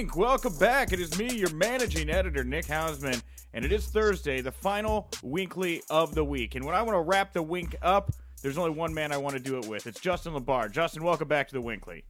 [0.00, 0.16] Inc.
[0.16, 0.94] Welcome back.
[0.94, 3.20] It is me, your managing editor, Nick Hausman,
[3.52, 6.54] and it is Thursday, the final WINCLY of the week.
[6.54, 9.36] And when I want to wrap the wink up, there's only one man I want
[9.36, 9.86] to do it with.
[9.86, 10.72] It's Justin LaBar.
[10.72, 12.04] Justin, welcome back to the WINCLY.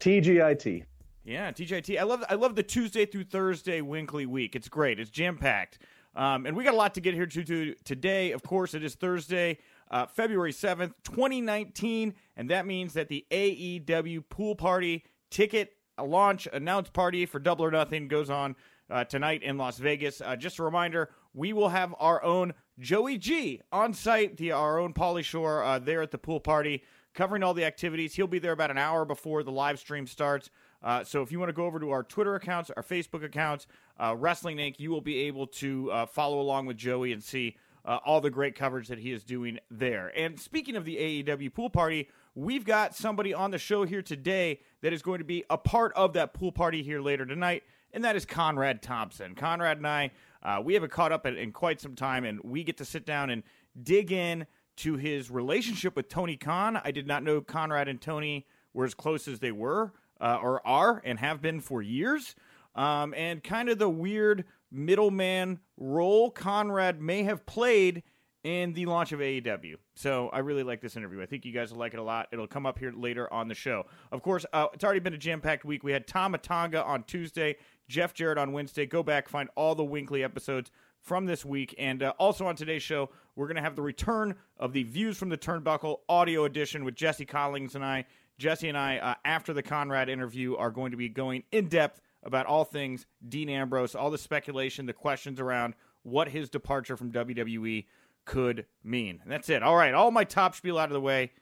[0.00, 0.84] TGIT.
[1.24, 1.98] Yeah, TGIT.
[1.98, 4.56] I love I love the Tuesday through Thursday Winkly week.
[4.56, 4.98] It's great.
[4.98, 5.80] It's jam packed.
[6.16, 8.32] Um, and we got a lot to get here to, to today.
[8.32, 9.58] Of course, it is Thursday,
[9.90, 12.14] uh, February 7th, 2019.
[12.34, 17.70] And that means that the AEW pool party ticket launch announce party for Double or
[17.70, 18.56] Nothing goes on
[18.90, 20.20] uh, tonight in Las Vegas.
[20.20, 24.78] Uh, just a reminder, we will have our own Joey G on site, the our
[24.78, 26.82] own Pauly Shore uh, there at the pool party,
[27.14, 28.14] covering all the activities.
[28.14, 30.50] He'll be there about an hour before the live stream starts.
[30.82, 33.66] Uh, so if you want to go over to our Twitter accounts, our Facebook accounts,
[33.98, 37.56] uh, Wrestling Inc., you will be able to uh, follow along with Joey and see
[38.04, 40.12] all the great coverage that he is doing there.
[40.14, 44.60] And speaking of the AEW pool party, we've got somebody on the show here today
[44.80, 48.04] that is going to be a part of that pool party here later tonight, and
[48.04, 49.34] that is Conrad Thompson.
[49.34, 50.12] Conrad and I,
[50.44, 53.04] uh, we haven't caught up in, in quite some time, and we get to sit
[53.04, 53.42] down and
[53.82, 56.80] dig in to his relationship with Tony Khan.
[56.84, 60.64] I did not know Conrad and Tony were as close as they were, uh, or
[60.64, 62.36] are, and have been for years.
[62.76, 68.04] Um, and kind of the weird middleman role Conrad may have played
[68.44, 69.76] in the launch of AEW.
[69.94, 71.20] So I really like this interview.
[71.22, 72.28] I think you guys will like it a lot.
[72.32, 73.86] It'll come up here later on the show.
[74.12, 75.82] Of course, uh, it's already been a jam packed week.
[75.82, 77.56] We had Tama Tonga on Tuesday,
[77.88, 78.86] Jeff Jarrett on Wednesday.
[78.86, 81.74] Go back, find all the WINCLY episodes from this week.
[81.78, 85.16] And uh, also on today's show, we're going to have the return of the Views
[85.16, 88.04] from the Turnbuckle audio edition with Jesse Collins and I.
[88.38, 92.00] Jesse and I, uh, after the Conrad interview, are going to be going in depth
[92.22, 97.12] about all things Dean Ambrose, all the speculation, the questions around what his departure from
[97.12, 97.84] WWE
[98.28, 99.18] could mean.
[99.22, 99.62] And that's it.
[99.64, 101.32] All right, all my top spiel out of the way.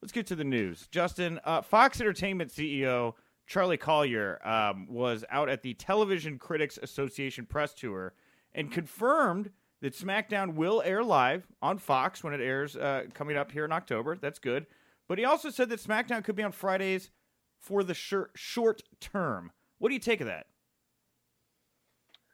[0.00, 0.86] Let's get to the news.
[0.92, 3.14] Justin, uh, Fox Entertainment CEO
[3.46, 8.14] Charlie Collier um, was out at the Television Critics Association press tour
[8.54, 9.50] and confirmed
[9.80, 13.72] that SmackDown will air live on Fox when it airs uh, coming up here in
[13.72, 14.16] October.
[14.16, 14.66] That's good.
[15.08, 17.10] But he also said that SmackDown could be on Fridays
[17.58, 19.50] for the short, short term.
[19.78, 20.46] What do you take of that?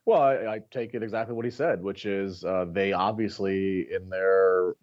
[0.06, 4.08] Well, I, I take it exactly what he said, which is uh, they obviously, in
[4.08, 4.74] their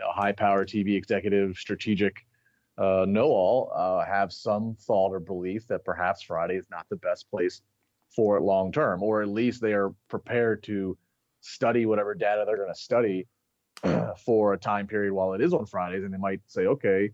[0.00, 2.26] high power TV executive strategic
[2.78, 6.96] uh, know all, uh, have some thought or belief that perhaps Friday is not the
[6.96, 7.62] best place
[8.14, 10.96] for it long term, or at least they are prepared to
[11.40, 13.26] study whatever data they're going to study
[14.24, 16.04] for a time period while it is on Fridays.
[16.04, 17.10] And they might say, okay,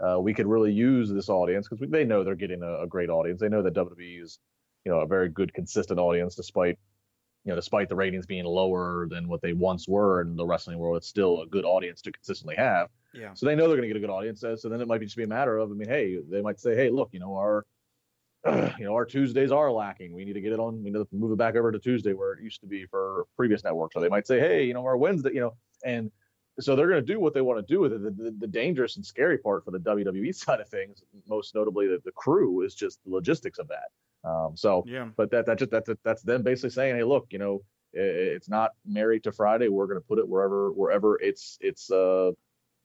[0.00, 3.08] uh, we could really use this audience because they know they're getting a, a, great
[3.08, 3.40] audience.
[3.40, 4.38] They know that WWE is,
[4.84, 6.78] you know, a very good, consistent audience, despite,
[7.44, 10.78] you know, despite the ratings being lower than what they once were in the wrestling
[10.78, 10.96] world.
[10.96, 12.88] It's still a good audience to consistently have.
[13.14, 13.34] Yeah.
[13.34, 14.40] So they know they're going to get a good audience.
[14.40, 16.74] So then it might just be a matter of, I mean, hey, they might say,
[16.74, 17.64] hey, look, you know, our,
[18.78, 20.14] you know, our Tuesdays are lacking.
[20.14, 20.82] We need to get it on.
[20.82, 23.26] We need to move it back over to Tuesday where it used to be for
[23.36, 23.94] previous networks.
[23.94, 25.54] So they might say, hey, you know, our Wednesday, you know,
[25.84, 26.10] and
[26.60, 28.02] so they're going to do what they want to do with it.
[28.02, 31.86] The, the, the, dangerous and scary part for the WWE side of things, most notably
[31.86, 33.88] the, the crew, is just the logistics of that.
[34.24, 35.08] Um, so, yeah.
[35.16, 37.62] But that that just that's that's them basically saying, hey, look, you know,
[37.92, 39.68] it's not married to Friday.
[39.68, 42.32] We're going to put it wherever wherever it's it's uh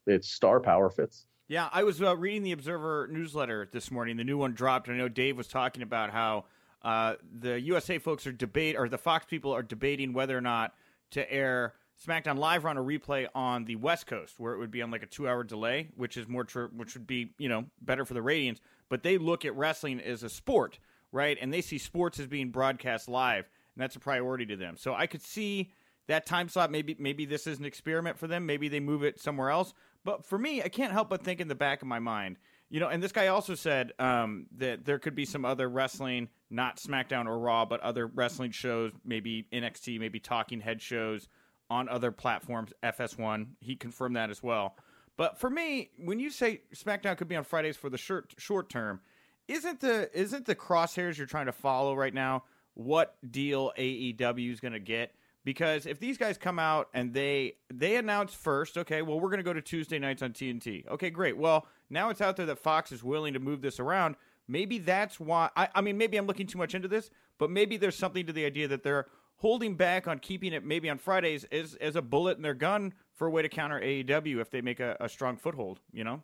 [0.05, 1.27] it's star power fits.
[1.47, 4.17] Yeah, I was uh, reading the Observer newsletter this morning.
[4.17, 4.89] The new one dropped.
[4.89, 6.43] I know Dave was talking about how
[6.81, 10.73] uh, the USA folks are debate or the Fox people are debating whether or not
[11.11, 11.73] to air
[12.05, 15.03] SmackDown Live on a replay on the West Coast, where it would be on like
[15.03, 18.21] a two-hour delay, which is more, tr- which would be you know better for the
[18.21, 18.59] ratings.
[18.89, 20.79] But they look at wrestling as a sport,
[21.11, 21.37] right?
[21.39, 24.75] And they see sports as being broadcast live, and that's a priority to them.
[24.77, 25.71] So I could see
[26.07, 26.71] that time slot.
[26.71, 28.45] Maybe maybe this is an experiment for them.
[28.45, 29.73] Maybe they move it somewhere else.
[30.03, 32.37] But for me, I can't help but think in the back of my mind,
[32.69, 32.87] you know.
[32.87, 37.25] And this guy also said um, that there could be some other wrestling, not SmackDown
[37.25, 41.27] or Raw, but other wrestling shows, maybe NXT, maybe Talking Head shows
[41.69, 43.47] on other platforms, FS1.
[43.59, 44.77] He confirmed that as well.
[45.17, 48.69] But for me, when you say SmackDown could be on Fridays for the short short
[48.69, 49.01] term,
[49.47, 54.59] isn't the isn't the crosshairs you're trying to follow right now what deal AEW is
[54.59, 55.13] going to get?
[55.43, 59.39] Because if these guys come out and they they announce first, okay, well we're going
[59.39, 60.87] to go to Tuesday nights on TNT.
[60.87, 61.37] Okay, great.
[61.37, 64.15] Well, now it's out there that Fox is willing to move this around.
[64.47, 65.49] Maybe that's why.
[65.55, 68.33] I, I mean, maybe I'm looking too much into this, but maybe there's something to
[68.33, 69.07] the idea that they're
[69.37, 72.93] holding back on keeping it maybe on Fridays as as a bullet in their gun
[73.13, 75.79] for a way to counter AEW if they make a, a strong foothold.
[75.91, 76.23] You know.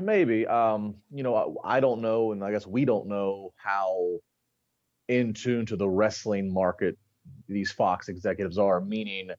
[0.00, 0.46] Maybe.
[0.46, 4.18] Um, you know, I, I don't know, and I guess we don't know how
[5.08, 6.96] in tune to the wrestling market
[7.48, 8.80] these Fox executives are.
[8.80, 9.30] Meaning,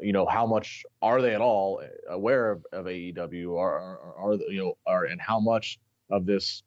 [0.00, 3.58] you know, how much are they at all aware of, of AEW?
[3.58, 5.78] Are, are, are you know, are and how much
[6.10, 6.62] of this,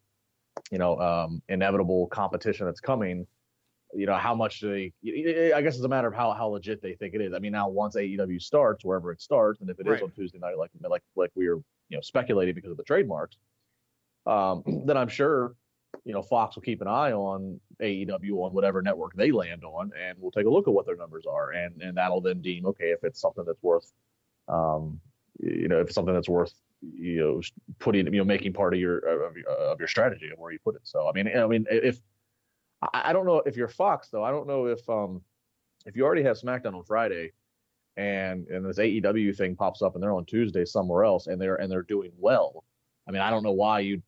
[0.72, 3.26] you know, um, inevitable competition that's coming?
[3.94, 4.94] You know, how much they?
[5.04, 7.34] I guess it's a matter of how how legit they think it is.
[7.34, 9.98] I mean, now once AEW starts, wherever it starts, and if it right.
[9.98, 12.84] is on Tuesday night, like like like we are you know speculating because of the
[12.84, 13.38] trademarks,
[14.28, 15.56] um, then I'm sure
[16.06, 19.92] you know Fox will keep an eye on AEW on whatever network they land on,
[20.00, 22.68] and we'll take a look at what their numbers are, and and that'll then deem
[22.68, 23.92] okay if it's something that's worth,
[24.48, 25.00] um,
[25.40, 27.42] you know, if it's something that's worth you know
[27.80, 30.76] putting you know making part of your of, of your strategy of where you put
[30.76, 30.82] it.
[30.84, 32.00] So I mean I mean if
[32.94, 35.22] I don't know if you're Fox though, I don't know if um
[35.86, 37.32] if you already have SmackDown on Friday
[37.98, 41.56] and and this AEW thing pops up and they're on Tuesday somewhere else and they're
[41.56, 42.64] and they're doing well.
[43.08, 44.02] I mean, I don't know why you.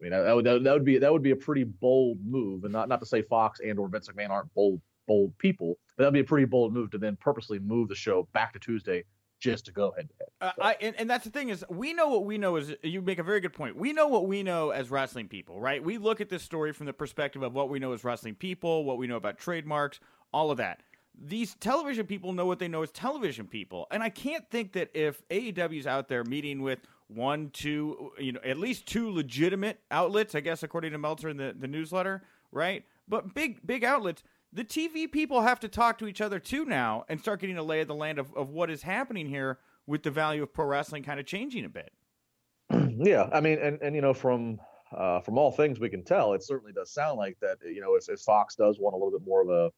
[0.00, 2.72] I mean, that would that would be that would be a pretty bold move, and
[2.72, 6.14] not not to say Fox and or Vince McMahon aren't bold bold people, but that'd
[6.14, 9.04] be a pretty bold move to then purposely move the show back to Tuesday
[9.42, 10.28] just to go head to head.
[10.40, 13.02] Uh, I and, and that's the thing is we know what we know is you
[13.02, 13.76] make a very good point.
[13.76, 15.82] We know what we know as wrestling people, right?
[15.82, 18.84] We look at this story from the perspective of what we know as wrestling people,
[18.84, 20.00] what we know about trademarks,
[20.32, 20.82] all of that
[21.20, 23.86] these television people know what they know as television people.
[23.90, 28.40] And I can't think that if AEW's out there meeting with one, two, you know,
[28.44, 32.84] at least two legitimate outlets, I guess, according to Meltzer in the, the newsletter, right?
[33.08, 34.22] But big, big outlets,
[34.52, 37.62] the TV people have to talk to each other too now and start getting a
[37.62, 40.66] lay of the land of, of what is happening here with the value of pro
[40.66, 41.92] wrestling kind of changing a bit.
[43.04, 43.28] Yeah.
[43.32, 44.60] I mean, and, and you know, from,
[44.96, 47.94] uh, from all things we can tell, it certainly does sound like that, you know,
[47.94, 49.72] if, if Fox does want a little bit more of a,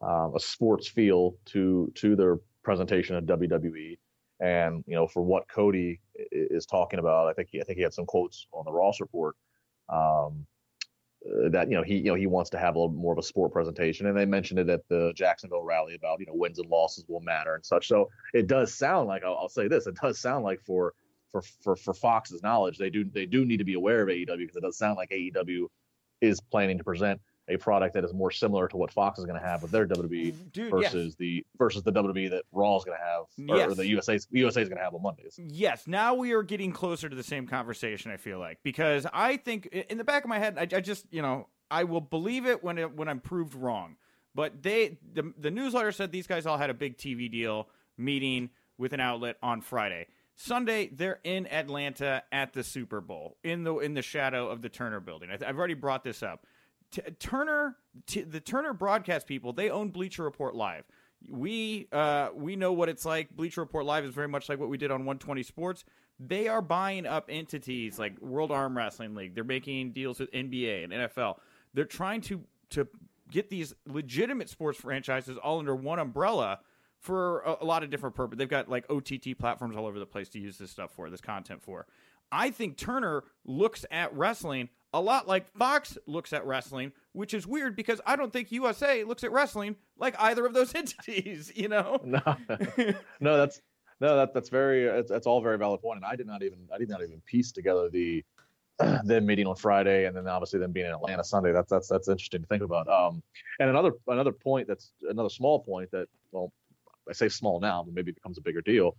[0.00, 3.98] um, a sports feel to to their presentation at WWE.
[4.40, 6.00] And you know, for what Cody
[6.30, 9.00] is talking about, I think he, I think he had some quotes on the Ross
[9.00, 9.34] report
[9.88, 10.46] um,
[11.26, 13.18] uh, that you know he you know he wants to have a little more of
[13.18, 16.58] a sport presentation, and they mentioned it at the Jacksonville rally about you know wins
[16.58, 17.88] and losses will matter and such.
[17.88, 20.94] So it does sound like I'll, I'll say this: it does sound like for
[21.30, 24.38] for for for Fox's knowledge, they do they do need to be aware of AEW
[24.38, 25.66] because it does sound like AEW
[26.20, 29.40] is planning to present a product that is more similar to what Fox is going
[29.40, 30.48] to have with their WWE mm-hmm.
[30.52, 31.14] Dude, versus yes.
[31.16, 33.70] the versus the WWE that Raw is going to have or, yes.
[33.70, 35.38] or the USA USA is going to have on Mondays.
[35.38, 38.10] Yes, now we are getting closer to the same conversation.
[38.10, 41.06] I feel like because I think in the back of my head, I, I just
[41.10, 43.96] you know I will believe it when it, when I'm proved wrong.
[44.34, 48.50] But they the the newsletter said these guys all had a big TV deal meeting
[48.76, 50.06] with an outlet on Friday.
[50.40, 54.68] Sunday, they're in Atlanta at the Super Bowl in the in the shadow of the
[54.68, 55.30] Turner Building.
[55.30, 56.46] I, have already brought this up.
[56.90, 57.76] T- Turner,
[58.06, 60.84] t- the Turner broadcast people, they own Bleacher Report Live.
[61.28, 63.30] We uh, we know what it's like.
[63.34, 65.84] Bleacher Report Live is very much like what we did on 120 Sports.
[66.20, 69.34] They are buying up entities like World Arm Wrestling League.
[69.34, 71.36] They're making deals with NBA and NFL.
[71.74, 72.88] They're trying to to
[73.30, 76.60] get these legitimate sports franchises all under one umbrella
[76.98, 78.38] for a, a lot of different purposes.
[78.38, 81.20] They've got like OTT platforms all over the place to use this stuff for, this
[81.20, 81.86] content for.
[82.30, 87.46] I think Turner looks at wrestling a lot like Fox looks at wrestling, which is
[87.46, 91.52] weird because I don't think USA looks at wrestling like either of those entities.
[91.54, 92.00] You know?
[92.04, 92.36] No,
[93.20, 93.60] no, that's
[94.00, 95.96] no, that that's very it's, it's all very valid point.
[95.96, 98.24] and I did not even I did not even piece together the
[99.04, 101.52] them meeting on Friday and then obviously them being in Atlanta Sunday.
[101.52, 102.88] That's that's that's interesting to think about.
[102.88, 103.22] Um,
[103.60, 106.52] and another another point that's another small point that well,
[107.08, 108.96] I say small now, but maybe it becomes a bigger deal,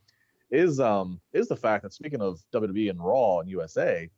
[0.52, 4.10] is um is the fact that speaking of WWE and Raw and USA,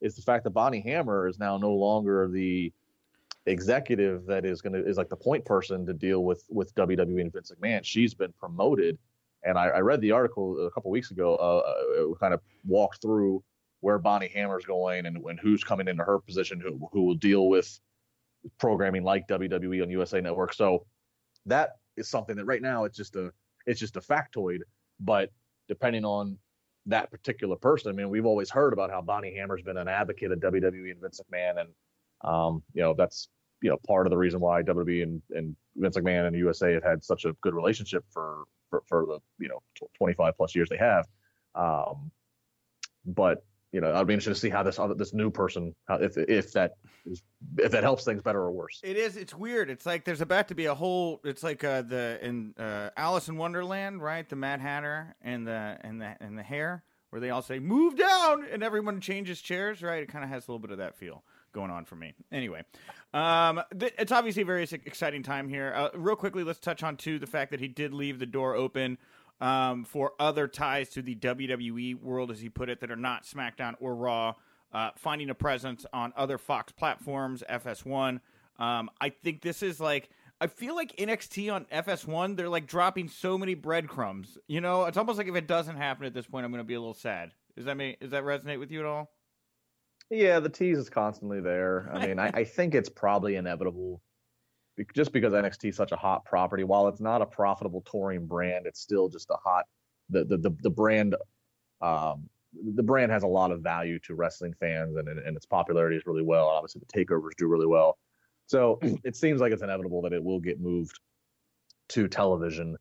[0.00, 2.72] is the fact that Bonnie Hammer is now no longer the
[3.46, 7.20] executive that is going to is like the point person to deal with with WWE
[7.20, 7.84] and Vince McMahon.
[7.84, 8.98] She's been promoted,
[9.42, 11.36] and I, I read the article a couple weeks ago.
[11.36, 13.42] Uh, uh, kind of walked through
[13.80, 17.48] where Bonnie Hammer's going and, and who's coming into her position, who who will deal
[17.48, 17.80] with
[18.58, 20.54] programming like WWE on USA Network.
[20.54, 20.86] So
[21.46, 23.32] that is something that right now it's just a
[23.66, 24.60] it's just a factoid,
[25.00, 25.30] but
[25.68, 26.38] depending on
[26.86, 27.90] that particular person.
[27.90, 31.00] I mean, we've always heard about how Bonnie Hammer's been an advocate of WWE and
[31.00, 31.68] Vince McMahon, and
[32.22, 33.28] um, you know that's
[33.62, 36.84] you know part of the reason why WWE and, and Vince McMahon and USA have
[36.84, 39.60] had such a good relationship for for, for the you know
[39.98, 41.06] 25 plus years they have.
[41.54, 42.10] Um,
[43.04, 45.96] but you know, I'd be interested to see how this other, this new person, how,
[45.96, 46.74] if if that
[47.06, 47.22] is,
[47.58, 48.80] if that helps things better or worse.
[48.82, 49.16] It is.
[49.16, 49.70] It's weird.
[49.70, 51.20] It's like there's about to be a whole.
[51.24, 54.28] It's like uh, the in uh, Alice in Wonderland, right?
[54.28, 57.96] The Mad Hatter and the and the and the hare, where they all say "move
[57.96, 60.02] down" and everyone changes chairs, right?
[60.02, 61.22] It kind of has a little bit of that feel
[61.52, 62.14] going on for me.
[62.32, 62.62] Anyway,
[63.12, 65.72] um, th- it's obviously a very exciting time here.
[65.74, 68.54] Uh, real quickly, let's touch on too the fact that he did leave the door
[68.54, 68.98] open
[69.40, 73.24] um, for other ties to the WWE world, as he put it, that are not
[73.24, 74.34] SmackDown or Raw,
[74.72, 78.20] uh, finding a presence on other Fox platforms, FS1.
[78.58, 80.10] Um, I think this is like.
[80.42, 84.38] I feel like NXT on FS1, they're like dropping so many breadcrumbs.
[84.48, 86.66] You know, it's almost like if it doesn't happen at this point, I'm going to
[86.66, 87.32] be a little sad.
[87.56, 89.10] Does that mean, does that resonate with you at all?
[90.08, 91.90] Yeah, the tease is constantly there.
[91.92, 94.00] I mean, I, I think it's probably inevitable
[94.94, 96.64] just because NXT is such a hot property.
[96.64, 99.64] While it's not a profitable touring brand, it's still just a hot.
[100.10, 101.16] The the the, the brand,
[101.80, 102.28] um,
[102.74, 106.06] the brand has a lot of value to wrestling fans, and and its popularity is
[106.06, 106.46] really well.
[106.46, 107.98] Obviously, the takeovers do really well.
[108.46, 110.98] So it seems like it's inevitable that it will get moved
[111.90, 112.76] to television.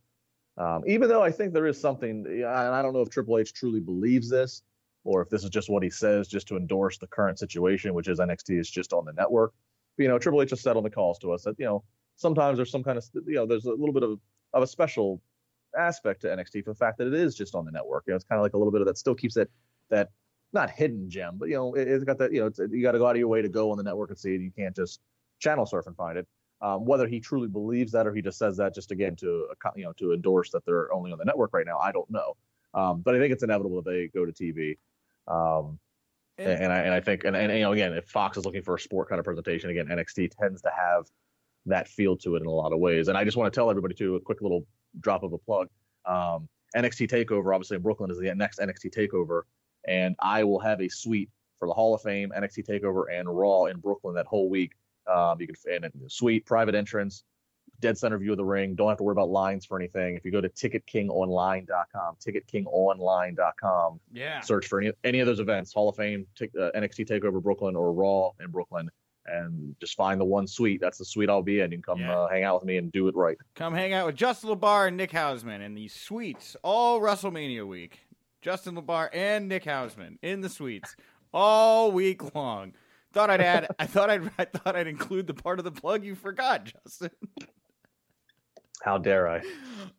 [0.58, 3.54] Um, even though I think there is something, and I don't know if Triple H
[3.54, 4.62] truly believes this,
[5.06, 8.10] or if this is just what he says just to endorse the current situation, which
[8.10, 9.54] is NXT is just on the network
[10.00, 11.84] you know, Triple H has said on the calls to us that you know
[12.16, 14.20] sometimes there's some kind of you know there's a little bit of
[14.54, 15.22] of a special
[15.78, 18.04] aspect to NXT for the fact that it is just on the network.
[18.08, 19.50] You know, it's kind of like a little bit of that still keeps that
[19.90, 20.10] that
[20.52, 22.98] not hidden gem, but you know, it, has got that you know you got to
[23.00, 24.42] go out of your way to go on the network and see it.
[24.42, 25.00] You can't just
[25.40, 26.28] channel surf and find it.
[26.62, 29.86] Um, whether he truly believes that or he just says that just again to you
[29.86, 32.36] know to endorse that they're only on the network right now, I don't know.
[32.74, 34.78] Um, but I think it's inevitable that they go to TV.
[35.28, 35.80] Um,
[36.40, 38.62] and, and I and I think and, and you know again, if Fox is looking
[38.62, 41.06] for a sport kind of presentation, again, NXT tends to have
[41.66, 43.08] that feel to it in a lot of ways.
[43.08, 44.66] And I just want to tell everybody too a quick little
[45.02, 45.68] drop of a plug.
[46.06, 49.42] Um, NXT Takeover, obviously in Brooklyn, is the next NXT Takeover,
[49.88, 51.30] and I will have a suite
[51.60, 54.74] for the Hall of Fame, NXT Takeover, and Raw in Brooklyn that whole week.
[55.08, 57.24] Um, you can and a suite, private entrance,
[57.80, 58.76] dead center view of the ring.
[58.76, 60.16] Don't have to worry about lines for anything.
[60.16, 65.90] If you go to ticketkingonline.com, ticketkingonline.com, yeah, search for any any of those events, Hall
[65.90, 68.90] of Fame, t- uh, NXT Takeover Brooklyn or Raw in Brooklyn,
[69.26, 70.82] and just find the one suite.
[70.82, 71.72] That's the suite I'll be in.
[71.72, 72.20] You can come yeah.
[72.20, 73.38] uh, hang out with me and do it right.
[73.56, 78.00] Come hang out with Justin LaBar and Nick Hausman in these suites all WrestleMania week.
[78.42, 80.96] Justin LaBar and Nick Hausman in the suites
[81.34, 82.74] all week long.
[83.12, 83.68] Thought I'd add.
[83.80, 84.30] I thought I'd.
[84.38, 87.12] I thought I'd include the part of the plug you forgot, Justin.
[88.82, 89.42] How dare I?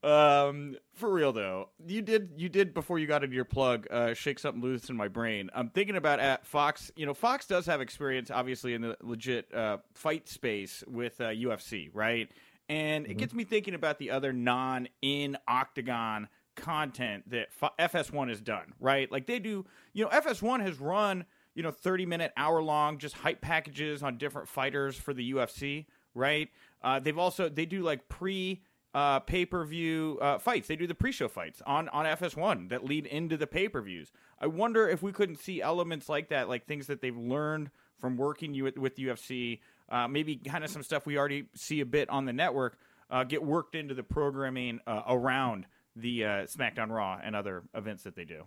[0.02, 4.14] Um, for real though, you did you did before you got into your plug uh,
[4.14, 5.50] shake something loose in my brain.
[5.54, 6.90] I'm thinking about at Fox.
[6.96, 11.24] You know, Fox does have experience, obviously, in the legit uh, fight space with uh,
[11.24, 12.30] UFC, right?
[12.70, 13.12] And mm-hmm.
[13.12, 18.72] it gets me thinking about the other non in octagon content that FS1 has done,
[18.80, 19.10] right?
[19.12, 19.66] Like they do.
[19.92, 24.18] You know, FS1 has run you know 30 minute, hour long just hype packages on
[24.18, 26.48] different fighters for the UFC, right?
[26.82, 28.62] Uh, they've also they do like pre
[28.94, 30.68] uh, pay per view uh, fights.
[30.68, 33.80] They do the pre show fights on, on FS1 that lead into the pay per
[33.80, 34.12] views.
[34.40, 37.70] I wonder if we couldn't see elements like that, like things that they've learned
[38.00, 41.86] from working with, with UFC, uh, maybe kind of some stuff we already see a
[41.86, 42.78] bit on the network,
[43.10, 48.04] uh, get worked into the programming uh, around the uh, SmackDown Raw and other events
[48.04, 48.44] that they do.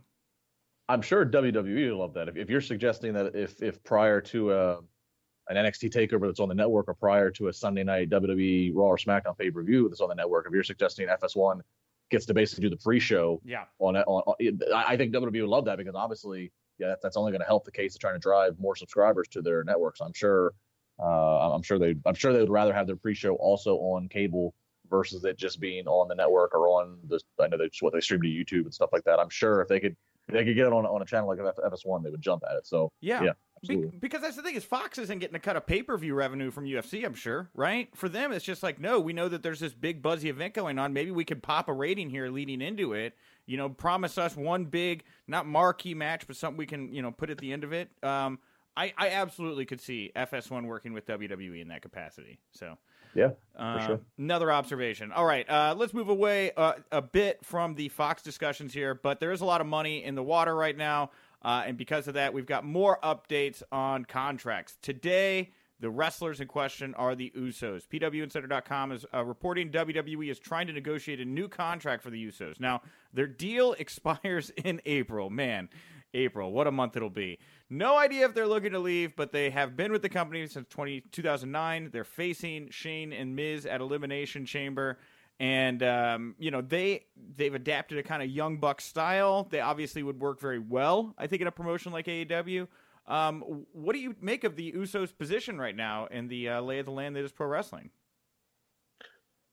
[0.90, 2.28] I'm sure WWE will love that.
[2.28, 4.80] If, if you're suggesting that if if prior to
[5.50, 8.86] an NXT takeover that's on the network or prior to a Sunday night WWE Raw
[8.86, 11.62] or SmackDown pay per view that's on the network, if you're suggesting FS1
[12.10, 14.36] gets to basically do the pre-show, yeah, on it, on,
[14.74, 17.72] I think WWE would love that because obviously, yeah, that's only going to help the
[17.72, 20.00] case of trying to drive more subscribers to their networks.
[20.00, 20.54] I'm sure,
[21.02, 24.54] uh, I'm sure they, I'm sure they would rather have their pre-show also on cable
[24.90, 28.02] versus it just being on the network or on the, I know that's what they
[28.02, 29.20] stream to YouTube and stuff like that.
[29.20, 29.96] I'm sure if they could,
[30.28, 32.56] if they could get it on on a channel like FS1, they would jump at
[32.56, 32.66] it.
[32.66, 33.32] So yeah, yeah
[33.68, 36.16] be- because that's the thing is Fox isn't getting a cut of pay per view
[36.16, 37.06] revenue from UFC.
[37.06, 37.90] I'm sure, right?
[37.96, 40.80] For them, it's just like no, we know that there's this big buzzy event going
[40.80, 40.94] on.
[40.94, 43.16] Maybe we could pop a rating here leading into it.
[43.46, 47.12] You know, promise us one big, not marquee match, but something we can you know
[47.12, 47.90] put at the end of it.
[48.02, 48.40] Um,
[48.76, 52.40] I I absolutely could see FS1 working with WWE in that capacity.
[52.52, 52.78] So.
[53.16, 54.00] Yeah, uh, sure.
[54.18, 55.12] Another observation.
[55.12, 59.20] All right, uh, let's move away uh, a bit from the Fox discussions here, but
[59.20, 61.12] there is a lot of money in the water right now.
[61.44, 64.78] Uh, and because of that, we've got more updates on contracts.
[64.82, 67.86] Today, the wrestlers in question are the Usos.
[67.88, 72.60] PWInsider.com is uh, reporting WWE is trying to negotiate a new contract for the Usos.
[72.60, 72.82] Now,
[73.14, 75.30] their deal expires in April.
[75.30, 75.68] Man,
[76.14, 76.52] April.
[76.52, 77.40] What a month it'll be.
[77.70, 80.68] No idea if they're looking to leave, but they have been with the company since
[80.70, 81.90] 20, 2009.
[81.92, 85.00] They're facing Shane and Miz at Elimination Chamber.
[85.40, 89.48] And um, you know they they've adapted a kind of young buck style.
[89.50, 92.68] They obviously would work very well, I think, in a promotion like AEW.
[93.08, 96.80] Um, what do you make of the Usos' position right now in the uh, lay
[96.80, 97.90] of the land that is pro wrestling?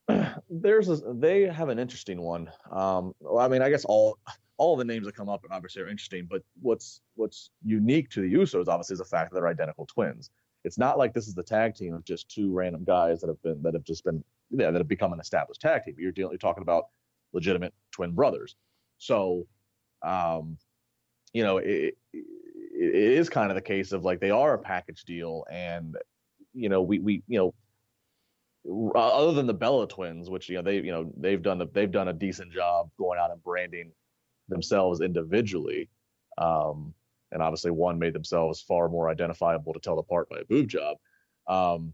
[0.49, 2.51] There's a, they have an interesting one.
[2.71, 4.19] Um, well, I mean, I guess all
[4.57, 8.33] all the names that come up obviously are interesting, but what's what's unique to the
[8.33, 10.31] Usos obviously is the fact that they're identical twins.
[10.65, 13.43] It's not like this is the tag team of just two random guys that have
[13.43, 15.95] been that have just been yeah, that have become an established tag team.
[15.99, 16.87] You're dealing, you're talking about
[17.33, 18.57] legitimate twin brothers.
[18.99, 19.47] So,
[20.03, 20.59] um,
[21.33, 22.25] you know, it, it,
[22.75, 25.97] is kind of the case of like they are a package deal, and
[26.53, 27.39] you know, we we you
[28.67, 31.67] know, other than the Bella twins, which you know they you know they've done a,
[31.67, 33.93] they've done a decent job going out and branding
[34.49, 35.89] themselves individually.
[36.39, 36.95] Um,
[37.33, 40.97] and obviously one made themselves far more identifiable to tell apart by a boob job.
[41.47, 41.93] Um,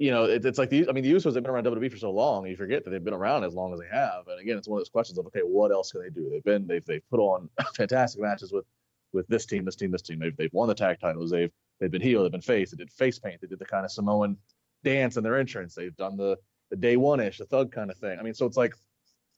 [0.00, 1.98] you know, it, it's like the I mean the Usos have been around WWE for
[1.98, 4.26] so long, you forget that they've been around as long as they have.
[4.28, 6.30] And again, it's one of those questions of okay, what else can they do?
[6.30, 8.64] They've been they've they've put on fantastic matches with
[9.12, 10.18] with this team, this team, this team.
[10.18, 11.30] They've they've won the tag titles.
[11.30, 12.22] They've they've been heel.
[12.22, 12.70] They've been face.
[12.70, 13.42] They did face paint.
[13.42, 14.38] They did the kind of Samoan
[14.84, 15.74] dance in their entrance.
[15.74, 16.38] They've done the
[16.70, 18.18] the day one ish, the thug kind of thing.
[18.18, 18.72] I mean, so it's like,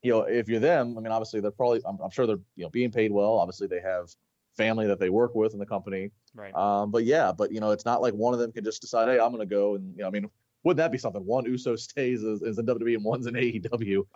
[0.02, 2.62] you know, if you're them, I mean, obviously they're probably I'm, I'm sure they're you
[2.62, 3.32] know being paid well.
[3.40, 4.10] Obviously they have
[4.56, 6.12] family that they work with in the company.
[6.36, 6.54] Right.
[6.54, 9.08] Um, but yeah, but you know, it's not like one of them can just decide,
[9.08, 10.30] hey, I'm going to go and you know, I mean,
[10.64, 11.24] wouldn't that be something?
[11.24, 14.06] One Uso stays as, as in WWE and one's in AEW.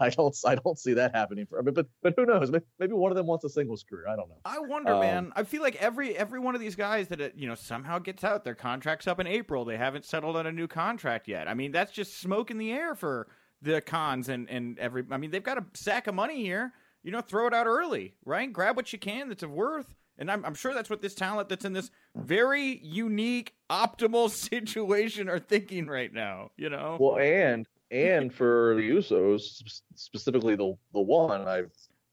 [0.00, 1.58] I don't I don't see that happening for.
[1.58, 2.50] I mean, but but who knows?
[2.78, 4.06] Maybe one of them wants a singles career.
[4.08, 4.38] I don't know.
[4.44, 5.32] I wonder, um, man.
[5.36, 8.44] I feel like every every one of these guys that you know somehow gets out,
[8.44, 9.64] their contract's up in April.
[9.64, 11.48] They haven't settled on a new contract yet.
[11.48, 13.28] I mean, that's just smoke in the air for
[13.60, 15.04] the cons and and every.
[15.10, 16.72] I mean, they've got a sack of money here.
[17.02, 18.52] You know, throw it out early, right?
[18.52, 19.94] Grab what you can that's of worth.
[20.20, 25.28] And I'm, I'm sure that's what this talent that's in this very unique, optimal situation
[25.28, 26.50] are thinking right now.
[26.56, 26.98] You know.
[27.00, 31.62] Well, and and for the Usos specifically, the the one I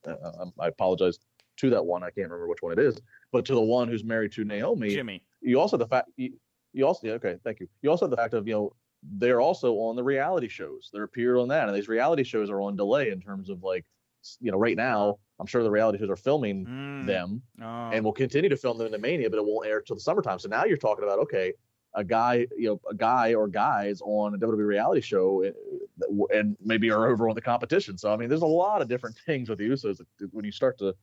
[0.10, 1.20] uh, I apologize
[1.58, 2.02] to that one.
[2.02, 3.00] I can't remember which one it is,
[3.32, 5.22] but to the one who's married to Naomi, Jimmy.
[5.42, 6.34] You also the fact you,
[6.74, 7.68] you also yeah, okay, thank you.
[7.82, 8.74] You also have the fact of you know
[9.18, 10.90] they're also on the reality shows.
[10.94, 13.86] They're appeared on that, and these reality shows are on delay in terms of like
[14.39, 17.06] you know right now I'm sure the reality shows are filming mm.
[17.06, 17.89] them oh.
[17.91, 20.02] and will continue to film them in the Mania, but it won't air till the
[20.02, 20.39] summertime.
[20.39, 21.54] So now you're talking about okay,
[21.93, 25.52] a guy, you know, a guy or guys on a WWE reality show, eh,
[26.34, 27.97] and maybe are over on the competition.
[27.97, 30.78] So I mean, there's a lot of different things with the Usos when you start
[30.80, 30.95] to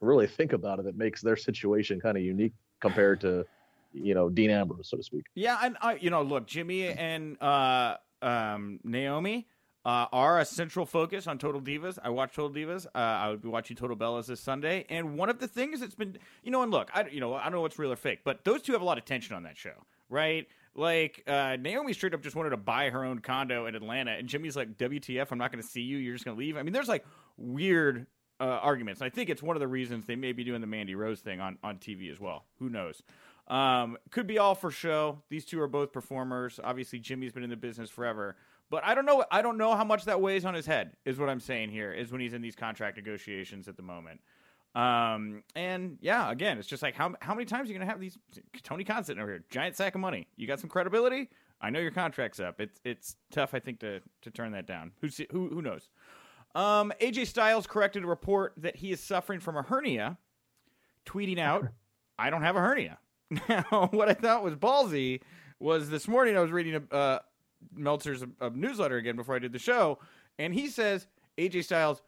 [0.00, 0.84] really think about it.
[0.84, 3.44] That makes their situation kind of unique compared to,
[3.92, 5.24] you know, Dean Ambrose, so to speak.
[5.34, 9.46] Yeah, and I, you know, look, Jimmy and uh, um, Naomi
[9.88, 11.98] uh, are a central focus on Total Divas.
[12.04, 12.84] I watch Total Divas.
[12.94, 14.84] Uh, I would be watching Total Bellas this Sunday.
[14.90, 17.44] And one of the things that's been, you know, and look, I, you know, I
[17.44, 19.44] don't know what's real or fake, but those two have a lot of tension on
[19.44, 19.72] that show,
[20.10, 20.46] right?
[20.74, 24.28] Like uh, Naomi straight up just wanted to buy her own condo in Atlanta, and
[24.28, 25.32] Jimmy's like, "WTF?
[25.32, 25.96] I'm not going to see you.
[25.96, 27.06] You're just going to leave." I mean, there's like
[27.38, 28.06] weird
[28.38, 29.00] uh, arguments.
[29.00, 31.40] I think it's one of the reasons they may be doing the Mandy Rose thing
[31.40, 32.44] on on TV as well.
[32.58, 33.02] Who knows?
[33.48, 35.22] Um, could be all for show.
[35.30, 36.60] These two are both performers.
[36.62, 38.36] Obviously, Jimmy's been in the business forever.
[38.70, 39.24] But I don't know.
[39.30, 40.92] I don't know how much that weighs on his head.
[41.04, 41.92] Is what I'm saying here.
[41.92, 44.20] Is when he's in these contract negotiations at the moment.
[44.74, 48.00] Um, and yeah, again, it's just like how how many times are you gonna have
[48.00, 48.18] these
[48.62, 50.28] Tony Khan sitting over here, giant sack of money?
[50.36, 51.30] You got some credibility.
[51.60, 52.60] I know your contract's up.
[52.60, 54.92] It's it's tough, I think, to to turn that down.
[55.00, 55.88] Who who who knows?
[56.54, 60.18] Um, AJ Styles corrected a report that he is suffering from a hernia,
[61.06, 61.66] tweeting out,
[62.18, 62.98] "I don't have a hernia."
[63.48, 65.20] Now, what I thought was ballsy
[65.60, 67.18] was this morning I was reading a, uh,
[67.74, 69.98] Meltzer's a, newsletter again before I did the show,
[70.38, 71.06] and he says
[71.38, 72.02] AJ Styles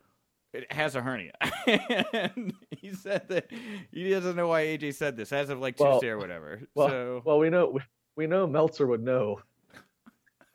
[0.71, 1.33] has a hernia.
[2.13, 3.51] and he said that
[3.93, 6.61] he doesn't know why AJ said this as of like well, Tuesday or whatever.
[6.75, 7.79] Well, so well, we know
[8.17, 9.41] we know Meltzer would know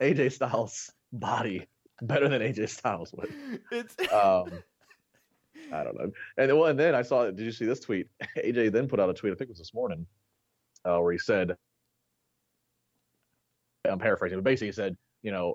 [0.00, 1.66] AJ Styles' body
[2.02, 3.32] better than AJ Styles would.
[3.72, 4.50] It's um,
[5.72, 6.10] I don't know.
[6.36, 7.26] And well, and then I saw.
[7.26, 8.08] Did you see this tweet?
[8.36, 9.32] AJ then put out a tweet.
[9.32, 10.06] I think it was this morning,
[10.84, 11.56] uh, where he said
[13.90, 15.54] I'm paraphrasing, but basically he said, you know,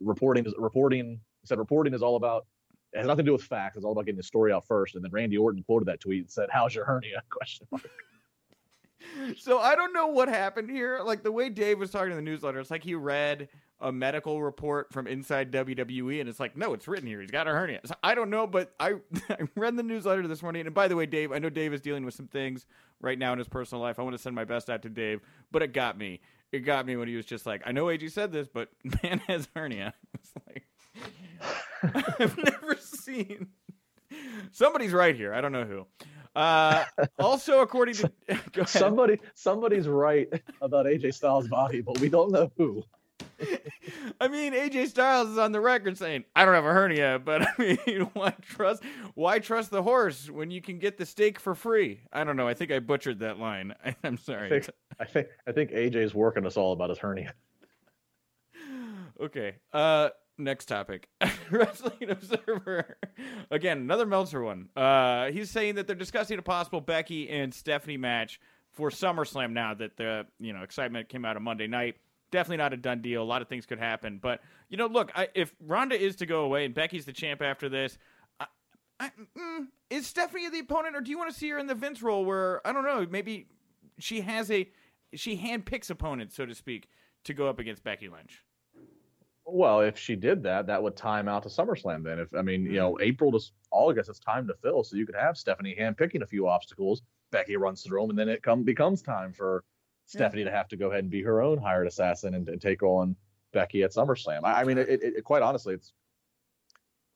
[0.00, 1.20] reporting is reporting.
[1.42, 2.46] He said reporting is all about
[2.92, 3.76] it has nothing to do with facts.
[3.76, 4.94] It's all about getting the story out first.
[4.94, 7.82] And then Randy Orton quoted that tweet and said, "How's your hernia?" Question mark.
[9.36, 11.00] So I don't know what happened here.
[11.04, 13.48] Like the way Dave was talking in the newsletter, it's like he read
[13.80, 17.20] a medical report from inside WWE, and it's like, no, it's written here.
[17.20, 17.80] He's got a hernia.
[17.84, 18.94] So I don't know, but I,
[19.28, 20.64] I read the newsletter this morning.
[20.64, 22.66] And by the way, Dave, I know Dave is dealing with some things
[23.00, 23.98] right now in his personal life.
[23.98, 26.20] I want to send my best out to Dave, but it got me
[26.54, 28.68] it got me when he was just like, I know AJ said this, but
[29.02, 29.94] man has hernia.
[30.14, 33.48] It's like I've never seen.
[34.52, 35.34] Somebody's right here.
[35.34, 35.86] I don't know who.
[36.34, 36.84] Uh,
[37.18, 38.10] also, according to
[38.66, 40.28] somebody, somebody's right
[40.60, 42.84] about AJ Styles' body, but we don't know who.
[44.20, 47.42] I mean, AJ Styles is on the record saying, "I don't have a hernia," but
[47.42, 48.82] I mean, why trust?
[49.14, 52.00] Why trust the horse when you can get the steak for free?
[52.12, 52.48] I don't know.
[52.48, 53.74] I think I butchered that line.
[53.84, 54.46] I, am sorry.
[54.46, 57.34] I think, I think I think AJ's working us all about his hernia.
[59.20, 59.56] okay.
[59.72, 61.08] Uh, next topic.
[61.50, 62.98] Wrestling Observer.
[63.50, 64.68] Again, another Meltzer one.
[64.76, 68.40] Uh, he's saying that they're discussing a possible Becky and Stephanie match
[68.72, 69.52] for SummerSlam.
[69.52, 71.96] Now that the you know excitement came out of Monday night
[72.34, 73.22] definitely not a done deal.
[73.22, 74.18] A lot of things could happen.
[74.20, 77.40] But, you know, look, I, if Ronda is to go away and Becky's the champ
[77.40, 77.96] after this,
[78.40, 78.46] I,
[78.98, 81.76] I, mm, is Stephanie the opponent, or do you want to see her in the
[81.76, 83.46] Vince role where, I don't know, maybe
[84.00, 84.68] she has a,
[85.16, 86.88] she handpicks opponents, so to speak,
[87.24, 88.42] to go up against Becky Lynch?
[89.46, 92.02] Well, if she did that, that would time out to SummerSlam.
[92.02, 93.02] Then, if I mean, you know, mm-hmm.
[93.02, 96.48] April to August is time to fill, so you could have Stephanie handpicking a few
[96.48, 97.02] obstacles.
[97.30, 99.64] Becky runs through them, and then it come becomes time for
[100.06, 100.50] Stephanie yeah.
[100.50, 103.16] to have to go ahead and be her own hired assassin and, and take on
[103.52, 104.44] Becky at SummerSlam.
[104.44, 105.92] I, I mean, it, it, it, quite honestly, it's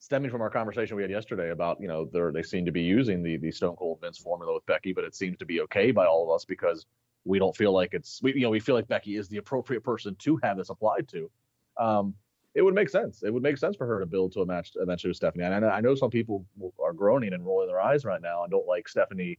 [0.00, 3.22] stemming from our conversation we had yesterday about you know they seem to be using
[3.22, 6.04] the the Stone Cold Vince formula with Becky, but it seems to be okay by
[6.04, 6.84] all of us because
[7.24, 9.83] we don't feel like it's we you know we feel like Becky is the appropriate
[9.83, 11.31] person to have this applied to.
[11.76, 12.14] Um,
[12.54, 13.22] it would make sense.
[13.22, 15.44] It would make sense for her to build to a match eventually with Stephanie.
[15.44, 16.44] And I know some people
[16.83, 19.38] are groaning and rolling their eyes right now and don't like Stephanie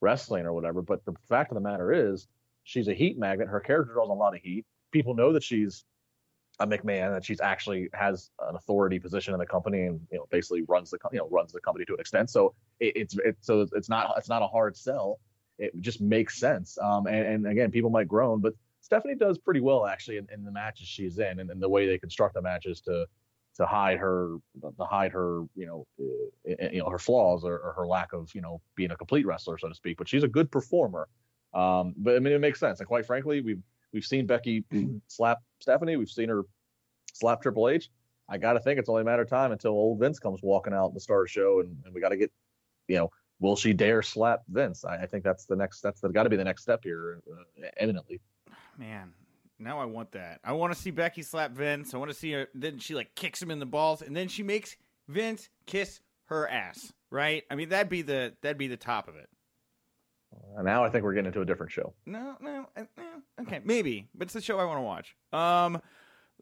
[0.00, 0.82] wrestling or whatever.
[0.82, 2.26] But the fact of the matter is,
[2.64, 3.48] she's a heat magnet.
[3.48, 4.64] Her character draws a lot of heat.
[4.90, 5.84] People know that she's
[6.58, 10.26] a McMahon, that she's actually has an authority position in the company, and you know
[10.30, 12.30] basically runs the you know runs the company to an extent.
[12.30, 15.20] So it, it's it's so it's not it's not a hard sell.
[15.58, 16.78] It just makes sense.
[16.78, 20.44] Um, and, and again, people might groan, but Stephanie does pretty well actually in, in
[20.44, 23.06] the matches she's in, and, and the way they construct the matches to
[23.56, 27.72] to hide her to hide her you know uh, you know her flaws or, or,
[27.72, 30.28] her lack of you know being a complete wrestler so to speak but she's a
[30.28, 31.08] good performer
[31.56, 32.80] um, but I mean, it makes sense.
[32.80, 34.64] And quite frankly, we've we've seen Becky
[35.08, 35.96] slap Stephanie.
[35.96, 36.42] We've seen her
[37.14, 37.90] slap Triple H.
[38.28, 40.74] I got to think it's only a matter of time until old Vince comes walking
[40.74, 42.32] out in the start of show, and, and we got to get,
[42.88, 44.84] you know, will she dare slap Vince?
[44.84, 45.80] I, I think that's the next.
[45.80, 48.20] That's got to be the next step here, uh, eminently.
[48.78, 49.12] Man,
[49.58, 50.40] now I want that.
[50.44, 51.94] I want to see Becky slap Vince.
[51.94, 52.48] I want to see her.
[52.54, 54.76] Then she like kicks him in the balls, and then she makes
[55.08, 56.92] Vince kiss her ass.
[57.10, 57.44] Right?
[57.50, 59.28] I mean, that'd be the that'd be the top of it.
[60.56, 61.94] Uh, now I think we're getting into a different show.
[62.04, 65.16] No, no, uh, eh, okay, maybe, but it's the show I want to watch.
[65.32, 65.80] Um,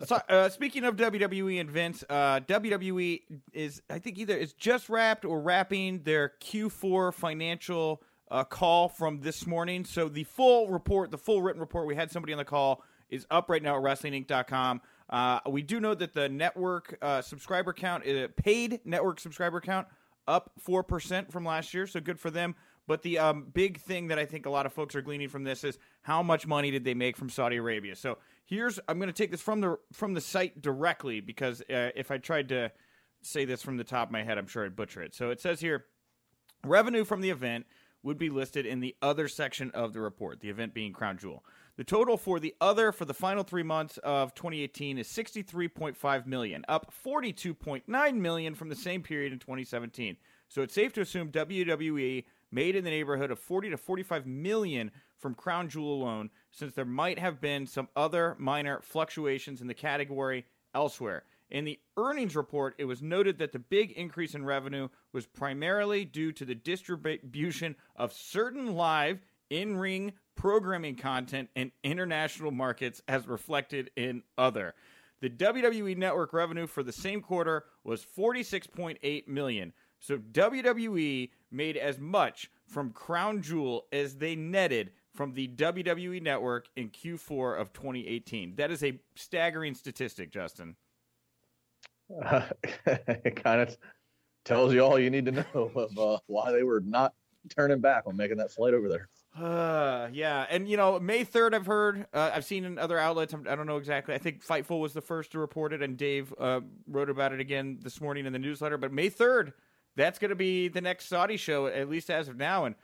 [0.02, 4.88] so, uh, speaking of WWE and Vince, uh, WWE is I think either is just
[4.88, 9.84] wrapped or wrapping their Q4 financial uh, call from this morning.
[9.84, 13.24] So the full report, the full written report, we had somebody on the call is
[13.30, 14.80] up right now at WrestlingInc.com.
[15.10, 19.86] Uh, we do know that the network uh, subscriber count, uh, paid network subscriber count,
[20.26, 21.86] up four percent from last year.
[21.86, 22.56] So good for them.
[22.86, 25.44] But the um, big thing that I think a lot of folks are gleaning from
[25.44, 27.96] this is how much money did they make from Saudi Arabia?
[27.96, 31.90] So here's I'm going to take this from the from the site directly because uh,
[31.94, 32.70] if I tried to
[33.22, 35.14] say this from the top of my head, I'm sure I'd butcher it.
[35.14, 35.86] So it says here,
[36.64, 37.66] revenue from the event
[38.02, 40.40] would be listed in the other section of the report.
[40.40, 41.42] The event being Crown Jewel.
[41.76, 46.64] The total for the other for the final three months of 2018 is 63.5 million,
[46.68, 50.16] up 42.9 million from the same period in 2017.
[50.48, 54.92] So it's safe to assume WWE made in the neighborhood of 40 to 45 million
[55.18, 59.74] from Crown Jewel alone, since there might have been some other minor fluctuations in the
[59.74, 61.24] category elsewhere.
[61.50, 66.04] In the earnings report, it was noted that the big increase in revenue was primarily
[66.04, 73.26] due to the distribution of certain live in ring programming content in international markets as
[73.26, 74.74] reflected in other.
[75.20, 79.72] The WWE network revenue for the same quarter was 46.8 million.
[80.04, 86.68] So WWE made as much from Crown Jewel as they netted from the WWE network
[86.76, 88.56] in Q4 of 2018.
[88.56, 90.76] That is a staggering statistic, Justin.
[92.22, 92.42] Uh,
[92.86, 93.78] it kind of
[94.44, 97.14] tells you all you need to know of uh, why they were not
[97.56, 99.08] turning back on making that flight over there.
[99.34, 103.32] Uh, yeah, and you know, May third, I've heard, uh, I've seen in other outlets.
[103.32, 104.14] I don't know exactly.
[104.14, 107.40] I think Fightful was the first to report it, and Dave uh, wrote about it
[107.40, 108.76] again this morning in the newsletter.
[108.76, 109.54] But May third,
[109.96, 112.64] that's going to be the next Saudi show, at least as of now.
[112.64, 112.74] And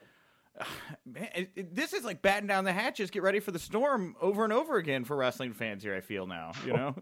[0.58, 0.64] uh,
[1.06, 3.10] man, it, it, this is like batting down the hatches.
[3.10, 5.94] Get ready for the storm over and over again for wrestling fans here.
[5.94, 6.94] I feel now, you know.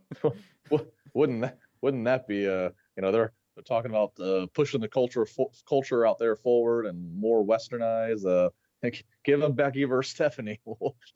[1.14, 4.86] wouldn't that wouldn't that be uh you know they're they're talking about uh, pushing the
[4.86, 8.24] culture fo- culture out there forward and more westernized.
[8.24, 8.50] Uh,
[9.24, 10.60] give them Becky versus Stephanie.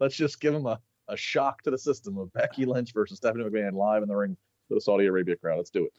[0.01, 3.45] Let's just give them a, a shock to the system of Becky Lynch versus Stephanie
[3.45, 5.59] McMahon live in the ring for the Saudi Arabia crowd.
[5.59, 5.93] Let's do it.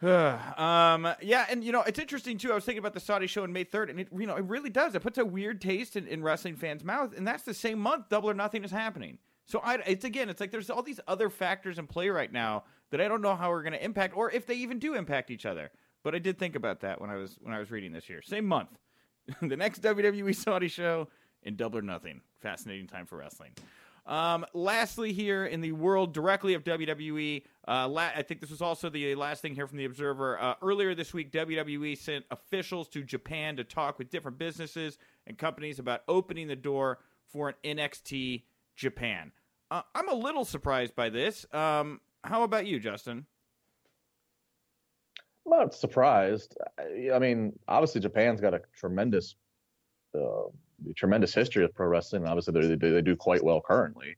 [0.02, 2.52] um, yeah, and you know it's interesting too.
[2.52, 4.44] I was thinking about the Saudi show on May third, and it you know it
[4.44, 4.94] really does.
[4.94, 8.08] It puts a weird taste in, in wrestling fans' mouth, and that's the same month
[8.08, 9.18] Double or Nothing is happening.
[9.44, 12.64] So I, it's again, it's like there's all these other factors in play right now
[12.90, 15.30] that I don't know how we're going to impact, or if they even do impact
[15.30, 15.70] each other.
[16.04, 18.22] But I did think about that when I was when I was reading this year.
[18.22, 18.78] Same month,
[19.42, 21.08] the next WWE Saudi show
[21.42, 22.20] in Double or Nothing.
[22.40, 23.50] Fascinating time for wrestling.
[24.08, 28.62] Um, lastly, here in the world directly of WWE, uh, la- I think this was
[28.62, 30.40] also the last thing here from the Observer.
[30.40, 35.36] Uh, earlier this week, WWE sent officials to Japan to talk with different businesses and
[35.36, 38.44] companies about opening the door for an NXT
[38.76, 39.30] Japan.
[39.70, 41.44] Uh, I'm a little surprised by this.
[41.52, 43.26] Um, how about you, Justin?
[45.44, 46.56] I'm not surprised.
[47.12, 49.34] I mean, obviously Japan's got a tremendous,
[50.14, 50.48] uh,
[50.96, 52.22] tremendous history of pro wrestling.
[52.22, 54.16] And obviously, they, they, do quite well currently.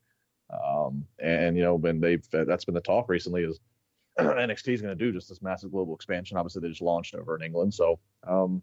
[0.50, 3.60] Um, and you know, when they've that's been the talk recently is
[4.18, 6.36] NXT is going to do just this massive global expansion.
[6.36, 8.62] Obviously, they just launched over in England, so um,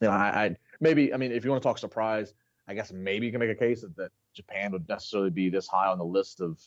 [0.00, 2.34] you know, I, I maybe I mean, if you want to talk surprise,
[2.68, 5.66] I guess maybe you can make a case that, that Japan would necessarily be this
[5.66, 6.58] high on the list of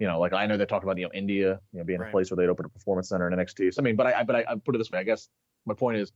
[0.00, 2.08] you know, like I know they talked about you know India, you know, being right.
[2.08, 3.74] a place where they'd open a performance center in NXT.
[3.74, 4.98] So I mean, but I, but I, I, put it this way.
[4.98, 5.28] I guess
[5.66, 6.10] my point is,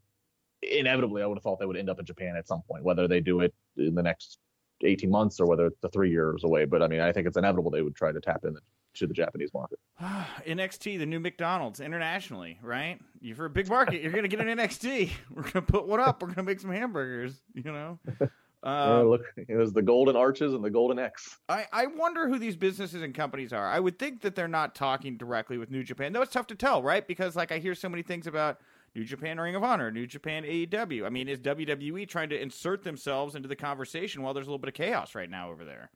[0.70, 3.08] inevitably, I would have thought they would end up in Japan at some point, whether
[3.08, 4.38] they do it in the next
[4.82, 6.64] 18 months or whether it's the three years away.
[6.64, 8.60] But I mean, I think it's inevitable they would try to tap into
[8.94, 9.78] to the Japanese market.
[10.00, 12.98] NXT, the new McDonald's internationally, right?
[13.20, 15.10] You for a big market, you're going to get an NXT.
[15.30, 16.22] We're going to put one up.
[16.22, 17.40] We're going to make some hamburgers.
[17.54, 17.98] You know.
[18.64, 21.36] Uh, look, there's the golden arches and the golden X.
[21.50, 23.66] I, I wonder who these businesses and companies are.
[23.66, 26.14] I would think that they're not talking directly with New Japan.
[26.14, 27.06] Though it's tough to tell, right?
[27.06, 28.60] Because like I hear so many things about
[28.94, 31.04] New Japan Ring of Honor, New Japan AEW.
[31.04, 34.58] I mean, is WWE trying to insert themselves into the conversation while there's a little
[34.58, 35.90] bit of chaos right now over there?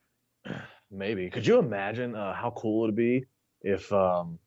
[0.91, 1.31] Maybe.
[1.31, 3.25] Could you imagine uh, how cool it'd be
[3.63, 4.39] if um,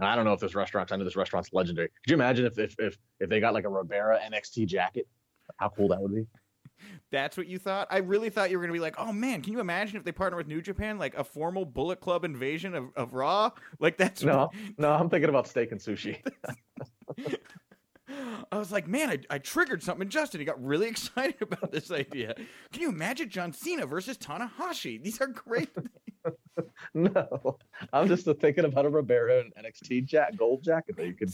[0.00, 0.90] I don't know if this restaurant.
[0.90, 1.88] I know this restaurant's legendary.
[1.88, 5.06] Could you imagine if if if, if they got like a Ribera NXT jacket?
[5.56, 6.26] How cool that would be.
[7.12, 7.86] That's what you thought?
[7.90, 10.04] I really thought you were going to be like, oh man, can you imagine if
[10.04, 13.50] they partner with New Japan, like a formal Bullet Club invasion of, of Raw?
[13.78, 14.50] Like that's no, what...
[14.78, 14.90] no.
[14.90, 16.18] I'm thinking about steak and sushi.
[18.50, 20.40] I was like, man, I, I triggered something in Justin.
[20.40, 22.34] He got really excited about this idea.
[22.72, 25.02] Can you imagine John Cena versus Tanahashi?
[25.02, 25.70] These are great.
[26.94, 27.58] no,
[27.92, 31.30] I'm just thinking about a Ribera and NXT jack gold jacket that you could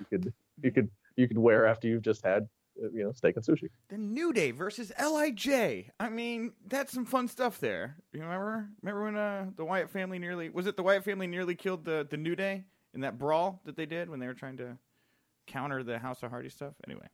[0.00, 2.48] you could you could you could wear after you've just had
[2.82, 3.68] uh, you know, steak and sushi.
[3.88, 5.48] The New Day versus Lij.
[5.98, 7.96] I mean, that's some fun stuff there.
[8.12, 8.68] You remember?
[8.82, 12.06] Remember when uh, the Wyatt family nearly was it the Wyatt family nearly killed the
[12.08, 12.64] the New Day
[12.94, 14.78] in that brawl that they did when they were trying to
[15.48, 16.74] counter the House of Hardy stuff?
[16.86, 17.06] Anyway.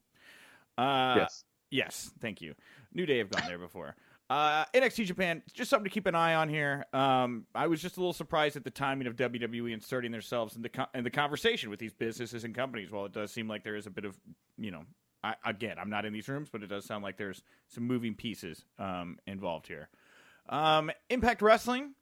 [0.77, 1.45] Uh, yes.
[1.71, 2.11] Yes.
[2.21, 2.55] Thank you.
[2.93, 3.97] New Day have gone there before.
[4.31, 6.87] Uh, NXT Japan, just something to keep an eye on here.
[6.93, 10.63] Um, I was just a little surprised at the timing of WWE inserting themselves in
[10.63, 12.91] the co- in the conversation with these businesses and companies.
[12.91, 14.19] While it does seem like there is a bit of
[14.57, 14.85] you know
[15.25, 18.15] I, again, I'm not in these rooms, but it does sound like there's some moving
[18.15, 19.89] pieces um, involved here.
[20.49, 21.95] Um, Impact Wrestling.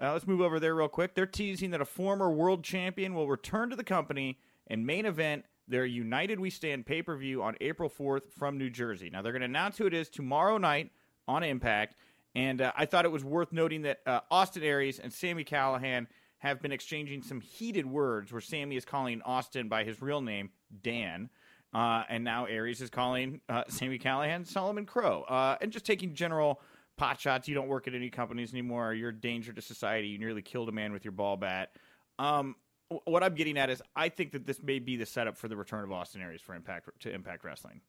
[0.00, 1.14] Uh, let's move over there real quick.
[1.14, 5.44] They're teasing that a former world champion will return to the company and main event
[5.68, 9.10] their United We Stand pay per view on April 4th from New Jersey.
[9.10, 10.90] Now, they're going to announce who it is tomorrow night
[11.28, 11.96] on Impact.
[12.34, 16.06] And uh, I thought it was worth noting that uh, Austin Aries and Sami Callihan
[16.38, 20.50] have been exchanging some heated words where Sammy is calling Austin by his real name,
[20.82, 21.30] Dan.
[21.74, 25.22] Uh, and now Aries is calling uh, Sami Callihan Solomon Crowe.
[25.28, 26.60] Uh, and just taking general
[26.96, 27.48] pot shots.
[27.48, 28.94] You don't work at any companies anymore.
[28.94, 30.08] You're a danger to society.
[30.08, 31.76] You nearly killed a man with your ball bat.
[32.18, 32.56] Um,
[33.04, 35.56] what I'm getting at is I think that this may be the setup for the
[35.56, 37.80] return of Austin Aries for Impact to Impact Wrestling.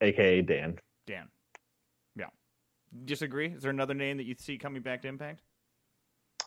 [0.00, 0.78] AKA Dan.
[1.06, 1.28] Dan.
[2.16, 2.26] Yeah.
[3.04, 3.48] Disagree?
[3.48, 5.40] Is there another name that you see coming back to Impact?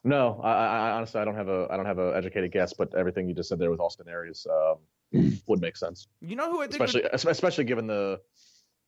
[0.03, 2.95] No, I, I honestly I don't have a I don't have an educated guess, but
[2.95, 4.77] everything you just said there with Austin Aries, um,
[5.47, 6.07] would make sense.
[6.21, 7.13] You know who I think especially would...
[7.13, 8.21] especially given the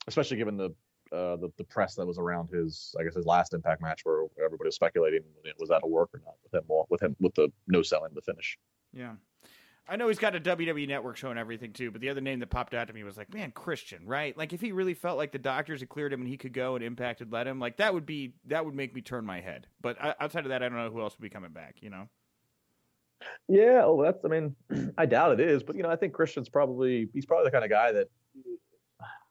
[0.07, 0.73] especially given the
[1.11, 4.25] uh, the the press that was around his I guess his last Impact match where
[4.43, 5.21] everybody was speculating
[5.59, 8.21] was that a work or not with him with him with the no selling the
[8.21, 8.57] finish.
[8.93, 9.13] Yeah.
[9.87, 12.39] I know he's got a WWE network show and everything too, but the other name
[12.39, 14.37] that popped out to me was like, man, Christian, right?
[14.37, 16.75] Like if he really felt like the doctors had cleared him and he could go
[16.75, 19.41] and Impact had let him, like that would be that would make me turn my
[19.41, 19.67] head.
[19.81, 21.77] But outside of that, I don't know who else would be coming back.
[21.81, 22.07] You know.
[23.47, 24.23] Yeah, well, that's.
[24.23, 24.55] I mean,
[24.97, 27.65] I doubt it is, but you know, I think Christian's probably he's probably the kind
[27.65, 28.07] of guy that.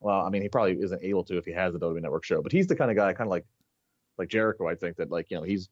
[0.00, 2.42] Well, I mean, he probably isn't able to if he has the WWE Network show,
[2.42, 3.44] but he's the kind of guy, kind of like
[4.18, 4.66] like Jericho.
[4.66, 5.68] I think that like you know he's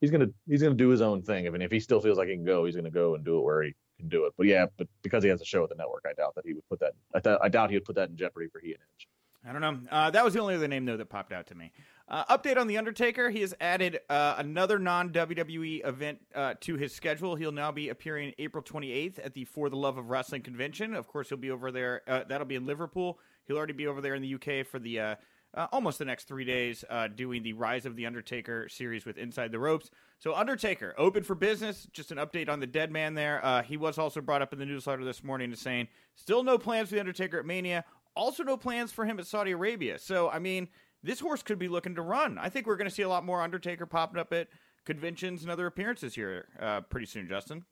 [0.00, 1.46] he's gonna he's gonna do his own thing.
[1.46, 3.38] I mean, if he still feels like he can go, he's gonna go and do
[3.38, 4.34] it where he can do it.
[4.36, 6.54] But yeah, but because he has a show at the network, I doubt that he
[6.54, 6.92] would put that.
[7.14, 9.08] I, th- I doubt he would put that in jeopardy for he and Edge.
[9.48, 9.80] I don't know.
[9.90, 11.72] Uh, that was the only other name though that popped out to me.
[12.08, 16.76] Uh, update on the Undertaker: He has added uh, another non WWE event uh, to
[16.76, 17.36] his schedule.
[17.36, 20.94] He'll now be appearing April 28th at the For the Love of Wrestling convention.
[20.94, 22.02] Of course, he'll be over there.
[22.06, 23.18] Uh, that'll be in Liverpool.
[23.46, 25.14] He'll already be over there in the UK for the uh,
[25.54, 29.18] uh, almost the next three days, uh, doing the Rise of the Undertaker series with
[29.18, 29.90] Inside the Ropes.
[30.18, 31.88] So, Undertaker, open for business.
[31.92, 33.44] Just an update on the dead man there.
[33.44, 36.56] Uh, he was also brought up in the newsletter this morning as saying, still no
[36.56, 37.84] plans for the Undertaker at Mania.
[38.14, 39.98] Also, no plans for him at Saudi Arabia.
[39.98, 40.68] So, I mean,
[41.02, 42.38] this horse could be looking to run.
[42.38, 44.48] I think we're going to see a lot more Undertaker popping up at
[44.84, 47.64] conventions and other appearances here uh, pretty soon, Justin.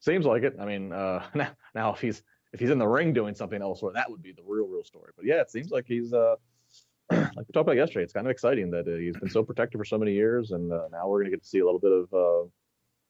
[0.00, 0.56] Seems like it.
[0.60, 3.92] I mean, uh, now, now if he's if he's in the ring doing something elsewhere,
[3.94, 5.12] that would be the real, real story.
[5.16, 6.36] But yeah, it seems like he's uh,
[7.10, 8.04] like we talked about yesterday.
[8.04, 10.72] It's kind of exciting that uh, he's been so protected for so many years, and
[10.72, 12.48] uh, now we're going to get to see a little bit of uh,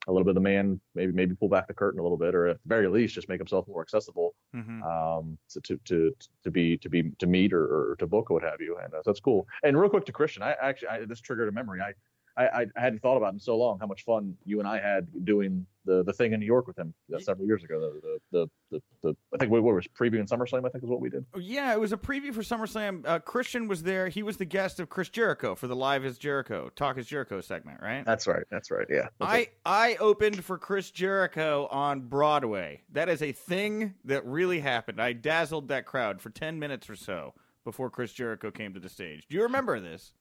[0.09, 2.35] a little bit of the man, maybe maybe pull back the curtain a little bit,
[2.35, 4.83] or at the very least, just make himself more accessible mm-hmm.
[4.83, 8.35] um, to, to to to be to be to meet or, or to book or
[8.35, 8.77] what have you.
[8.83, 9.47] And uh, so that's cool.
[9.63, 11.81] And real quick to Christian, I actually I, this triggered a memory.
[11.81, 11.93] I
[12.39, 15.09] I, I hadn't thought about in so long how much fun you and I had
[15.25, 17.81] doing the the thing in New York with him uh, several years ago.
[17.81, 20.65] The the the, the, I think what was previewing SummerSlam.
[20.65, 21.25] I think is what we did.
[21.35, 23.07] Oh, yeah, it was a preview for SummerSlam.
[23.07, 24.09] Uh, Christian was there.
[24.09, 27.41] He was the guest of Chris Jericho for the Live is Jericho Talk is Jericho
[27.41, 28.05] segment, right?
[28.05, 28.45] That's right.
[28.51, 28.87] That's right.
[28.89, 29.09] Yeah.
[29.19, 29.59] That's I it.
[29.65, 32.83] I opened for Chris Jericho on Broadway.
[32.93, 35.01] That is a thing that really happened.
[35.01, 38.89] I dazzled that crowd for ten minutes or so before Chris Jericho came to the
[38.89, 39.27] stage.
[39.29, 40.13] Do you remember this?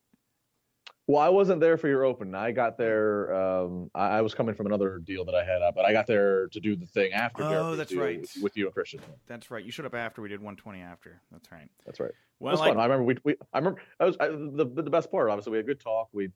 [1.07, 2.35] Well, I wasn't there for your open.
[2.35, 3.33] I got there.
[3.33, 6.05] Um, I, I, was coming from another deal that I had up, but I got
[6.05, 7.43] there to do the thing after.
[7.43, 8.19] Oh, that's right.
[8.19, 8.99] With, with, you and Christian.
[9.25, 9.63] That's right.
[9.63, 11.21] You showed up after we did 120 after.
[11.31, 11.69] That's right.
[11.85, 12.11] That's right.
[12.39, 12.79] Well, it was like, fun.
[12.81, 13.35] I remember we, we.
[13.53, 13.81] I remember.
[14.01, 15.29] I was I, the the best part.
[15.29, 16.09] Obviously, we had a good talk.
[16.11, 16.29] We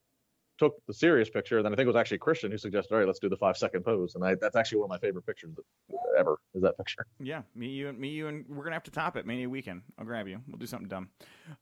[0.62, 1.58] took the serious picture.
[1.58, 3.36] And then I think it was actually Christian who suggested, all right, let's do the
[3.36, 4.14] five second pose.
[4.14, 5.56] And I, that's actually one of my favorite pictures
[6.18, 7.08] ever is that picture.
[7.20, 7.42] Yeah.
[7.56, 9.50] Me, you, and me, you, and we're going to have to top it Maybe a
[9.50, 9.82] weekend.
[9.98, 10.40] I'll grab you.
[10.48, 11.10] We'll do something dumb.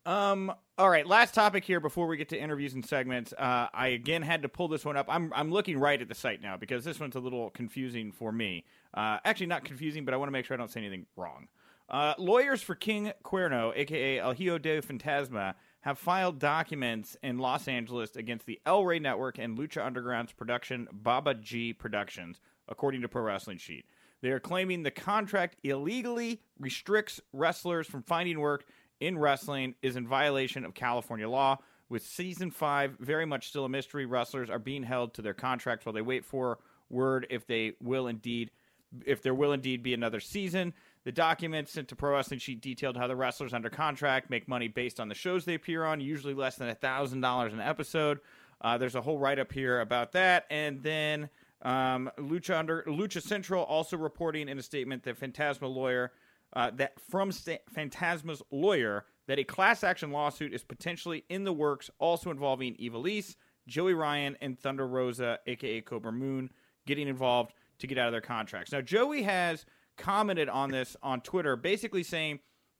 [0.05, 1.07] Um, all right.
[1.07, 3.33] Last topic here before we get to interviews and segments.
[3.33, 5.05] Uh, I again had to pull this one up.
[5.07, 8.33] I'm, I'm looking right at the site now because this one's a little confusing for
[8.33, 8.65] me.
[8.93, 11.47] Uh, actually, not confusing, but I want to make sure I don't say anything wrong.
[11.87, 17.67] Uh, lawyers for King Cuerno, aka El Hijo de Fantasma, have filed documents in Los
[17.67, 23.07] Angeles against the El Rey Network and Lucha Underground's production, Baba G Productions, according to
[23.07, 23.85] Pro Wrestling Sheet.
[24.21, 28.65] They are claiming the contract illegally restricts wrestlers from finding work
[28.99, 31.59] in wrestling, is in violation of California law.
[31.87, 35.85] With season five very much still a mystery, wrestlers are being held to their contracts
[35.85, 38.51] while they wait for word if they will indeed,
[39.05, 40.73] if there will indeed be another season.
[41.09, 44.67] The documents sent to Pro Wrestling Sheet detailed how the wrestlers under contract make money
[44.67, 48.19] based on the shows they appear on, usually less than $1,000 an episode.
[48.61, 50.45] Uh, there's a whole write up here about that.
[50.51, 51.31] And then
[51.63, 56.11] um, Lucha, under, Lucha Central also reporting in a statement that Fantasma lawyer,
[56.53, 61.51] uh, that from St- Fantasma's lawyer, that a class action lawsuit is potentially in the
[61.51, 66.51] works, also involving Ivelisse, Joey Ryan, and Thunder Rosa, aka Kobra Moon,
[66.85, 68.71] getting involved to get out of their contracts.
[68.71, 69.65] Now, Joey has
[69.99, 72.39] commented on this on Twitter, basically saying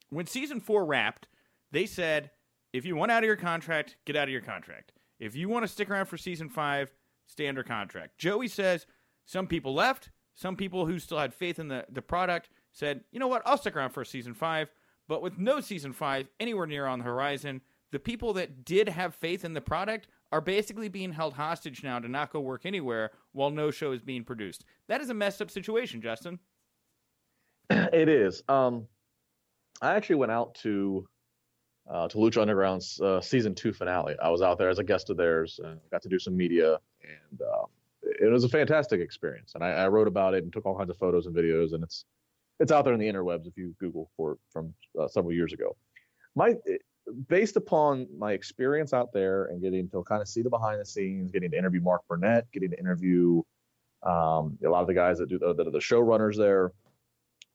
[0.10, 1.27] when season four wrapped,
[1.71, 2.32] they said
[2.73, 4.93] if you want out of your contract, get out of your contract.
[5.19, 6.91] If you want to stick around for season five,
[7.25, 8.17] stay under contract.
[8.17, 8.86] Joey says
[9.25, 13.19] some people left, some people who still had faith in the, the product said, you
[13.19, 14.69] know what, I'll stick around for season five.
[15.08, 19.15] But with no season five anywhere near on the horizon, the people that did have
[19.15, 23.12] faith in the product are basically being held hostage now to not go work anywhere
[23.32, 24.63] while no show is being produced.
[24.88, 26.39] That is a messed up situation, Justin.
[27.69, 28.43] It is.
[28.47, 28.88] Um,
[29.82, 31.08] I actually went out to
[31.89, 34.15] uh, to Lucha Underground's uh, season two finale.
[34.21, 36.77] I was out there as a guest of theirs and got to do some media,
[37.03, 37.65] and um,
[38.03, 39.53] it was a fantastic experience.
[39.55, 41.84] And I, I, wrote about it and took all kinds of photos and videos, and
[41.84, 42.05] it's
[42.60, 45.75] it's out there in the interwebs if you Google for from uh, several years ago.
[46.36, 46.55] My
[47.27, 50.86] based upon my experience out there and getting to kind of see the behind the
[50.86, 53.41] scenes, getting to interview Mark Burnett, getting to interview
[54.03, 56.71] um, a lot of the guys that do the, that are the showrunners there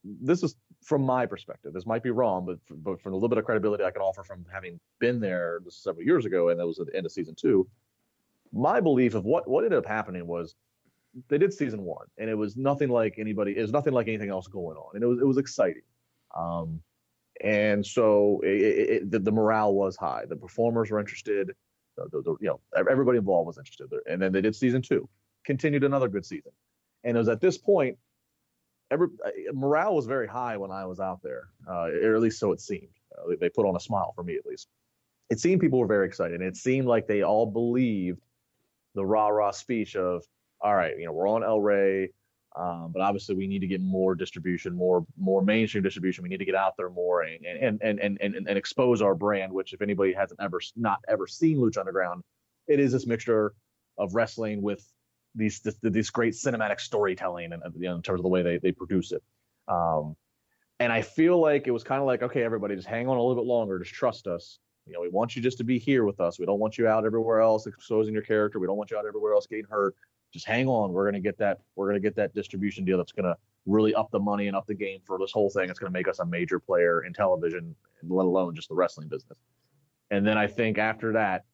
[0.05, 1.73] this is from my perspective.
[1.73, 4.23] This might be wrong, but but from a little bit of credibility I can offer
[4.23, 7.35] from having been there several years ago, and that was at the end of season
[7.35, 7.67] two.
[8.53, 10.55] My belief of what what ended up happening was
[11.29, 13.57] they did season one, and it was nothing like anybody.
[13.57, 15.83] It was nothing like anything else going on, and it was it was exciting.
[16.37, 16.81] Um,
[17.43, 20.25] and so it, it, it, the, the, morale was high.
[20.29, 21.53] The performers were interested.
[21.97, 23.89] The, the, you know, everybody involved was interested.
[24.09, 25.09] And then they did season two,
[25.45, 26.53] continued another good season.
[27.03, 27.99] And it was at this point
[28.95, 29.09] every
[29.53, 32.61] morale was very high when I was out there, uh, or at least so it
[32.61, 32.95] seemed.
[33.17, 34.69] Uh, they put on a smile for me, at least.
[35.31, 36.41] It seemed people were very excited.
[36.41, 38.21] It seemed like they all believed
[38.95, 40.23] the rah rah speech of,
[40.61, 42.11] "All right, you know, we're on El Rey,
[42.57, 46.23] um, but obviously we need to get more distribution, more more mainstream distribution.
[46.23, 49.15] We need to get out there more and and and and and, and expose our
[49.15, 49.53] brand.
[49.53, 52.23] Which, if anybody hasn't ever not ever seen Lucha Underground,
[52.69, 53.55] it is this mixture
[53.99, 54.87] of wrestling with
[55.35, 58.59] these this, this great cinematic storytelling and you know, in terms of the way they,
[58.59, 59.23] they produce it.
[59.69, 60.17] Um,
[60.81, 63.23] and I feel like it was kind of like, okay, everybody, just hang on a
[63.23, 64.59] little bit longer, just trust us.
[64.87, 66.39] You know, we want you just to be here with us.
[66.39, 68.59] We don't want you out everywhere else exposing your character.
[68.59, 69.95] We don't want you out everywhere else getting hurt.
[70.33, 70.93] Just hang on.
[70.93, 71.61] We're gonna get that.
[71.77, 74.75] We're gonna get that distribution deal that's gonna really up the money and up the
[74.75, 75.71] game for this whole thing.
[75.71, 79.39] It's gonna make us a major player in television, let alone just the wrestling business.
[80.11, 81.45] And then I think after that,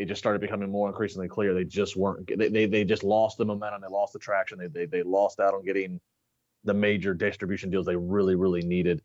[0.00, 2.26] it just started becoming more increasingly clear they just weren't.
[2.36, 3.82] They they, they just lost the momentum.
[3.82, 4.58] They lost the traction.
[4.58, 6.00] They, they they lost out on getting
[6.64, 9.00] the major distribution deals they really really needed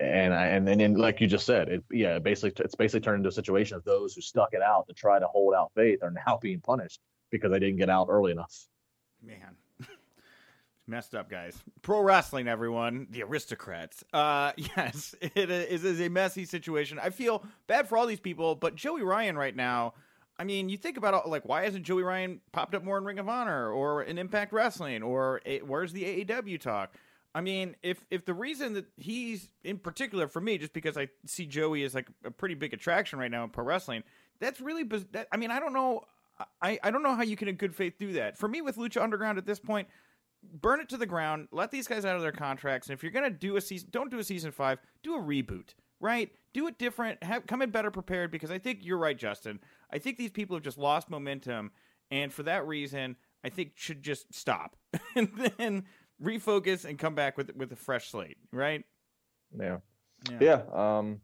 [0.00, 3.28] and I, and then like you just said, it yeah, basically it's basically turned into
[3.28, 6.10] a situation of those who stuck it out to try to hold out faith are
[6.10, 7.00] now being punished
[7.30, 8.66] because they didn't get out early enough.
[9.22, 9.56] Man,
[10.86, 11.62] messed up, guys.
[11.82, 14.02] Pro wrestling, everyone, the aristocrats.
[14.12, 16.98] Uh, yes, it is a messy situation.
[16.98, 19.94] I feel bad for all these people, but Joey Ryan right now.
[20.40, 23.18] I mean, you think about like why hasn't Joey Ryan popped up more in Ring
[23.18, 26.94] of Honor or in Impact Wrestling or where's the AEW talk?
[27.34, 31.08] I mean, if if the reason that he's in particular for me, just because I
[31.26, 34.02] see Joey as like a pretty big attraction right now in pro wrestling,
[34.40, 34.82] that's really.
[35.12, 36.04] That, I mean, I don't know.
[36.62, 38.38] I, I don't know how you can in good faith do that.
[38.38, 39.88] For me, with Lucha Underground at this point,
[40.42, 41.48] burn it to the ground.
[41.52, 44.10] Let these guys out of their contracts, and if you're gonna do a season, don't
[44.10, 44.78] do a season five.
[45.02, 46.32] Do a reboot, right?
[46.52, 47.22] Do it different.
[47.22, 49.60] Have come in better prepared because I think you're right, Justin.
[49.92, 51.70] I think these people have just lost momentum,
[52.10, 54.76] and for that reason, I think should just stop.
[55.14, 55.84] and then
[56.22, 58.84] refocus and come back with with a fresh slate, right?
[59.56, 59.78] Yeah,
[60.30, 60.38] yeah.
[60.40, 61.20] yeah um,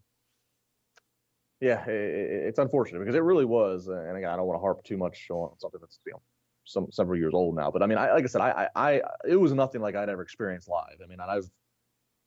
[1.59, 4.83] yeah, it, it's unfortunate because it really was, and again, I don't want to harp
[4.83, 6.21] too much on something that's you know
[6.65, 7.71] some several years old now.
[7.71, 10.09] But I mean, I, like I said, I, I, I, it was nothing like I'd
[10.09, 10.97] ever experienced live.
[11.03, 11.49] I mean, I've,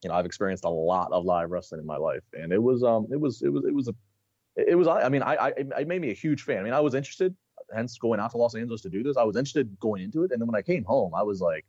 [0.03, 2.83] you know, I've experienced a lot of live wrestling in my life, and it was,
[2.83, 3.95] um, it was, it was, it was a,
[4.57, 4.89] it was.
[4.89, 6.59] I mean, I, I, it made me a huge fan.
[6.59, 7.35] I mean, I was interested,
[7.75, 9.17] hence going out to Los Angeles to do this.
[9.17, 11.67] I was interested going into it, and then when I came home, I was like,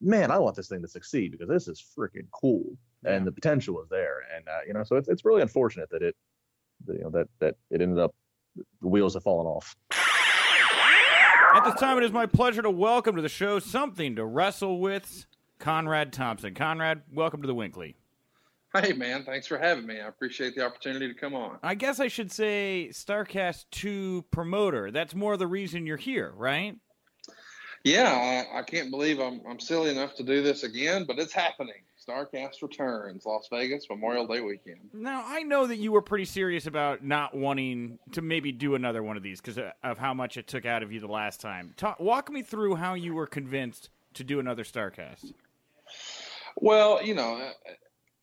[0.00, 2.64] man, I want this thing to succeed because this is freaking cool,
[3.04, 3.12] yeah.
[3.12, 4.22] and the potential is there.
[4.34, 6.16] And uh, you know, so it's it's really unfortunate that it,
[6.86, 8.14] you know, that that it ended up
[8.80, 9.74] the wheels have fallen off.
[11.54, 14.80] At this time, it is my pleasure to welcome to the show something to wrestle
[14.80, 15.26] with,
[15.58, 16.54] Conrad Thompson.
[16.54, 17.94] Conrad, welcome to the WINCLY.
[18.76, 20.00] Hey man, thanks for having me.
[20.00, 21.58] I appreciate the opportunity to come on.
[21.62, 24.90] I guess I should say Starcast 2 promoter.
[24.90, 26.76] That's more the reason you're here, right?
[27.84, 31.32] Yeah, I, I, can't believe I'm I'm silly enough to do this again, but it's
[31.32, 31.82] happening.
[32.04, 34.80] Starcast returns, Las Vegas Memorial Day weekend.
[34.92, 39.02] Now I know that you were pretty serious about not wanting to maybe do another
[39.02, 41.74] one of these because of how much it took out of you the last time.
[41.76, 45.32] Talk, walk me through how you were convinced to do another Starcast.
[46.56, 47.50] Well, you know,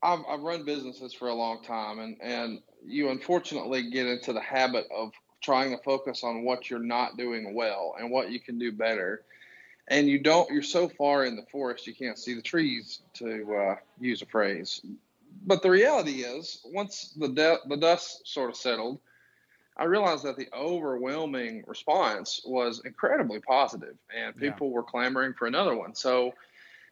[0.01, 4.41] I've, I've run businesses for a long time, and and you unfortunately get into the
[4.41, 5.11] habit of
[5.41, 9.23] trying to focus on what you're not doing well and what you can do better.
[9.87, 13.55] And you don't you're so far in the forest you can't see the trees to
[13.55, 14.81] uh, use a phrase.
[15.45, 18.99] But the reality is once the de- the dust sort of settled
[19.77, 24.73] i realized that the overwhelming response was incredibly positive and people yeah.
[24.73, 25.95] were clamoring for another one.
[25.95, 26.33] So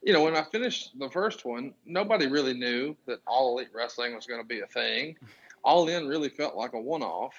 [0.02, 4.16] you know when i finished the first one nobody really knew that all elite wrestling
[4.16, 5.16] was going to be a thing
[5.64, 7.34] all in really felt like a one-off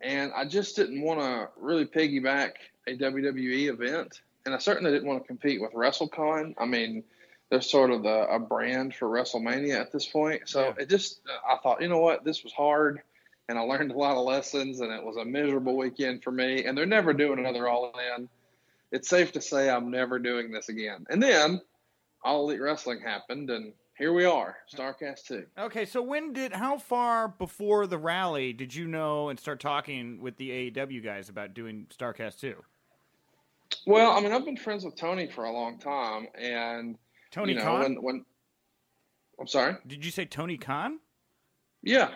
[0.00, 2.52] and i just didn't want to really piggyback
[2.86, 6.54] a wwe event and I certainly didn't want to compete with WrestleCon.
[6.58, 7.04] I mean,
[7.50, 10.48] they're sort of the, a brand for WrestleMania at this point.
[10.48, 10.82] So yeah.
[10.82, 13.02] it just, I thought, you know what, this was hard,
[13.48, 16.64] and I learned a lot of lessons, and it was a miserable weekend for me.
[16.64, 18.28] And they're never doing another All In.
[18.90, 21.06] It's safe to say I'm never doing this again.
[21.08, 21.60] And then
[22.24, 25.44] All Elite Wrestling happened, and here we are, Starcast 2.
[25.58, 30.20] Okay, so when did, how far before the rally did you know and start talking
[30.20, 32.54] with the AEW guys about doing Starcast 2?
[33.86, 36.96] Well, I mean, I've been friends with Tony for a long time, and
[37.30, 37.80] Tony you know, Khan.
[37.80, 38.24] When, when
[39.40, 40.98] I'm sorry, did you say Tony Khan?
[41.82, 42.10] Yeah,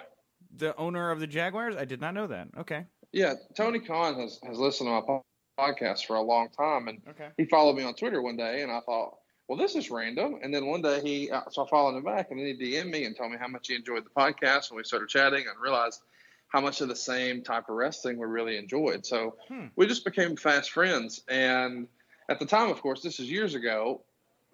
[0.55, 1.77] the owner of the Jaguars.
[1.77, 2.49] I did not know that.
[2.59, 2.85] Okay.
[3.13, 5.21] Yeah, Tony Khan has has listened to my
[5.59, 7.29] podcast for a long time, and okay.
[7.37, 9.15] he followed me on Twitter one day, and I thought,
[9.49, 10.39] well, this is random.
[10.43, 12.91] And then one day he, uh, so I followed him back, and then he DM'd
[12.91, 15.61] me and told me how much he enjoyed the podcast, and we started chatting, and
[15.61, 16.03] realized
[16.49, 19.05] how much of the same type of wrestling we really enjoyed.
[19.05, 19.67] So hmm.
[19.77, 21.23] we just became fast friends.
[21.29, 21.89] And
[22.29, 24.03] at the time, of course, this is years ago.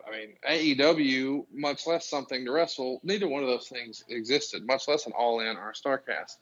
[0.07, 4.89] I mean, AEW, much less something to wrestle, neither one of those things existed, much
[4.89, 6.39] less an all in or a Starcast.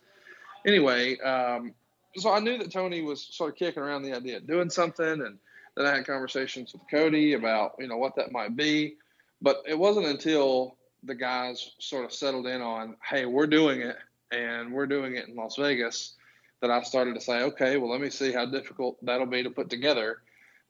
[0.67, 1.75] Anyway, um,
[2.17, 5.07] so I knew that Tony was sort of kicking around the idea of doing something.
[5.07, 5.39] And
[5.77, 8.97] then I had conversations with Cody about, you know, what that might be.
[9.43, 13.97] But it wasn't until the guys sort of settled in on, hey, we're doing it
[14.33, 16.15] and we're doing it in Las Vegas,
[16.61, 19.51] that I started to say, okay, well, let me see how difficult that'll be to
[19.51, 20.19] put together,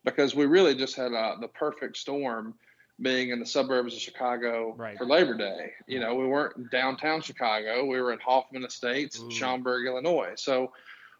[0.05, 2.53] because we really just had uh, the perfect storm
[3.01, 4.97] being in the suburbs of Chicago right.
[4.97, 5.73] for Labor Day.
[5.87, 7.85] You know, we weren't downtown Chicago.
[7.85, 9.29] We were in Hoffman Estates, Ooh.
[9.31, 10.33] Schaumburg, Illinois.
[10.35, 10.71] So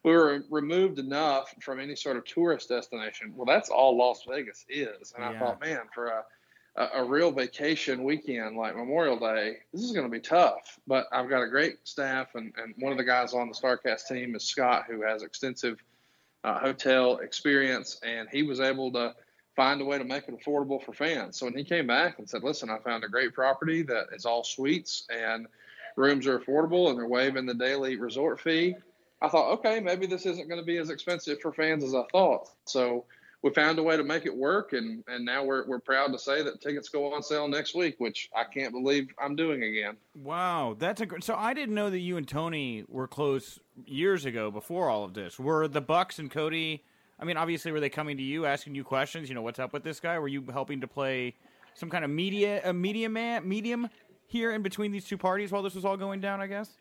[0.04, 3.34] we were removed enough from any sort of tourist destination.
[3.36, 5.14] Well, that's all Las Vegas is.
[5.16, 5.30] And yeah.
[5.30, 6.24] I thought, man, for a,
[6.76, 10.80] a, a real vacation weekend like Memorial Day, this is going to be tough.
[10.88, 14.08] But I've got a great staff, and, and one of the guys on the StarCast
[14.08, 15.78] team is Scott, who has extensive
[16.44, 19.14] uh, hotel experience, and he was able to
[19.56, 21.38] find a way to make it affordable for fans.
[21.38, 24.26] So when he came back and said, "Listen, I found a great property that is
[24.26, 25.46] all suites and
[25.96, 28.76] rooms are affordable, and they're waiving the daily resort fee,"
[29.22, 32.04] I thought, okay, maybe this isn't going to be as expensive for fans as I
[32.12, 32.50] thought.
[32.66, 33.06] So
[33.44, 36.20] we found a way to make it work, and and now we're we're proud to
[36.20, 39.98] say that tickets go on sale next week, which I can't believe I'm doing again.
[40.16, 41.24] Wow, that's a great.
[41.24, 45.14] So I didn't know that you and Tony were close years ago before all of
[45.14, 45.40] this.
[45.40, 46.84] Were the Bucks and Cody?
[47.20, 49.30] I mean, obviously, were they coming to you asking you questions?
[49.30, 50.18] You know, what's up with this guy?
[50.20, 51.36] Were you helping to play
[51.74, 53.90] some kind of media a media man medium
[54.28, 56.42] here in between these two parties while this was all going down?
[56.42, 56.78] I guess.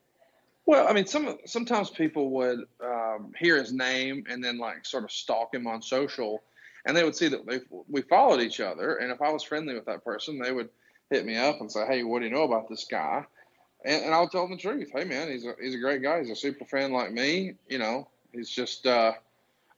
[0.71, 5.03] Well, I mean, some sometimes people would um, hear his name and then like sort
[5.03, 6.45] of stalk him on social,
[6.87, 7.59] and they would see that they,
[7.89, 8.99] we followed each other.
[8.99, 10.69] And if I was friendly with that person, they would
[11.11, 13.25] hit me up and say, "Hey, what do you know about this guy?"
[13.85, 14.91] And, and I'll tell them the truth.
[14.95, 16.21] Hey, man, he's a he's a great guy.
[16.21, 17.55] He's a super fan like me.
[17.69, 19.15] You know, he's just uh,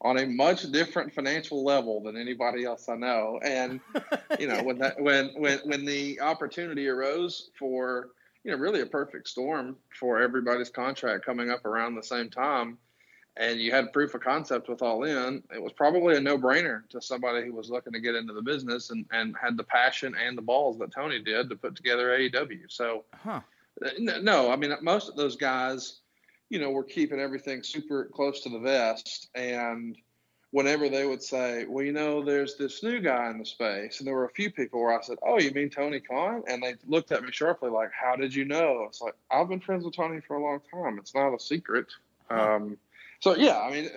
[0.03, 3.41] on a much different financial level than anybody else I know.
[3.43, 3.81] And
[4.39, 8.11] you know, when that when when when the opportunity arose for
[8.45, 12.79] you know really a perfect storm for everybody's contract coming up around the same time.
[13.39, 15.43] And you had proof of concept with all in.
[15.55, 18.91] It was probably a no-brainer to somebody who was looking to get into the business
[18.91, 22.59] and, and had the passion and the balls that tony did to put together aew
[22.69, 23.41] so huh.
[23.83, 23.89] Uh,
[24.21, 26.03] no i mean most of those guys
[26.53, 29.31] you know were keeping everything super close to the vest.
[29.35, 29.97] And
[30.53, 34.07] whenever they would say, well, you know, there's this new guy in the space, and
[34.07, 36.43] there were a few people where I said, oh, you mean Tony Khan?
[36.47, 38.85] And they looked at me sharply, like, how did you know?
[38.87, 40.99] It's like I've been friends with Tony for a long time.
[40.99, 41.87] It's not a secret.
[42.31, 42.77] Um,
[43.21, 43.91] so yeah, I mean,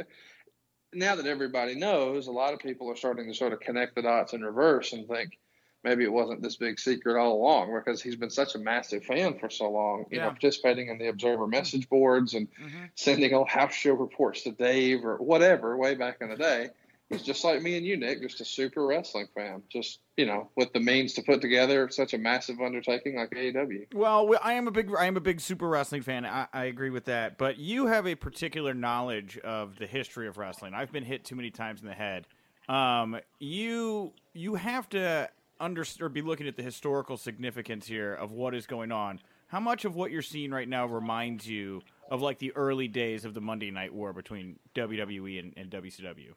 [0.93, 4.01] now that everybody knows, a lot of people are starting to sort of connect the
[4.01, 5.38] dots in reverse and think,
[5.86, 9.38] maybe it wasn't this big secret all along because he's been such a massive fan
[9.38, 10.05] for so long.
[10.09, 10.25] You yeah.
[10.25, 12.86] know, participating in the Observer message boards and mm-hmm.
[12.95, 16.69] sending old house show reports to Dave or whatever way back in the day.
[17.09, 19.61] He's just like me and you, Nick, just a super wrestling fan.
[19.69, 23.93] Just you know, with the means to put together such a massive undertaking like AEW.
[23.93, 26.25] Well, I am a big, I am a big super wrestling fan.
[26.25, 27.38] I, I agree with that.
[27.38, 30.73] But you have a particular knowledge of the history of wrestling.
[30.73, 32.25] I've been hit too many times in the head.
[32.67, 35.29] Um, you you have to
[35.60, 39.20] under or be looking at the historical significance here of what is going on.
[39.47, 43.26] How much of what you're seeing right now reminds you of like the early days
[43.26, 46.34] of the Monday Night War between WWE and, and WCW?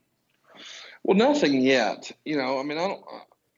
[1.03, 2.11] Well, nothing yet.
[2.25, 3.05] You know, I mean, I don't.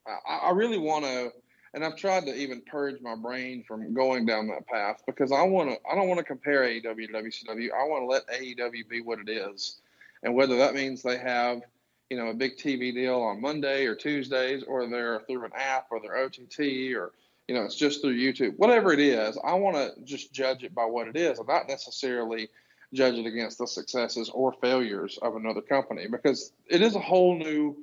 [0.06, 1.30] I, I really want to,
[1.74, 5.42] and I've tried to even purge my brain from going down that path because I
[5.42, 5.76] want to.
[5.90, 7.68] I don't want to compare AEW to WCW.
[7.72, 9.80] I want to let AEW be what it is,
[10.22, 11.62] and whether that means they have
[12.10, 15.86] you know, a big TV deal on Monday or Tuesdays, or they're through an app
[15.90, 16.58] or they're OTT
[16.96, 17.12] or,
[17.46, 18.58] you know, it's just through YouTube.
[18.58, 21.68] Whatever it is, I want to just judge it by what it is and not
[21.68, 22.48] necessarily
[22.92, 27.38] judge it against the successes or failures of another company because it is a whole
[27.38, 27.76] new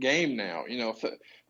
[0.00, 0.64] game now.
[0.66, 0.96] You know,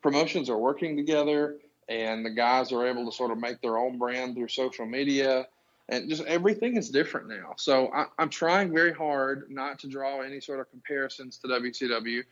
[0.02, 1.58] promotions are working together
[1.88, 5.46] and the guys are able to sort of make their own brand through social media
[5.88, 7.54] and just everything is different now.
[7.56, 12.22] So I, am trying very hard not to draw any sort of comparisons to WCW,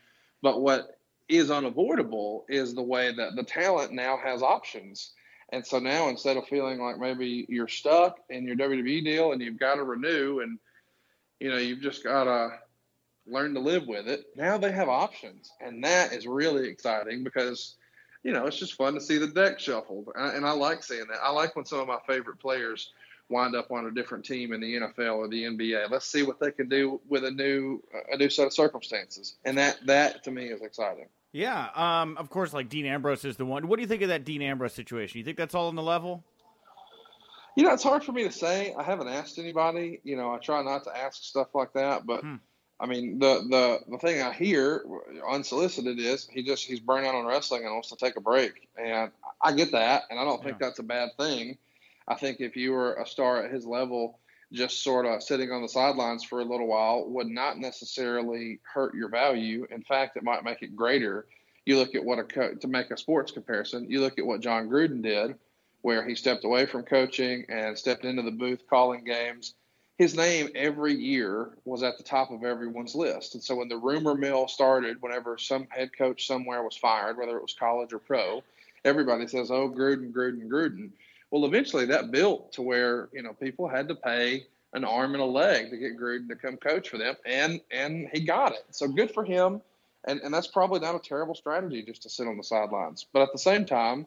[0.41, 0.97] but what
[1.29, 5.11] is unavoidable is the way that the talent now has options.
[5.51, 9.41] And so now instead of feeling like maybe you're stuck in your WWE deal and
[9.41, 10.57] you've got to renew and
[11.39, 12.57] you know you've just got to
[13.25, 17.75] learn to live with it, now they have options, and that is really exciting because
[18.23, 21.19] you know it's just fun to see the deck shuffled, and I like seeing that.
[21.21, 22.91] I like when some of my favorite players
[23.29, 25.89] wind up on a different team in the NFL or the NBA.
[25.89, 29.57] Let's see what they can do with a new a new set of circumstances, and
[29.57, 31.07] that that to me is exciting.
[31.31, 33.67] Yeah, um, of course, like Dean Ambrose is the one.
[33.67, 35.17] What do you think of that Dean Ambrose situation?
[35.17, 36.23] You think that's all on the level?
[37.55, 38.73] You know, it's hard for me to say.
[38.77, 39.99] I haven't asked anybody.
[40.03, 42.21] You know, I try not to ask stuff like that, but.
[42.21, 42.35] Hmm.
[42.79, 44.83] I mean, the, the the thing I hear
[45.29, 48.67] unsolicited is he just he's burnt out on wrestling and wants to take a break,
[48.77, 49.09] and
[49.41, 50.45] I get that, and I don't yeah.
[50.45, 51.57] think that's a bad thing.
[52.07, 54.19] I think if you were a star at his level,
[54.51, 58.93] just sort of sitting on the sidelines for a little while would not necessarily hurt
[58.93, 59.65] your value.
[59.71, 61.25] In fact, it might make it greater.
[61.65, 63.89] You look at what a co- to make a sports comparison.
[63.89, 65.35] You look at what Jon Gruden did,
[65.81, 69.55] where he stepped away from coaching and stepped into the booth calling games.
[69.97, 73.35] His name every year was at the top of everyone's list.
[73.35, 77.37] And so when the rumor mill started, whenever some head coach somewhere was fired, whether
[77.37, 78.43] it was college or pro,
[78.85, 80.91] everybody says, "Oh, Gruden, Gruden, Gruden."
[81.33, 85.23] Well, eventually that built to where you know people had to pay an arm and
[85.23, 88.63] a leg to get Gruden to come coach for them, and and he got it.
[88.69, 89.59] So good for him,
[90.05, 93.07] and and that's probably not a terrible strategy just to sit on the sidelines.
[93.11, 94.05] But at the same time,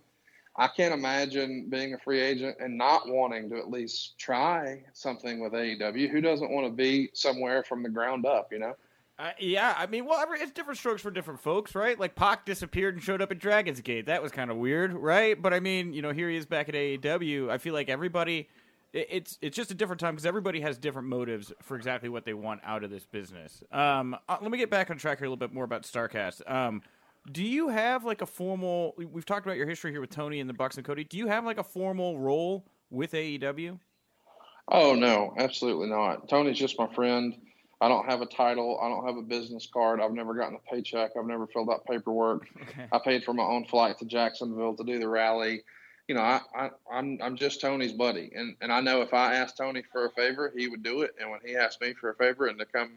[0.54, 5.40] I can't imagine being a free agent and not wanting to at least try something
[5.40, 6.08] with AEW.
[6.08, 8.52] Who doesn't want to be somewhere from the ground up?
[8.52, 8.76] You know.
[9.18, 11.98] Uh, yeah, I mean, well, it's different strokes for different folks, right?
[11.98, 14.06] Like Pac disappeared and showed up at Dragon's Gate.
[14.06, 15.40] That was kind of weird, right?
[15.40, 17.48] But I mean, you know, here he is back at AEW.
[17.48, 18.48] I feel like everybody
[18.96, 22.34] it's it's just a different time because everybody has different motives for exactly what they
[22.34, 23.62] want out of this business.
[23.70, 26.48] Um, uh, let me get back on track here a little bit more about Starcast.
[26.50, 26.82] Um,
[27.30, 28.94] do you have like a formal?
[28.96, 31.04] We've talked about your history here with Tony and the Bucks and Cody.
[31.04, 33.78] Do you have like a formal role with AEW?
[34.68, 36.28] Oh no, absolutely not.
[36.28, 37.36] Tony's just my friend.
[37.80, 38.78] I don't have a title.
[38.82, 40.00] I don't have a business card.
[40.00, 41.12] I've never gotten a paycheck.
[41.18, 42.48] I've never filled out paperwork.
[42.62, 42.86] Okay.
[42.90, 45.62] I paid for my own flight to Jacksonville to do the rally
[46.08, 49.34] you know, I, I I'm I'm just Tony's buddy, and and I know if I
[49.34, 51.14] asked Tony for a favor, he would do it.
[51.20, 52.92] And when he asked me for a favor and to come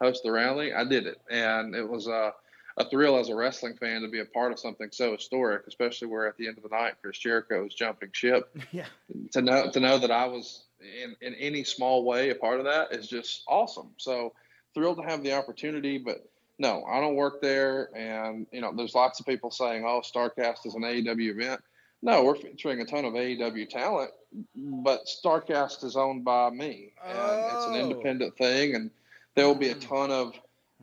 [0.00, 2.32] host the rally, I did it, and it was a
[2.78, 6.08] a thrill as a wrestling fan to be a part of something so historic, especially
[6.08, 8.54] where at the end of the night Chris Jericho was jumping ship.
[8.72, 8.86] Yeah.
[9.32, 12.66] To know to know that I was in in any small way a part of
[12.66, 13.90] that is just awesome.
[13.96, 14.32] So
[14.74, 17.90] thrilled to have the opportunity, but no, I don't work there.
[17.96, 21.60] And you know, there's lots of people saying, "Oh, Starcast is an AEW event."
[22.02, 24.10] No, we're featuring a ton of AEW talent,
[24.54, 27.50] but Starcast is owned by me, and oh.
[27.52, 27.80] it's an oh.
[27.80, 28.90] independent thing, and
[29.34, 29.80] there will be a hmm.
[29.80, 30.32] ton of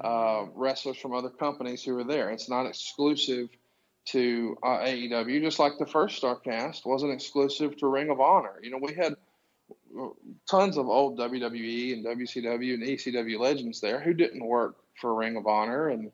[0.02, 2.30] uh, wrestlers from other companies who are there.
[2.32, 3.50] It's not exclusive
[4.06, 8.60] to uh, AEW, just like the first Starcast wasn't exclusive to Ring of Honor.
[8.62, 9.16] You know, we had
[10.50, 15.36] tons of old WWE and WCW and ECW legends there who didn't work for Ring
[15.36, 16.12] of Honor and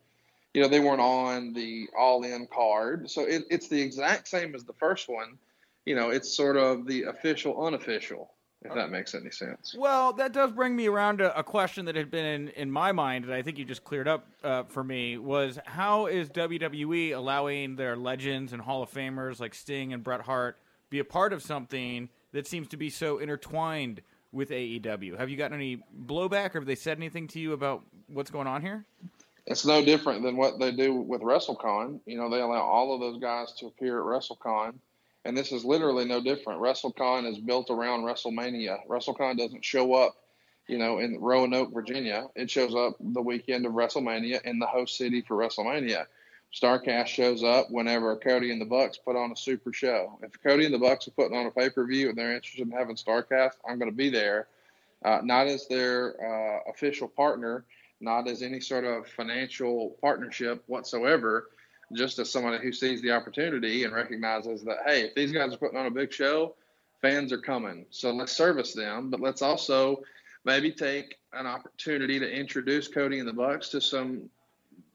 [0.53, 3.09] you know, they weren't on the all in card.
[3.09, 5.37] So it, it's the exact same as the first one.
[5.85, 8.31] You know, it's sort of the official, unofficial,
[8.63, 9.75] if that makes any sense.
[9.77, 12.91] Well, that does bring me around to a question that had been in, in my
[12.91, 17.15] mind, and I think you just cleared up uh, for me was how is WWE
[17.15, 20.57] allowing their legends and Hall of Famers like Sting and Bret Hart
[20.89, 24.01] be a part of something that seems to be so intertwined
[24.31, 25.17] with AEW?
[25.17, 28.47] Have you gotten any blowback or have they said anything to you about what's going
[28.47, 28.85] on here?
[29.49, 31.99] it's no different than what they do with WrestleCon.
[32.05, 34.75] You know, they allow all of those guys to appear at WrestleCon,
[35.25, 36.61] and this is literally no different.
[36.61, 38.87] WrestleCon is built around WrestleMania.
[38.87, 40.15] WrestleCon doesn't show up,
[40.67, 42.27] you know, in Roanoke, Virginia.
[42.35, 46.05] It shows up the weekend of WrestleMania in the host city for WrestleMania.
[46.53, 50.17] Starcast shows up whenever Cody and the Bucks put on a super show.
[50.23, 52.67] If Cody and the Bucks are putting on a pay per view and they're interested
[52.67, 54.47] in having Starcast, I'm going to be there.
[55.05, 57.65] Uh, not as their uh, official partner,
[58.01, 61.49] not as any sort of financial partnership whatsoever,
[61.95, 65.57] just as somebody who sees the opportunity and recognizes that, hey, if these guys are
[65.57, 66.55] putting on a big show,
[67.01, 67.85] fans are coming.
[67.91, 70.01] So let's service them, but let's also
[70.45, 74.29] maybe take an opportunity to introduce Cody and the Bucks to some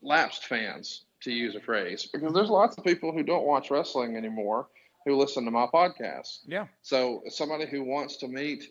[0.02, 4.16] lapsed fans, to use a phrase, because there's lots of people who don't watch wrestling
[4.16, 4.68] anymore
[5.04, 6.38] who listen to my podcast.
[6.46, 6.66] Yeah.
[6.82, 8.70] So somebody who wants to meet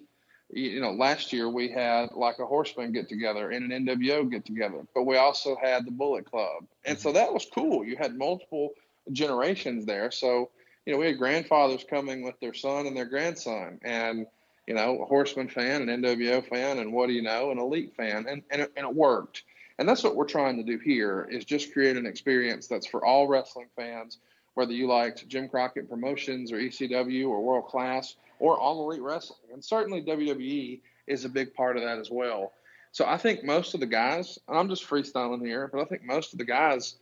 [0.56, 4.46] you know, last year we had like a horseman get together and an NWO get
[4.46, 6.66] together, but we also had the Bullet Club.
[6.86, 7.18] And so mm-hmm.
[7.18, 7.84] that was cool.
[7.84, 8.72] You had multiple
[9.12, 10.12] generations there.
[10.12, 10.50] So,
[10.86, 14.28] you know, we had grandfathers coming with their son and their grandson, and,
[14.68, 17.94] you know, a horseman fan, an NWO fan, and what do you know, an elite
[17.96, 18.26] fan.
[18.28, 19.44] And, and, it, and it worked.
[19.80, 23.06] And that's what we're trying to do here is just create an experience that's for
[23.06, 24.20] all wrestling fans,
[24.54, 29.40] whether you liked Jim Crockett Promotions or ECW or World Class or All Elite Wrestling.
[29.52, 32.52] And certainly WWE is a big part of that as well.
[32.92, 36.34] So I think most of the guys, I'm just freestyling here, but I think most
[36.34, 36.96] of the guys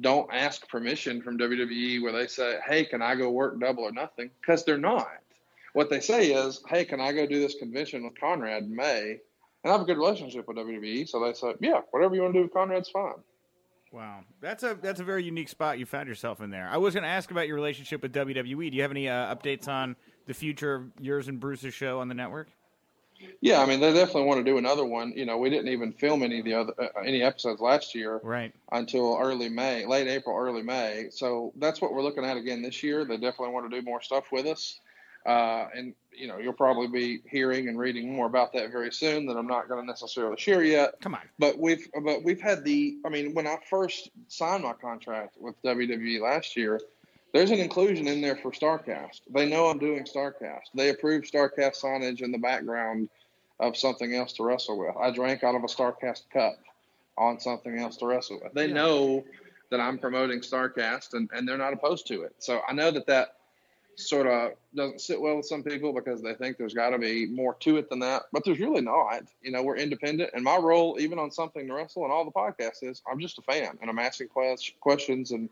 [0.00, 3.92] don't ask permission from WWE where they say, hey, can I go work double or
[3.92, 4.30] nothing?
[4.40, 5.08] Because they're not.
[5.72, 9.20] What they say is, hey, can I go do this convention with Conrad in May?
[9.62, 11.08] And I have a good relationship with WWE.
[11.08, 13.14] So they say, yeah, whatever you want to do with Conrad's fine.
[13.92, 16.68] Wow, that's a that's a very unique spot you found yourself in there.
[16.70, 18.70] I was going to ask about your relationship with WWE.
[18.70, 19.96] Do you have any uh, updates on
[20.26, 22.48] the future of yours and Bruce's show on the network?
[23.40, 25.12] Yeah, I mean they definitely want to do another one.
[25.14, 28.20] You know, we didn't even film any of the other uh, any episodes last year,
[28.22, 28.54] right?
[28.72, 31.08] Until early May, late April, early May.
[31.10, 33.04] So that's what we're looking at again this year.
[33.04, 34.80] They definitely want to do more stuff with us,
[35.26, 39.26] uh, and you know you'll probably be hearing and reading more about that very soon.
[39.26, 41.00] That I'm not going to necessarily share yet.
[41.00, 42.98] Come on, but we've but we've had the.
[43.04, 46.80] I mean, when I first signed my contract with WWE last year
[47.32, 49.20] there's an inclusion in there for StarCast.
[49.30, 50.64] They know I'm doing StarCast.
[50.74, 53.08] They approve StarCast signage in the background
[53.60, 54.96] of something else to wrestle with.
[54.96, 56.58] I drank out of a StarCast cup
[57.16, 58.52] on something else to wrestle with.
[58.54, 58.74] They yeah.
[58.74, 59.24] know
[59.70, 62.34] that I'm promoting Starcast, and, and they're not opposed to it.
[62.38, 63.36] So I know that that
[63.96, 67.26] sort of doesn't sit well with some people because they think there's got to be
[67.26, 68.22] more to it than that.
[68.32, 69.22] But there's really not.
[69.42, 72.30] You know, we're independent, and my role, even on something to wrestle and all the
[72.30, 74.28] podcasts, is I'm just a fan, and I'm asking
[74.80, 75.48] questions and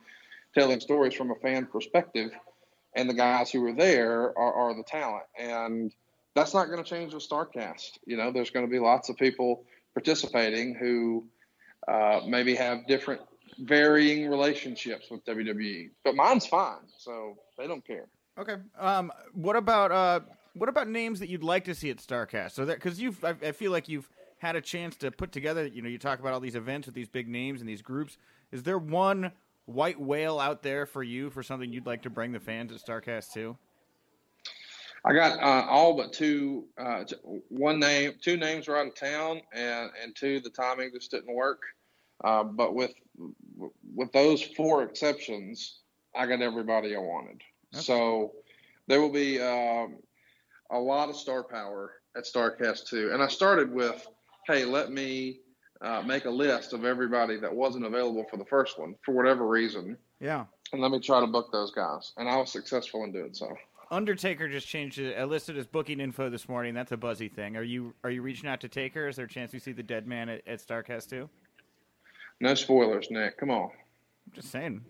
[0.55, 2.31] telling stories from a fan perspective.
[2.95, 5.93] And the guys who are there are, are the talent, and
[6.35, 7.99] that's not going to change with Starcast.
[8.07, 9.65] You know, there's going to be lots of people
[9.95, 11.27] participating who
[11.87, 13.21] uh, maybe have different
[13.59, 18.07] varying relationships with WWE, but mine's fine, so they don't care.
[18.39, 18.57] Okay.
[18.79, 20.21] Um, what about uh,
[20.55, 22.53] what about names that you'd like to see at Starcast?
[22.53, 24.09] So that because you've, I, I, feel like you've
[24.39, 25.67] had a chance to put together.
[25.67, 28.17] You know, you talk about all these events with these big names and these groups.
[28.53, 29.33] Is there one
[29.67, 32.79] white whale out there for you for something you'd like to bring the fans at
[32.79, 33.57] Starcast to?
[35.05, 37.05] I got uh, all but two, uh,
[37.49, 41.35] one name, two names were out of town, and and two the timing just didn't
[41.35, 41.63] work.
[42.23, 42.95] Uh, but with
[43.95, 45.81] with those four exceptions,
[46.15, 47.43] I got everybody I wanted.
[47.75, 47.83] Okay.
[47.83, 48.33] So
[48.87, 49.97] there will be um,
[50.71, 53.11] a lot of star power at Starcast 2.
[53.13, 54.07] And I started with,
[54.47, 55.41] hey, let me
[55.81, 59.47] uh, make a list of everybody that wasn't available for the first one for whatever
[59.47, 59.97] reason.
[60.21, 60.45] Yeah.
[60.73, 62.13] And let me try to book those guys.
[62.17, 63.49] And I was successful in doing so.
[63.91, 65.17] Undertaker just changed it.
[65.19, 66.75] I listed his booking info this morning.
[66.75, 67.57] That's a buzzy thing.
[67.57, 69.09] Are you are you reaching out to Taker?
[69.09, 71.29] Is there a chance we see the dead man at, at Starcast 2?
[72.41, 73.39] No spoilers, Nick.
[73.39, 73.71] Come on.
[73.71, 74.83] I'm just saying.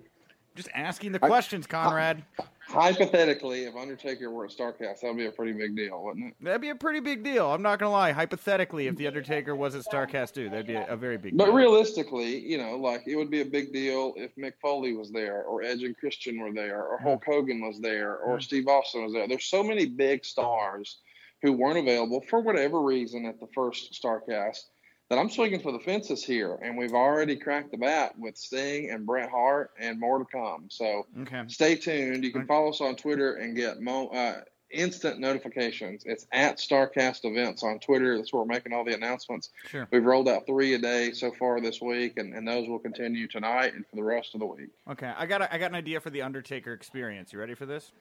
[0.59, 2.25] Just asking the questions, Conrad.
[2.67, 6.35] Hypothetically, if Undertaker were at Starcast, that'd be a pretty big deal, wouldn't it?
[6.41, 7.47] That'd be a pretty big deal.
[7.47, 8.11] I'm not gonna lie.
[8.11, 11.37] Hypothetically, if the Undertaker was at Starcast too, that'd be a, a very big.
[11.37, 11.55] But deal.
[11.55, 15.45] realistically, you know, like it would be a big deal if Mick Foley was there,
[15.45, 18.41] or Edge and Christian were there, or Hulk Hogan was there, or mm-hmm.
[18.41, 19.29] Steve Austin was there.
[19.29, 20.99] There's so many big stars
[21.41, 24.65] who weren't available for whatever reason at the first Starcast
[25.09, 28.91] that I'm swinging for the fences here, and we've already cracked the bat with Sting
[28.91, 30.67] and Bret Hart, and more to come.
[30.69, 31.45] So okay.
[31.49, 32.25] stay tuned.
[32.25, 36.03] You can follow us on Twitter and get mo- uh, instant notifications.
[36.05, 38.19] It's at Starcast Events on Twitter.
[38.19, 39.49] That's where we're making all the announcements.
[39.67, 39.89] Sure.
[39.91, 43.29] We've rolled out three a day so far this week, and, and those will continue
[43.29, 44.69] tonight and for the rest of the week.
[44.91, 47.33] Okay, I got a, I got an idea for the Undertaker experience.
[47.33, 47.93] You ready for this?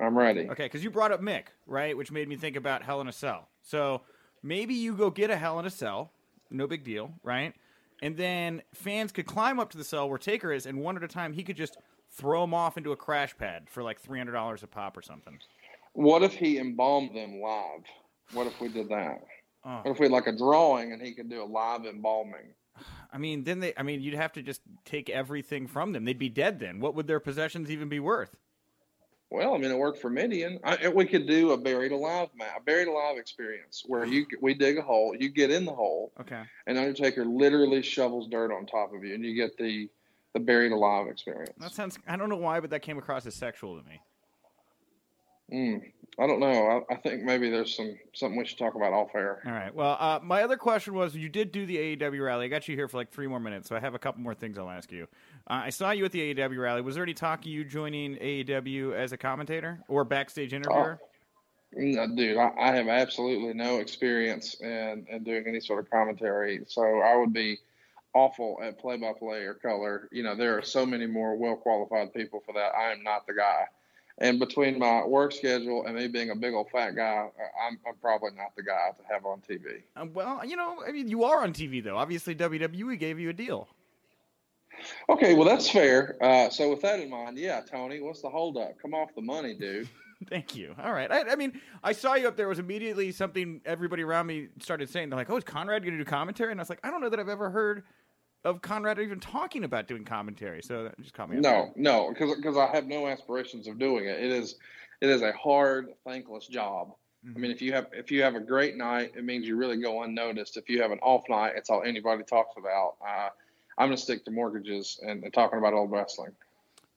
[0.00, 0.48] I'm ready.
[0.48, 1.94] Okay, because you brought up Mick, right?
[1.94, 3.48] Which made me think about Hell in a Cell.
[3.62, 4.02] So
[4.42, 6.12] maybe you go get a Hell in a Cell
[6.50, 7.54] no big deal, right?
[8.02, 11.02] And then fans could climb up to the cell where Taker is, and one at
[11.02, 11.76] a time he could just
[12.10, 15.02] throw them off into a crash pad for like three hundred dollars a pop or
[15.02, 15.38] something.
[15.92, 17.84] What if he embalmed them live?
[18.32, 19.24] What if we did that?
[19.64, 19.80] Oh.
[19.82, 22.54] What if we had like a drawing and he could do a live embalming?
[23.12, 23.72] I mean, then they.
[23.76, 26.04] I mean, you'd have to just take everything from them.
[26.04, 26.80] They'd be dead then.
[26.80, 28.36] What would their possessions even be worth?
[29.30, 30.60] Well, I mean, it worked for Mideon.
[30.62, 34.54] I, we could do a buried alive map, a buried alive experience where you we
[34.54, 38.66] dig a hole, you get in the hole, okay, and Undertaker literally shovels dirt on
[38.66, 39.88] top of you, and you get the
[40.32, 41.54] the buried alive experience.
[41.58, 41.98] That sounds.
[42.06, 44.00] I don't know why, but that came across as sexual to me.
[45.52, 45.80] Mm,
[46.18, 46.84] I don't know.
[46.90, 49.42] I, I, think maybe there's some something we should talk about off air.
[49.46, 49.72] All right.
[49.72, 52.46] Well, uh, my other question was, you did do the AEW rally.
[52.46, 54.34] I got you here for like three more minutes, so I have a couple more
[54.34, 55.06] things I'll ask you.
[55.48, 56.80] Uh, I saw you at the AEW rally.
[56.80, 60.98] Was there any talk of you joining AEW as a commentator or backstage interviewer?
[61.76, 66.60] Uh, dude, I, I, have absolutely no experience in, in doing any sort of commentary,
[66.66, 67.58] so I would be
[68.14, 70.08] awful at play-by-play or color.
[70.10, 72.72] You know, there are so many more well-qualified people for that.
[72.74, 73.66] I am not the guy.
[74.18, 77.28] And between my work schedule and me being a big old fat guy,
[77.66, 79.82] I'm, I'm probably not the guy to have on TV.
[79.94, 81.98] Uh, well, you know, I mean, you are on TV though.
[81.98, 83.68] Obviously, WWE gave you a deal.
[85.08, 86.16] Okay, well that's fair.
[86.20, 88.80] Uh, so with that in mind, yeah, Tony, what's the holdup?
[88.80, 89.88] Come off the money, dude.
[90.30, 90.74] Thank you.
[90.82, 91.12] All right.
[91.12, 92.48] I, I, mean, I saw you up there.
[92.48, 95.10] Was immediately something everybody around me started saying.
[95.10, 97.02] They're like, "Oh, is Conrad going to do commentary?" And I was like, "I don't
[97.02, 97.84] know that I've ever heard
[98.46, 100.62] of Conrad even talking about doing commentary.
[100.62, 101.36] So that just caught me.
[101.38, 104.18] No, no, because because I have no aspirations of doing it.
[104.22, 104.56] It is
[105.00, 106.92] it is a hard, thankless job.
[107.26, 107.36] Mm-hmm.
[107.36, 109.80] I mean, if you have if you have a great night, it means you really
[109.80, 110.56] go unnoticed.
[110.56, 112.94] If you have an off night, it's all anybody talks about.
[113.06, 113.28] Uh,
[113.78, 116.32] I'm going to stick to mortgages and, and, talking about old wrestling.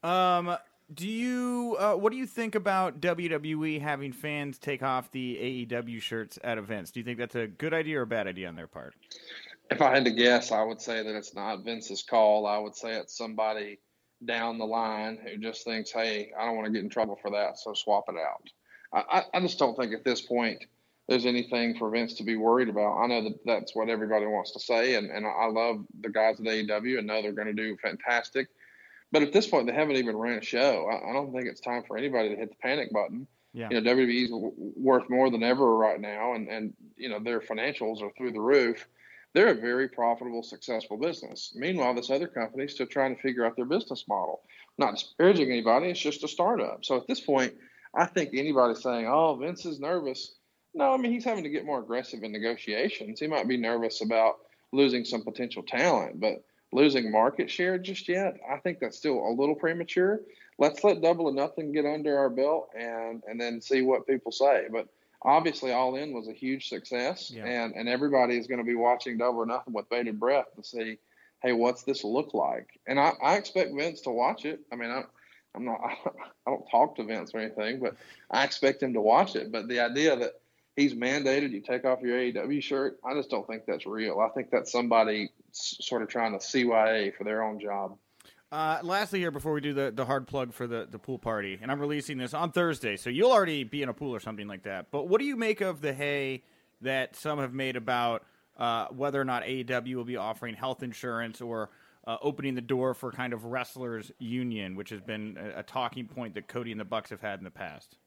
[0.03, 0.55] Um,
[0.93, 6.01] do you uh, what do you think about WWE having fans take off the AEW
[6.01, 6.91] shirts at events?
[6.91, 8.95] Do you think that's a good idea or a bad idea on their part?
[9.69, 12.47] If I had to guess, I would say that it's not Vince's call.
[12.47, 13.79] I would say it's somebody
[14.25, 17.29] down the line who just thinks, "Hey, I don't want to get in trouble for
[17.31, 18.49] that, so swap it out."
[18.91, 20.65] I, I just don't think at this point
[21.09, 22.99] there's anything for Vince to be worried about.
[22.99, 26.39] I know that that's what everybody wants to say, and, and I love the guys
[26.39, 28.47] at AEW and know they're going to do fantastic.
[29.11, 30.87] But at this point, they haven't even ran a show.
[30.87, 33.25] I, I don't think it's time for anybody to hit the panic button.
[33.53, 33.69] Yeah.
[33.71, 34.29] You know, WWE's
[34.77, 38.39] worth more than ever right now, and, and you know their financials are through the
[38.39, 38.87] roof.
[39.33, 41.53] they're a very profitable, successful business.
[41.55, 44.41] Meanwhile, this other company is still trying to figure out their business model.
[44.77, 46.85] Not disparaging anybody, it's just a startup.
[46.85, 47.55] So at this point,
[47.95, 50.35] I think anybody saying, "Oh, Vince is nervous,"
[50.73, 53.19] no, I mean he's having to get more aggressive in negotiations.
[53.19, 54.39] He might be nervous about
[54.71, 59.33] losing some potential talent, but losing market share just yet, I think that's still a
[59.33, 60.21] little premature.
[60.57, 64.31] Let's let Double or Nothing get under our belt and and then see what people
[64.31, 64.67] say.
[64.71, 64.87] But
[65.23, 67.45] obviously, All In was a huge success, yeah.
[67.45, 70.63] and and everybody is going to be watching Double or Nothing with bated breath to
[70.63, 70.97] see,
[71.41, 72.79] hey, what's this look like?
[72.87, 74.59] And I, I expect Vince to watch it.
[74.71, 75.03] I mean, I,
[75.55, 75.79] I'm not,
[76.45, 77.95] I don't talk to Vince or anything, but
[78.29, 79.51] I expect him to watch it.
[79.51, 80.33] But the idea that
[80.75, 84.19] he's mandated you take off your AEW shirt, I just don't think that's real.
[84.19, 87.97] I think that's somebody sort of trying to CYA for their own job.
[88.51, 91.59] Uh, lastly, here before we do the, the hard plug for the, the pool party,
[91.61, 94.47] and I'm releasing this on Thursday, so you'll already be in a pool or something
[94.47, 94.87] like that.
[94.89, 96.43] But what do you make of the hay
[96.81, 98.25] that some have made about
[98.57, 101.69] uh, whether or not AEW will be offering health insurance or
[102.07, 106.07] uh, opening the door for kind of wrestlers union, which has been a, a, talking
[106.07, 107.97] point that Cody and the Bucks have had in the past.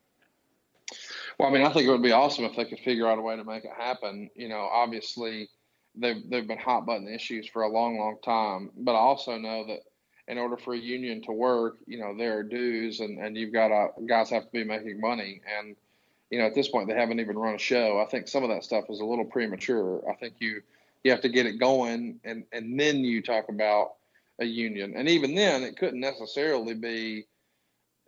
[1.42, 3.20] Well, I mean, I think it would be awesome if they could figure out a
[3.20, 4.30] way to make it happen.
[4.36, 5.48] You know, obviously
[5.96, 9.66] they've they've been hot button issues for a long, long time, but I also know
[9.66, 9.80] that
[10.28, 13.52] in order for a union to work, you know, there are dues, and and you've
[13.52, 15.74] got to guys have to be making money, and
[16.30, 18.00] you know, at this point they haven't even run a show.
[18.00, 20.00] I think some of that stuff is a little premature.
[20.08, 20.62] I think you
[21.02, 23.94] you have to get it going, and and then you talk about
[24.38, 27.26] a union, and even then it couldn't necessarily be.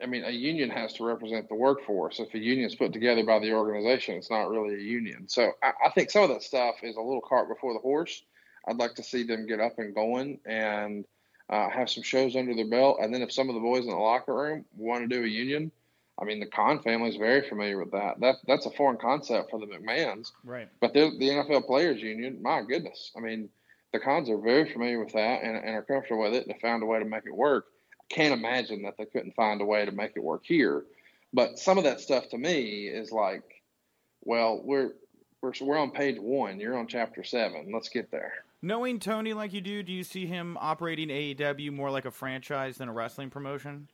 [0.02, 2.18] I mean, a union has to represent the workforce.
[2.18, 5.28] If a union is put together by the organization, it's not really a union.
[5.28, 8.22] So I, I think some of that stuff is a little cart before the horse.
[8.66, 11.04] I'd like to see them get up and going and
[11.48, 13.90] uh, have some shows under their belt, and then if some of the boys in
[13.90, 15.70] the locker room want to do a union,
[16.18, 18.20] I mean, the Khan family is very familiar with that.
[18.20, 20.68] That that's a foreign concept for the McMahons, right?
[20.80, 23.48] But the NFL Players Union, my goodness, I mean,
[23.92, 26.60] the Khans are very familiar with that and, and are comfortable with it, and have
[26.60, 27.66] found a way to make it work.
[28.08, 30.84] Can't imagine that they couldn't find a way to make it work here.
[31.32, 33.62] But some of that stuff to me is like,
[34.22, 34.92] well, we're
[35.42, 36.60] we're we're on page one.
[36.60, 37.70] You're on chapter seven.
[37.72, 38.32] Let's get there.
[38.62, 42.78] Knowing Tony like you do, do you see him operating AEW more like a franchise
[42.78, 43.88] than a wrestling promotion?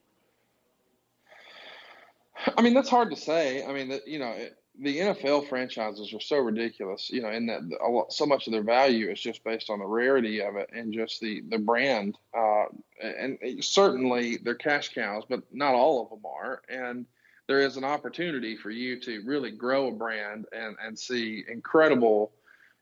[2.57, 3.65] I mean, that's hard to say.
[3.65, 7.47] I mean, that you know, it, the NFL franchises are so ridiculous, you know, in
[7.47, 10.71] that lot, so much of their value is just based on the rarity of it
[10.73, 12.17] and just the the brand.
[12.37, 12.67] Uh,
[13.03, 16.63] and certainly they're cash cows, but not all of them are.
[16.69, 17.07] And
[17.47, 22.33] there is an opportunity for you to really grow a brand and and see incredible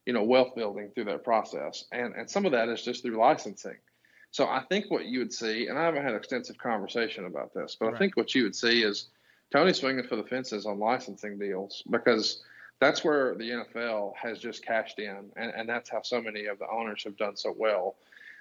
[0.09, 1.84] you know, wealth building through that process.
[1.93, 3.76] And, and some of that is just through licensing.
[4.30, 7.76] So I think what you would see, and I haven't had extensive conversation about this,
[7.78, 7.95] but right.
[7.95, 9.09] I think what you would see is
[9.53, 12.42] Tony swinging for the fences on licensing deals because
[12.80, 16.59] that's where the NFL has just cashed in, and, and that's how so many of
[16.59, 17.96] the owners have done so well.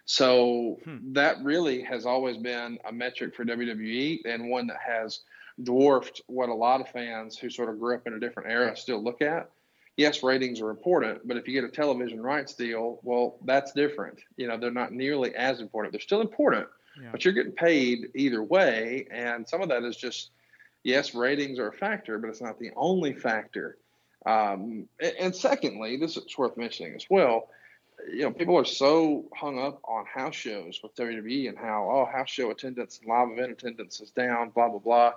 [0.05, 1.14] So hmm.
[1.14, 5.22] that really has always been a metric for WWE and one that has
[5.64, 8.76] dwarfed what a lot of fans who sort of grew up in a different era
[8.78, 9.49] still look at
[9.97, 14.20] yes, ratings are important, but if you get a television rights deal, well, that's different.
[14.38, 15.91] You know, they're not nearly as important.
[15.91, 16.68] They're still important,
[17.01, 17.10] yeah.
[17.12, 19.08] but you're getting paid either way.
[19.12, 20.30] And some of that is just,
[20.88, 23.77] yes, ratings are a factor, but it's not the only factor.
[24.25, 27.49] Um, and, secondly, this is worth mentioning as well.
[28.11, 32.05] You know, people are so hung up on house shows with WWE and how, oh,
[32.05, 35.13] house show attendance and live event attendance is down, blah, blah, blah.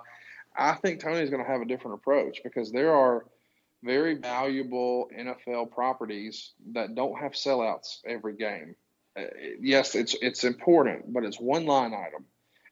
[0.55, 3.25] I think Tony's going to have a different approach because there are–
[3.83, 8.75] very valuable NFL properties that don't have sellouts every game.
[9.17, 9.23] Uh,
[9.59, 12.25] yes, it's it's important, but it's one line item,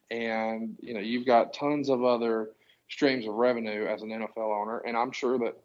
[0.09, 2.49] and you know you've got tons of other
[2.89, 5.55] streams of revenue as an NFL owner, and I'm sure that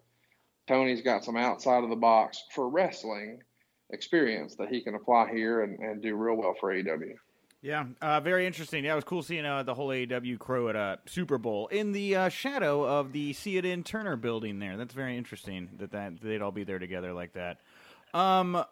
[0.67, 3.41] Tony's got some outside of the box for wrestling
[3.91, 7.15] experience that he can apply here and, and do real well for AEW.
[7.61, 8.85] Yeah, uh, very interesting.
[8.85, 11.93] Yeah, it was cool seeing uh, the whole AEW crew at a Super Bowl in
[11.93, 14.77] the uh, shadow of the In Turner building there.
[14.77, 17.61] That's very interesting that, that they'd all be there together like that.
[18.13, 18.63] Um,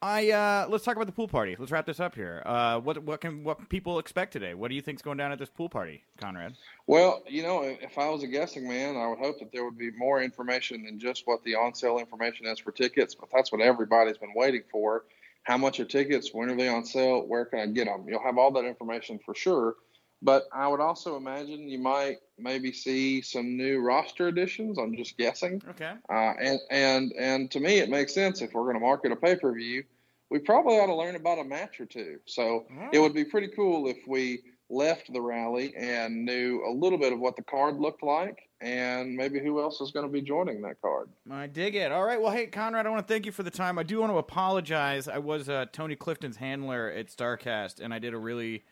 [0.00, 1.56] I uh, let's talk about the pool party.
[1.58, 2.42] Let's wrap this up here.
[2.46, 4.54] Uh, what what can what people expect today?
[4.54, 6.54] What do you think's going down at this pool party, Conrad?
[6.86, 9.76] Well, you know, if I was a guessing man, I would hope that there would
[9.76, 13.16] be more information than just what the on sale information is for tickets.
[13.16, 15.04] But that's what everybody's been waiting for
[15.48, 18.04] how much are tickets, when are they on sale, where can I get them?
[18.06, 19.76] You'll have all that information for sure.
[20.20, 24.78] But I would also imagine you might maybe see some new roster additions.
[24.78, 25.62] I'm just guessing.
[25.70, 25.92] Okay.
[26.10, 29.16] Uh, and and and to me, it makes sense if we're going to market a
[29.16, 29.84] pay per view.
[30.30, 32.18] We probably ought to learn about a match or two.
[32.26, 32.88] So oh.
[32.92, 37.12] it would be pretty cool if we left the rally and knew a little bit
[37.12, 40.60] of what the card looked like and maybe who else is going to be joining
[40.62, 41.08] that card.
[41.30, 41.92] I dig it.
[41.92, 42.20] All right.
[42.20, 43.78] Well, hey, Conrad, I want to thank you for the time.
[43.78, 45.08] I do want to apologize.
[45.08, 48.64] I was uh, Tony Clifton's handler at StarCast, and I did a really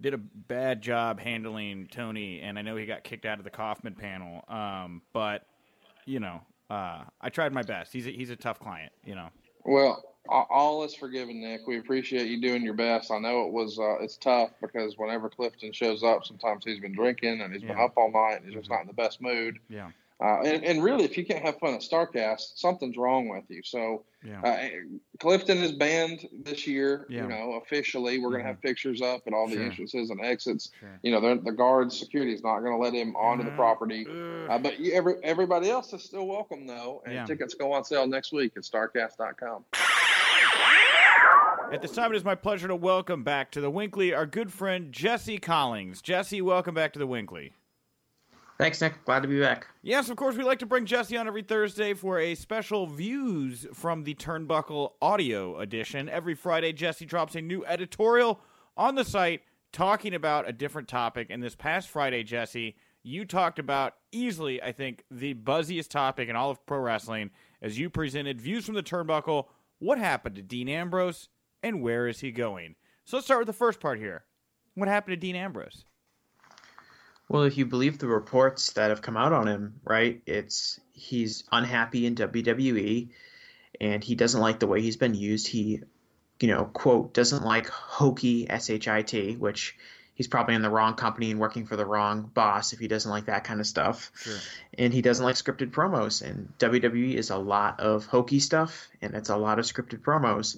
[0.00, 3.50] did a bad job handling Tony, and I know he got kicked out of the
[3.50, 4.44] Kaufman panel.
[4.48, 5.46] Um, but
[6.06, 6.40] you know,
[6.70, 7.92] uh, I tried my best.
[7.92, 8.92] He's a, he's a tough client.
[9.04, 9.28] You know.
[9.64, 11.66] Well, all is forgiven, Nick.
[11.66, 13.10] We appreciate you doing your best.
[13.10, 16.94] I know it was uh, it's tough because whenever Clifton shows up, sometimes he's been
[16.94, 17.68] drinking and he's yeah.
[17.68, 19.58] been up all night and he's just not in the best mood.
[19.68, 19.90] Yeah.
[20.22, 23.62] Uh, and, and, really, if you can't have fun at Starcast, something's wrong with you.
[23.64, 24.40] So, yeah.
[24.42, 24.68] uh,
[25.18, 27.04] Clifton is banned this year.
[27.08, 27.22] Yeah.
[27.22, 29.64] You know, officially, we're going to have pictures up at all the sure.
[29.64, 30.70] entrances and exits.
[30.78, 31.00] Sure.
[31.02, 33.58] You know, the guards, security is not going to let him onto the mm-hmm.
[33.58, 34.06] property.
[34.48, 37.02] Uh, but you, every, everybody else is still welcome, though.
[37.04, 37.24] And yeah.
[37.24, 39.64] tickets go on sale next week at Starcast.com.
[41.72, 44.52] At this time, it is my pleasure to welcome back to the WINCLY our good
[44.52, 46.00] friend Jesse Collings.
[46.00, 47.52] Jesse, welcome back to the WINCLY.
[48.58, 49.04] Thanks, Nick.
[49.04, 49.66] Glad to be back.
[49.82, 53.66] Yes, of course, we like to bring Jesse on every Thursday for a special Views
[53.74, 56.08] from the Turnbuckle audio edition.
[56.08, 58.40] Every Friday, Jesse drops a new editorial
[58.76, 59.42] on the site
[59.72, 61.28] talking about a different topic.
[61.30, 66.36] And this past Friday, Jesse, you talked about easily, I think, the buzziest topic in
[66.36, 67.30] all of pro wrestling
[67.60, 69.46] as you presented Views from the Turnbuckle.
[69.80, 71.28] What happened to Dean Ambrose
[71.62, 72.76] and where is he going?
[73.04, 74.24] So let's start with the first part here.
[74.74, 75.84] What happened to Dean Ambrose?
[77.28, 81.44] Well, if you believe the reports that have come out on him, right, it's he's
[81.50, 83.08] unhappy in WWE
[83.80, 85.48] and he doesn't like the way he's been used.
[85.48, 85.80] He,
[86.40, 89.76] you know, quote, doesn't like hokey S H I T, which
[90.14, 93.10] he's probably in the wrong company and working for the wrong boss if he doesn't
[93.10, 94.12] like that kind of stuff.
[94.16, 94.36] Sure.
[94.76, 96.22] And he doesn't like scripted promos.
[96.22, 100.56] And WWE is a lot of hokey stuff and it's a lot of scripted promos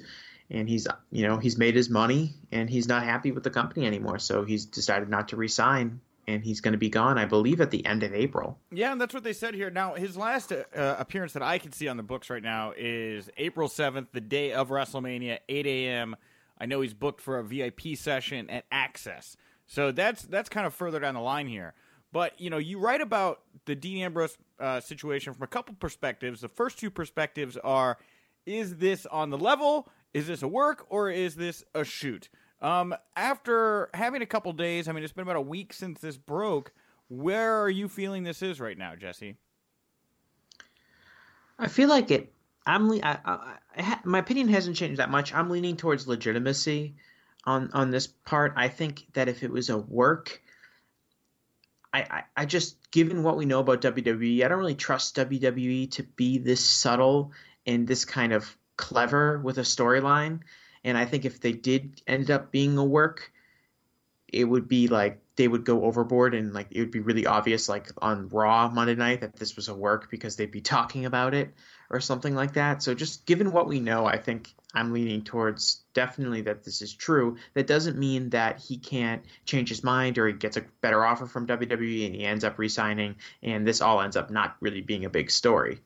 [0.51, 3.87] and he's you know he's made his money and he's not happy with the company
[3.87, 7.61] anymore so he's decided not to resign and he's going to be gone i believe
[7.61, 8.59] at the end of april.
[8.71, 9.71] Yeah and that's what they said here.
[9.71, 13.31] Now his last uh, appearance that i can see on the books right now is
[13.37, 16.17] april 7th the day of wrestlemania 8 a.m
[16.59, 19.37] i know he's booked for a vip session at access.
[19.67, 21.75] So that's that's kind of further down the line here.
[22.13, 26.41] But you know you write about the dean ambrose uh, situation from a couple perspectives.
[26.41, 27.99] The first two perspectives are
[28.47, 29.89] is this on the level?
[30.15, 32.29] Is this a work or is this a shoot?
[32.61, 36.17] Um, after having a couple days, I mean, it's been about a week since this
[36.17, 36.73] broke.
[37.09, 39.37] Where are you feeling this is right now, Jesse?
[41.59, 42.33] I feel like it.
[42.67, 42.91] I'm.
[42.93, 45.33] I, I, I, my opinion hasn't changed that much.
[45.33, 46.97] I'm leaning towards legitimacy
[47.45, 48.55] on on this part.
[48.57, 50.43] I think that if it was a work,
[51.95, 55.91] I, I, I just given what we know about WWE, I don't really trust WWE
[55.93, 57.33] to be this subtle
[57.67, 60.41] and this kind of clever with a storyline.
[60.85, 63.33] And I think if they did end up being a work,
[64.29, 67.69] it would be like they would go overboard and like it would be really obvious
[67.69, 71.35] like on Raw Monday night that this was a work because they'd be talking about
[71.35, 71.55] it
[71.91, 72.83] or something like that.
[72.83, 76.93] So just given what we know, I think I'm leaning towards definitely that this is
[76.93, 77.37] true.
[77.55, 81.27] That doesn't mean that he can't change his mind or he gets a better offer
[81.27, 85.05] from WWE and he ends up resigning and this all ends up not really being
[85.05, 85.81] a big story.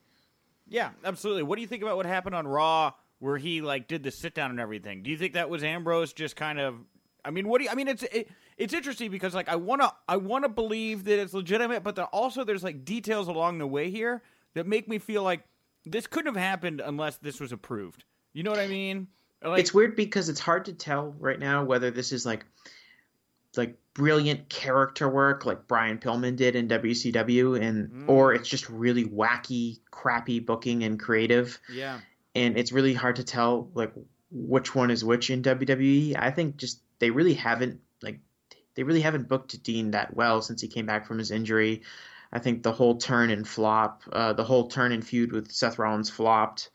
[0.68, 1.42] Yeah, absolutely.
[1.42, 4.34] What do you think about what happened on Raw where he like did the sit
[4.34, 5.02] down and everything?
[5.02, 6.74] Do you think that was Ambrose just kind of
[7.24, 9.82] I mean, what do you I mean it's it, it's interesting because like I want
[9.82, 13.66] to I want to believe that it's legitimate, but also there's like details along the
[13.66, 14.22] way here
[14.54, 15.42] that make me feel like
[15.86, 18.04] this couldn't have happened unless this was approved.
[18.32, 19.08] You know what I mean?
[19.42, 22.44] Like, it's weird because it's hard to tell right now whether this is like
[23.56, 28.08] like brilliant character work like Brian Pillman did in WCW and mm.
[28.08, 31.58] or it's just really wacky, crappy booking and creative.
[31.72, 32.00] Yeah.
[32.34, 33.92] And it's really hard to tell like
[34.30, 36.16] which one is which in WWE.
[36.18, 38.20] I think just they really haven't like
[38.74, 41.82] they really haven't booked Dean that well since he came back from his injury.
[42.32, 45.78] I think the whole turn and flop, uh, the whole turn and feud with Seth
[45.78, 46.70] Rollins flopped,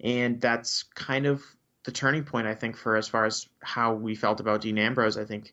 [0.00, 1.44] and that's kind of
[1.84, 5.18] the turning point I think for as far as how we felt about Dean Ambrose.
[5.18, 5.52] I think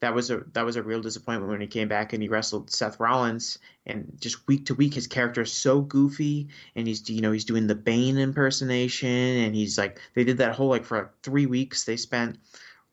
[0.00, 2.70] that was a that was a real disappointment when he came back and he wrestled
[2.70, 3.58] Seth Rollins.
[3.86, 7.44] And just week to week his character is so goofy and he's you know he's
[7.44, 11.46] doing the Bane impersonation and he's like they did that whole like for like three
[11.46, 12.38] weeks they spent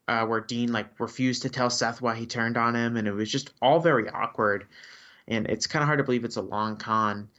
[0.08, 3.14] uh, where Dean like refused to tell Seth why he turned on him and it
[3.14, 4.68] was just all very awkward.
[5.28, 7.30] And it's kind of hard to believe it's a long con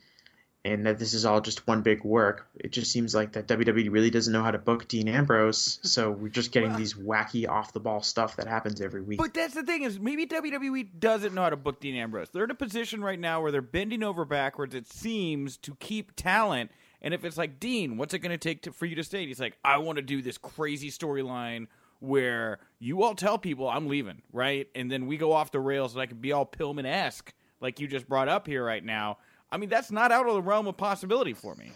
[0.65, 2.47] and that this is all just one big work.
[2.55, 6.11] It just seems like that WWE really doesn't know how to book Dean Ambrose, so
[6.11, 9.19] we're just getting well, these wacky off the ball stuff that happens every week.
[9.19, 12.31] But that's the thing is maybe WWE doesn't know how to book Dean Ambrose.
[12.31, 16.15] They're in a position right now where they're bending over backwards it seems to keep
[16.17, 16.71] talent.
[17.01, 19.19] And if it's like Dean, what's it going to take for you to stay?
[19.21, 21.67] And he's like, I want to do this crazy storyline
[21.99, 24.69] where you all tell people I'm leaving, right?
[24.75, 27.81] And then we go off the rails and I can be all Pillman esque, like
[27.81, 29.19] you just brought up here right now.
[29.53, 31.71] I mean, that's not out of the realm of possibility for me.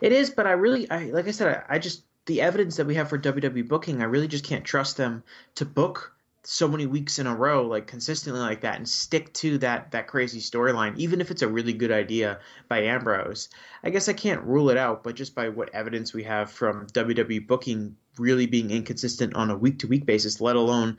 [0.00, 2.86] It is, but I really, I like I said, I, I just the evidence that
[2.86, 5.22] we have for WWE booking, I really just can't trust them
[5.56, 9.58] to book so many weeks in a row like consistently like that and stick to
[9.58, 13.50] that that crazy storyline even if it's a really good idea by Ambrose.
[13.84, 16.86] I guess I can't rule it out, but just by what evidence we have from
[16.88, 20.96] WWE booking really being inconsistent on a week to week basis, let alone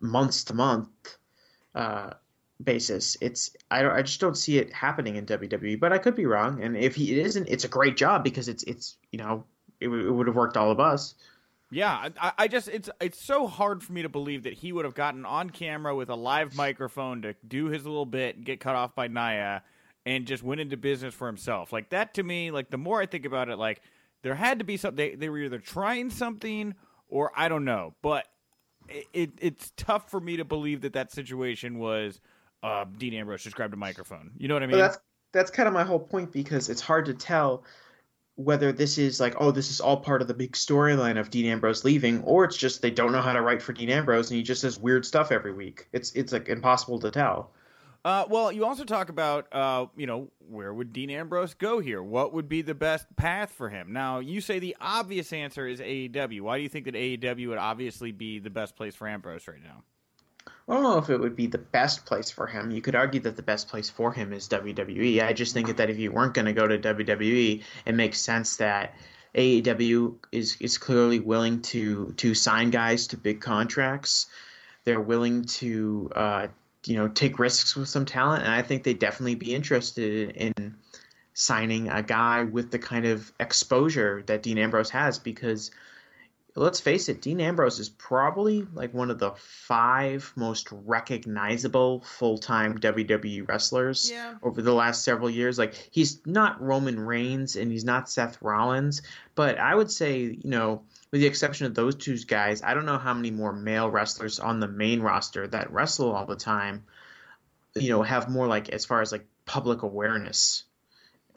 [0.00, 0.88] months to month
[1.74, 2.10] uh,
[2.62, 5.78] basis, it's I don't I just don't see it happening in WWE.
[5.78, 8.62] But I could be wrong, and if he isn't, it's a great job because it's
[8.64, 9.44] it's you know
[9.80, 11.14] it, it would have worked all of us.
[11.70, 14.84] Yeah, I, I, just it's it's so hard for me to believe that he would
[14.84, 18.60] have gotten on camera with a live microphone to do his little bit and get
[18.60, 19.64] cut off by Nia
[20.04, 21.72] and just went into business for himself.
[21.72, 23.82] Like that to me, like the more I think about it, like
[24.22, 26.74] there had to be something they, they were either trying something
[27.08, 27.94] or I don't know.
[28.00, 28.28] But
[28.88, 32.20] it, it it's tough for me to believe that that situation was
[32.62, 34.32] uh, Dean Ambrose just grabbed a microphone.
[34.38, 34.78] You know what I mean?
[34.78, 34.98] That's
[35.32, 37.64] that's kind of my whole point because it's hard to tell
[38.36, 41.46] whether this is like, oh, this is all part of the big storyline of Dean
[41.46, 44.36] Ambrose leaving, or it's just they don't know how to write for Dean Ambrose and
[44.36, 45.88] he just says weird stuff every week.
[45.92, 47.50] It's it's like impossible to tell.
[48.04, 52.00] Uh, well, you also talk about, uh, you know, where would Dean Ambrose go here?
[52.00, 53.92] What would be the best path for him?
[53.92, 56.42] Now, you say the obvious answer is AEW.
[56.42, 59.60] Why do you think that AEW would obviously be the best place for Ambrose right
[59.60, 59.82] now?
[60.68, 62.72] I don't know if it would be the best place for him.
[62.72, 65.22] You could argue that the best place for him is WWE.
[65.22, 68.56] I just think that if you weren't going to go to WWE, it makes sense
[68.56, 68.94] that
[69.36, 74.26] AEW is is clearly willing to to sign guys to big contracts.
[74.84, 76.46] They're willing to uh,
[76.84, 80.76] you know take risks with some talent, and I think they'd definitely be interested in
[81.34, 85.70] signing a guy with the kind of exposure that Dean Ambrose has because
[86.62, 92.38] let's face it, Dean Ambrose is probably like one of the five most recognizable full
[92.38, 94.34] time WWE wrestlers yeah.
[94.42, 95.58] over the last several years.
[95.58, 99.02] Like he's not Roman Reigns and he's not Seth Rollins,
[99.34, 102.86] but I would say, you know, with the exception of those two guys, I don't
[102.86, 106.84] know how many more male wrestlers on the main roster that wrestle all the time,
[107.74, 110.64] you know, have more like as far as like public awareness.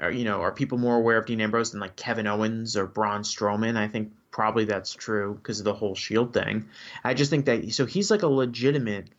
[0.01, 2.87] Or, you know, are people more aware of Dean Ambrose than like Kevin Owens or
[2.87, 3.75] Braun Strowman?
[3.75, 6.69] I think probably that's true because of the whole Shield thing.
[7.03, 9.09] I just think that so he's like a legitimate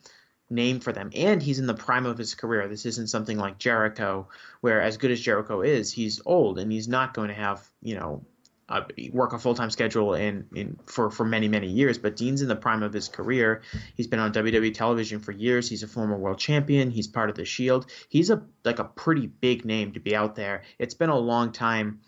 [0.49, 2.67] name for them, and he's in the prime of his career.
[2.67, 4.27] This isn't something like Jericho,
[4.61, 7.95] where as good as Jericho is, he's old and he's not going to have you
[7.95, 8.25] know
[9.11, 11.97] work a full time schedule in, in for for many many years.
[11.97, 13.61] But Dean's in the prime of his career.
[13.95, 15.69] He's been on WWE television for years.
[15.69, 16.91] He's a former world champion.
[16.91, 17.91] He's part of the Shield.
[18.09, 20.63] He's a like a pretty big name to be out there.
[20.79, 21.99] It's been a long time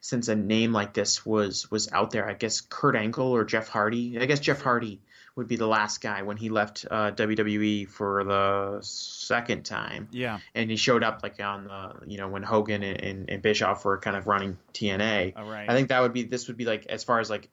[0.00, 2.28] since a name like this was was out there.
[2.28, 4.18] I guess Kurt Angle or Jeff Hardy.
[4.18, 5.00] I guess Jeff Hardy
[5.34, 10.08] would be the last guy when he left uh, WWE for the second time.
[10.10, 13.42] Yeah, and he showed up like on the you know when Hogan and, and, and
[13.42, 15.34] Bischoff were kind of running TNA.
[15.36, 15.68] All right.
[15.68, 17.48] I think that would be this would be like as far as like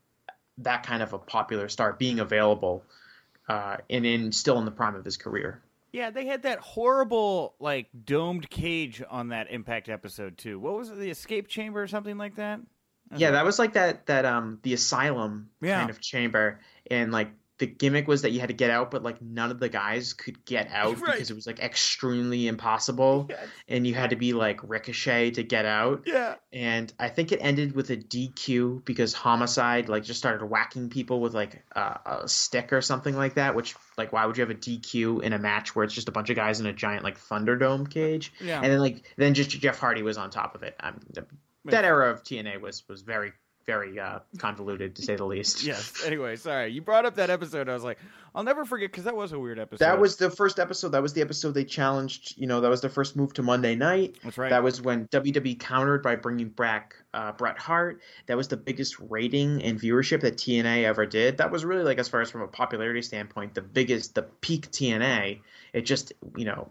[0.60, 2.84] that kind of a popular star being available,
[3.50, 5.62] uh, and in still in the prime of his career.
[5.96, 10.60] Yeah, they had that horrible like domed cage on that Impact episode too.
[10.60, 12.60] What was it, the escape chamber or something like that?
[13.16, 15.78] Yeah, that was like that that um the asylum yeah.
[15.78, 16.60] kind of chamber,
[16.92, 19.60] and like the gimmick was that you had to get out, but like none of
[19.60, 21.14] the guys could get out right.
[21.14, 23.48] because it was like extremely impossible, yes.
[23.68, 26.04] and you had to be like Ricochet to get out.
[26.06, 30.90] Yeah, and I think it ended with a DQ because Homicide like just started whacking
[30.90, 33.56] people with like a, a stick or something like that.
[33.56, 36.12] Which like why would you have a DQ in a match where it's just a
[36.12, 38.34] bunch of guys in a giant like Thunderdome cage?
[38.42, 40.76] Yeah, and then like then just Jeff Hardy was on top of it.
[40.82, 41.00] Um,
[41.66, 43.34] that era of TNA was was very
[43.66, 45.64] very uh, convoluted to say the least.
[45.66, 46.04] yes.
[46.06, 46.72] Anyway, sorry.
[46.72, 47.68] You brought up that episode.
[47.68, 47.98] I was like,
[48.34, 49.84] I'll never forget because that was a weird episode.
[49.84, 50.90] That was the first episode.
[50.90, 52.38] That was the episode they challenged.
[52.38, 54.18] You know, that was the first move to Monday night.
[54.24, 54.50] That's right.
[54.50, 58.02] That was when WWE countered by bringing back uh, Bret Hart.
[58.28, 61.38] That was the biggest rating and viewership that TNA ever did.
[61.38, 64.70] That was really like, as far as from a popularity standpoint, the biggest, the peak
[64.72, 65.40] TNA.
[65.74, 66.70] It just, you know,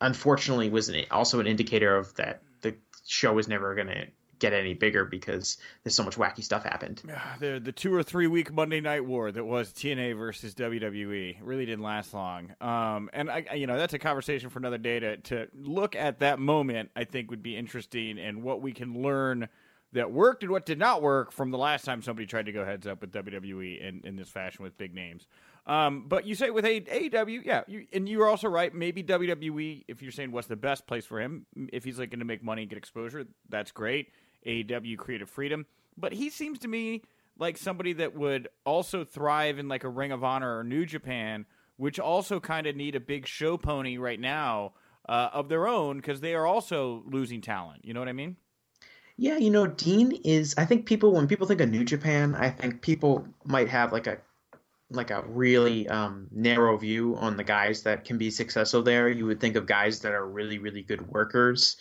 [0.00, 2.74] unfortunately was an, also an indicator of that the
[3.06, 4.06] show was never going to
[4.38, 7.02] get any bigger because there's so much wacky stuff happened.
[7.40, 11.66] The the two or three week Monday Night War that was TNA versus WWE really
[11.66, 12.54] didn't last long.
[12.60, 16.20] Um, and I, you know, that's a conversation for another day to to look at
[16.20, 16.90] that moment.
[16.96, 19.48] I think would be interesting and what we can learn
[19.92, 22.64] that worked and what did not work from the last time somebody tried to go
[22.64, 25.26] heads up with WWE in, in this fashion with big names.
[25.66, 28.74] Um, but you say with AEW, yeah, you, and you're also right.
[28.74, 32.24] Maybe WWE, if you're saying what's the best place for him, if he's looking to
[32.24, 34.08] make money and get exposure, that's great.
[34.46, 35.66] AEW creative freedom,
[35.96, 37.02] but he seems to me
[37.38, 41.46] like somebody that would also thrive in like a Ring of Honor or New Japan,
[41.76, 44.72] which also kind of need a big show pony right now
[45.08, 47.84] uh, of their own because they are also losing talent.
[47.84, 48.36] You know what I mean?
[49.16, 50.54] Yeah, you know, Dean is.
[50.56, 54.06] I think people when people think of New Japan, I think people might have like
[54.06, 54.18] a
[54.90, 59.08] like a really um, narrow view on the guys that can be successful there.
[59.08, 61.78] You would think of guys that are really really good workers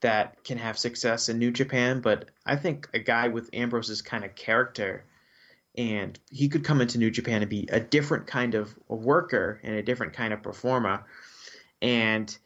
[0.00, 4.24] that can have success in New Japan, but I think a guy with Ambrose's kind
[4.24, 5.04] of character
[5.76, 9.74] and he could come into New Japan and be a different kind of worker and
[9.74, 11.04] a different kind of performer.
[11.82, 12.36] And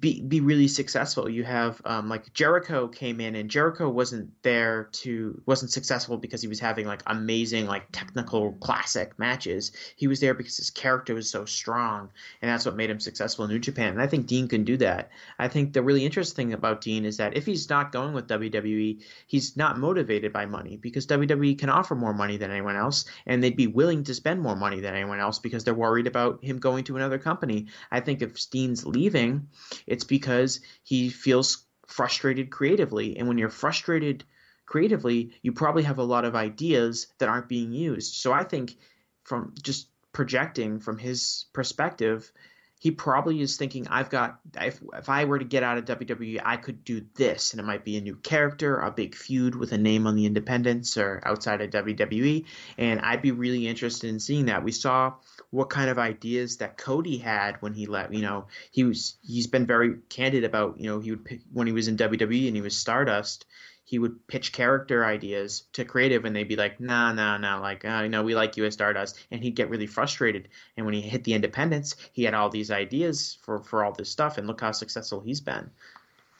[0.00, 1.28] be be really successful.
[1.28, 6.40] You have um, like Jericho came in and Jericho wasn't there to wasn't successful because
[6.40, 9.72] he was having like amazing like technical classic matches.
[9.96, 12.10] He was there because his character was so strong
[12.40, 13.90] and that's what made him successful in New Japan.
[13.90, 15.10] And I think Dean can do that.
[15.38, 18.28] I think the really interesting thing about Dean is that if he's not going with
[18.28, 23.04] WWE, he's not motivated by money because WWE can offer more money than anyone else
[23.26, 26.42] and they'd be willing to spend more money than anyone else because they're worried about
[26.42, 27.66] him going to another company.
[27.90, 29.48] I think if Dean's leaving
[29.86, 33.16] it's because he feels frustrated creatively.
[33.16, 34.24] And when you're frustrated
[34.66, 38.14] creatively, you probably have a lot of ideas that aren't being used.
[38.14, 38.76] So I think
[39.24, 42.32] from just projecting from his perspective,
[42.84, 46.42] he probably is thinking, I've got, if, if I were to get out of WWE,
[46.44, 47.54] I could do this.
[47.54, 50.26] And it might be a new character, a big feud with a name on the
[50.26, 52.44] independents or outside of WWE.
[52.76, 54.64] And I'd be really interested in seeing that.
[54.64, 55.14] We saw
[55.48, 58.12] what kind of ideas that Cody had when he left.
[58.12, 61.66] You know, he was he's been very candid about you know he would pick when
[61.66, 63.46] he was in WWE and he was Stardust.
[63.84, 67.84] He would pitch character ideas to creative, and they'd be like, "Nah, nah, nah." Like,
[67.84, 70.48] oh, you know, we like you as Stardust, and he'd get really frustrated.
[70.76, 74.10] And when he hit the independents, he had all these ideas for for all this
[74.10, 75.70] stuff, and look how successful he's been.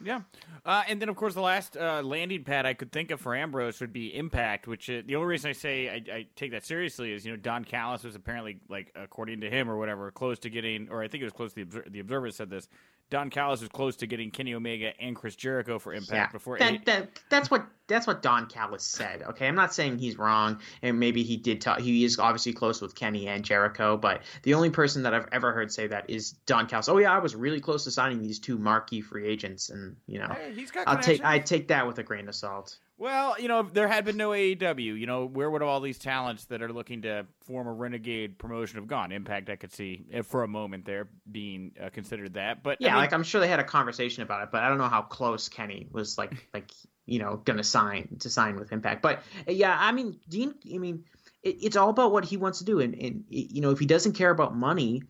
[0.03, 0.21] Yeah,
[0.66, 3.35] uh, and then of course the last uh, landing pad I could think of for
[3.35, 6.65] Ambrose would be Impact, which uh, the only reason I say I, I, take that
[6.65, 10.39] seriously is you know Don Callis was apparently like according to him or whatever close
[10.41, 12.69] to getting, or I think it was close to the the Observer said this
[13.15, 16.59] Don Callis was close to getting Kenny Omega and Chris Jericho for Impact yeah, before.
[16.59, 19.23] That, that, that's what that's what Don Callis said.
[19.23, 21.61] Okay, I'm not saying he's wrong, and maybe he did.
[21.61, 25.28] Talk, he is obviously close with Kenny and Jericho, but the only person that I've
[25.31, 26.89] ever heard say that is Don Callis.
[26.89, 30.19] Oh yeah, I was really close to signing these two marquee free agents, and you
[30.19, 32.78] know, hey, I'll take I take that with a grain of salt.
[32.97, 35.99] Well, you know, if there had been no AEW, you know, where would all these
[35.99, 39.11] talents that are looking to form a renegade promotion have gone?
[39.11, 42.91] Impact, I could see eh, for a moment there being uh, considered that, but yeah,
[42.91, 44.89] I mean, like I'm sure they had a conversation about it, but I don't know
[44.89, 46.71] how close Kenny was, like, like
[47.07, 49.03] you know, gonna sign to sign with Impact.
[49.03, 51.05] But yeah, I mean, Dean, I mean,
[51.43, 53.87] it, it's all about what he wants to do, and and you know, if he
[53.87, 55.03] doesn't care about money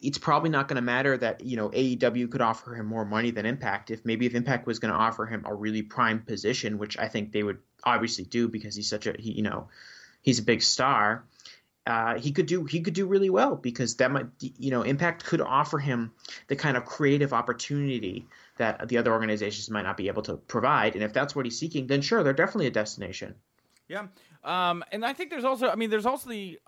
[0.00, 3.30] it's probably not going to matter that you know AEW could offer him more money
[3.30, 3.90] than Impact.
[3.90, 7.08] If maybe if Impact was going to offer him a really prime position, which I
[7.08, 9.68] think they would obviously do because he's such a he, you know
[10.22, 11.24] he's a big star.
[11.84, 15.24] Uh, he could do he could do really well because that might you know Impact
[15.24, 16.12] could offer him
[16.48, 18.26] the kind of creative opportunity
[18.58, 20.94] that the other organizations might not be able to provide.
[20.94, 23.34] And if that's what he's seeking, then sure, they're definitely a destination.
[23.88, 24.06] Yeah.
[24.44, 26.58] Um, and I think there's also, I mean, there's also the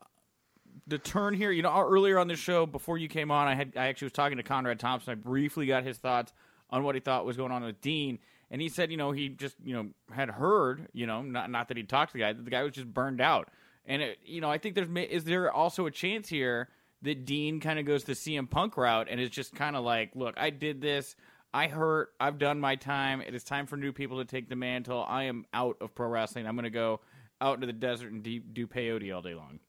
[0.87, 1.51] the turn here.
[1.51, 4.07] You know, uh, earlier on the show before you came on, I had I actually
[4.07, 5.13] was talking to Conrad Thompson.
[5.13, 6.33] I briefly got his thoughts
[6.71, 8.19] on what he thought was going on with Dean,
[8.51, 11.69] and he said, you know, he just you know had heard, you know, not not
[11.69, 13.51] that he talked to the guy, that the guy was just burned out,
[13.87, 16.69] and it, you know, I think there's is there also a chance here
[17.03, 20.13] that Dean kind of goes the CM Punk route and is just kind of like,
[20.15, 21.15] look, I did this.
[21.53, 22.11] I hurt.
[22.19, 23.21] I've done my time.
[23.21, 25.05] It is time for new people to take the mantle.
[25.07, 26.47] I am out of pro wrestling.
[26.47, 27.01] I'm going to go
[27.41, 29.61] out into the desert and do, do peyote all day long.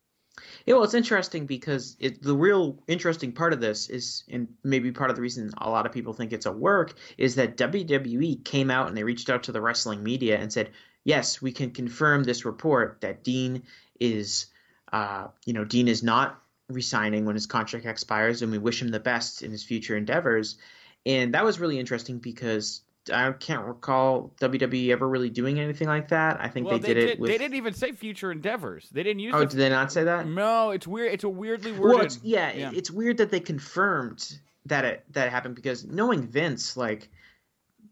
[0.65, 4.91] Yeah, well, it's interesting because it, the real interesting part of this is, and maybe
[4.91, 8.43] part of the reason a lot of people think it's a work, is that WWE
[8.43, 10.71] came out and they reached out to the wrestling media and said,
[11.03, 13.63] yes, we can confirm this report that Dean
[13.99, 14.47] is,
[14.91, 18.89] uh, you know, Dean is not resigning when his contract expires, and we wish him
[18.89, 20.57] the best in his future endeavors.
[21.05, 22.81] And that was really interesting because
[23.13, 26.39] I can't recall WWE ever really doing anything like that.
[26.39, 27.19] I think well, they, they, did, did it.
[27.19, 27.29] With...
[27.29, 28.89] They didn't even say future endeavors.
[28.91, 29.33] They didn't use.
[29.35, 29.45] Oh, the...
[29.45, 30.27] did they not say that?
[30.27, 31.13] No, it's weird.
[31.13, 31.97] It's a weirdly worded.
[31.97, 35.85] Well, it's, yeah, yeah, it's weird that they confirmed that it that it happened because
[35.85, 37.09] knowing Vince, like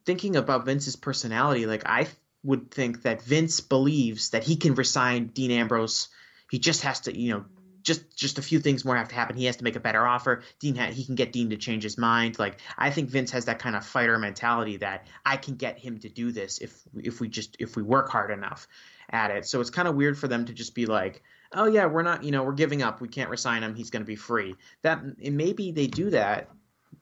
[0.05, 2.07] thinking about Vince's personality, like I
[2.43, 6.09] would think that Vince believes that he can resign Dean Ambrose.
[6.49, 7.45] He just has to, you know,
[7.83, 9.35] just just a few things more have to happen.
[9.35, 10.43] He has to make a better offer.
[10.59, 12.39] Dean ha- he can get Dean to change his mind.
[12.39, 15.99] Like I think Vince has that kind of fighter mentality that I can get him
[15.99, 18.67] to do this if if we just if we work hard enough
[19.09, 19.45] at it.
[19.45, 22.23] So it's kind of weird for them to just be like, oh yeah, we're not
[22.23, 23.01] you know we're giving up.
[23.01, 23.75] We can't resign him.
[23.75, 24.55] He's going to be free.
[24.81, 26.49] That maybe they do that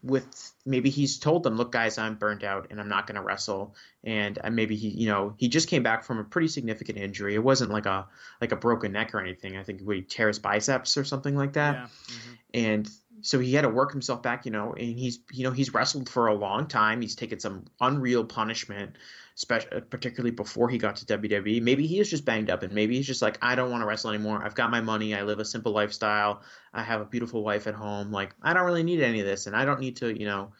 [0.04, 3.22] with maybe he's told them, look, guys, I'm burnt out and I'm not going to
[3.22, 3.76] wrestle.
[4.04, 7.36] And maybe he, you know, he just came back from a pretty significant injury.
[7.36, 8.08] It wasn't like a
[8.40, 9.58] like a broken neck or anything.
[9.58, 11.76] I think he tear his biceps or something like that.
[11.76, 11.86] Yeah.
[11.86, 12.32] Mm-hmm.
[12.54, 12.90] And
[13.22, 16.10] so he had to work himself back, you know, and he's, you know, he's wrestled
[16.10, 17.02] for a long time.
[17.02, 18.98] He's taken some unreal punishment
[19.36, 21.62] especially particularly before he got to WWE.
[21.62, 23.88] Maybe he is just banged up, and maybe he's just like, I don't want to
[23.88, 24.44] wrestle anymore.
[24.44, 25.16] I've got my money.
[25.16, 26.42] I live a simple lifestyle.
[26.74, 28.12] I have a beautiful wife at home.
[28.12, 30.52] Like I don't really need any of this, and I don't need to, you know,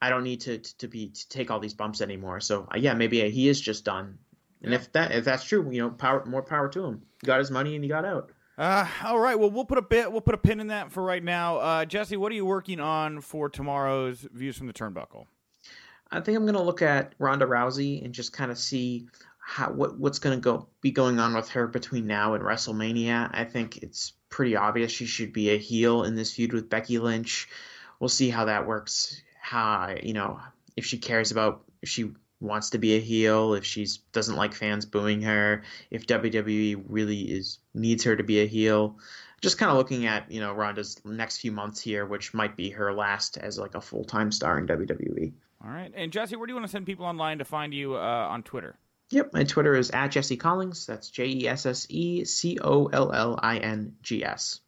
[0.00, 2.40] I don't need to to, to be to take all these bumps anymore.
[2.40, 4.18] So uh, yeah, maybe he is just done.
[4.62, 7.02] And if that if that's true, you know, power more power to him.
[7.20, 8.32] He got his money and he got out.
[8.58, 9.38] Uh, all right.
[9.38, 10.10] Well, we'll put a bit.
[10.10, 11.56] We'll put a pin in that for right now.
[11.56, 15.26] Uh, Jesse, what are you working on for tomorrow's views from the turnbuckle?
[16.10, 19.06] I think I'm going to look at Ronda Rousey and just kind of see
[19.38, 23.30] how what what's going to go be going on with her between now and WrestleMania.
[23.32, 26.98] I think it's pretty obvious she should be a heel in this feud with Becky
[26.98, 27.48] Lynch.
[27.98, 29.22] We'll see how that works.
[29.40, 30.40] How you know
[30.76, 32.12] if she cares about if she
[32.42, 37.22] wants to be a heel, if she doesn't like fans booing her, if WWE really
[37.22, 38.98] is needs her to be a heel.
[39.40, 42.70] Just kind of looking at you know Ronda's next few months here, which might be
[42.70, 45.32] her last as like a full time star in WWE.
[45.64, 45.92] All right.
[45.94, 48.42] And Jesse, where do you want to send people online to find you uh, on
[48.42, 48.76] Twitter?
[49.10, 50.86] Yep, my Twitter is at Jesse Collings.
[50.86, 54.60] That's J E S S E C O L L I N G S.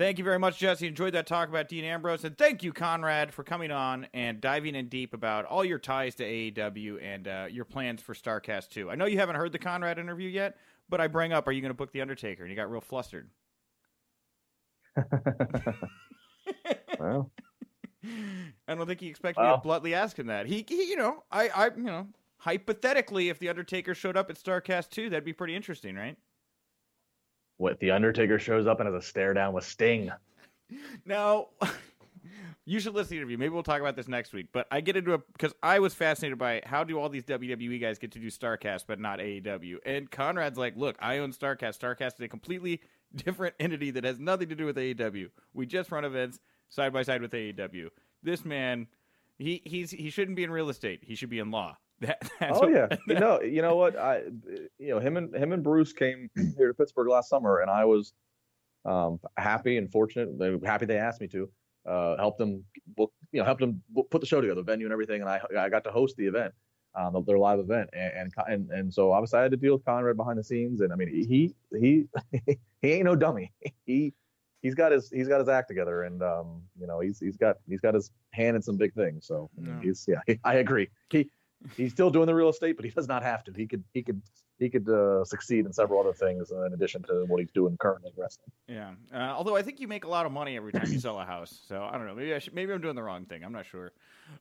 [0.00, 0.86] Thank you very much, Jesse.
[0.86, 2.24] Enjoyed that talk about Dean Ambrose.
[2.24, 6.14] And thank you, Conrad, for coming on and diving in deep about all your ties
[6.14, 8.90] to AEW and uh, your plans for Starrcast 2.
[8.90, 10.56] I know you haven't heard the Conrad interview yet,
[10.88, 12.44] but I bring up, are you going to book The Undertaker?
[12.44, 13.28] And you got real flustered.
[16.98, 17.30] well,
[18.66, 20.46] I don't think he expected well, me to bluntly ask him that.
[20.46, 22.06] He, he, you know, I, I, you know,
[22.38, 26.16] hypothetically, if the Undertaker showed up at Starrcast two, that'd be pretty interesting, right?
[27.60, 30.10] What the Undertaker shows up and has a stare down with Sting.
[31.04, 31.48] Now,
[32.64, 33.36] you should listen to the interview.
[33.36, 34.46] Maybe we'll talk about this next week.
[34.50, 37.78] But I get into a because I was fascinated by how do all these WWE
[37.78, 39.76] guys get to do Starrcast but not AEW?
[39.84, 41.78] And Conrad's like, look, I own Starrcast.
[41.78, 42.80] Starrcast is a completely
[43.14, 45.28] different entity that has nothing to do with AEW.
[45.52, 47.88] We just run events side by side with AEW.
[48.22, 48.86] This man,
[49.38, 51.00] he he's he shouldn't be in real estate.
[51.02, 51.76] He should be in law.
[52.06, 53.94] That, oh what, yeah, you know, you know what?
[53.94, 54.22] I,
[54.78, 57.84] you know, him and him and Bruce came here to Pittsburgh last summer, and I
[57.84, 58.14] was
[58.86, 60.30] um, happy and fortunate.
[60.64, 61.50] Happy they asked me to
[61.86, 62.64] uh, help them
[62.96, 65.40] book, you know, help them put the show together, the venue and everything, and I
[65.58, 66.54] I got to host the event,
[66.94, 70.16] um, their live event, and, and and so obviously I had to deal with Conrad
[70.16, 72.06] behind the scenes, and I mean he he
[72.80, 73.52] he ain't no dummy.
[73.84, 74.14] He
[74.62, 77.56] he's got his he's got his act together, and um, you know he's he's got
[77.68, 79.26] he's got his hand in some big things.
[79.26, 79.78] So no.
[79.80, 80.88] he's yeah, I agree.
[81.10, 81.30] He
[81.76, 83.52] he's still doing the real estate, but he does not have to.
[83.52, 84.20] He could he could
[84.58, 88.12] he could uh, succeed in several other things in addition to what he's doing currently
[88.16, 88.50] wrestling.
[88.68, 91.18] Yeah, uh, although I think you make a lot of money every time you sell
[91.18, 92.14] a house, so I don't know.
[92.14, 93.42] Maybe I should, maybe I'm doing the wrong thing.
[93.42, 93.92] I'm not sure.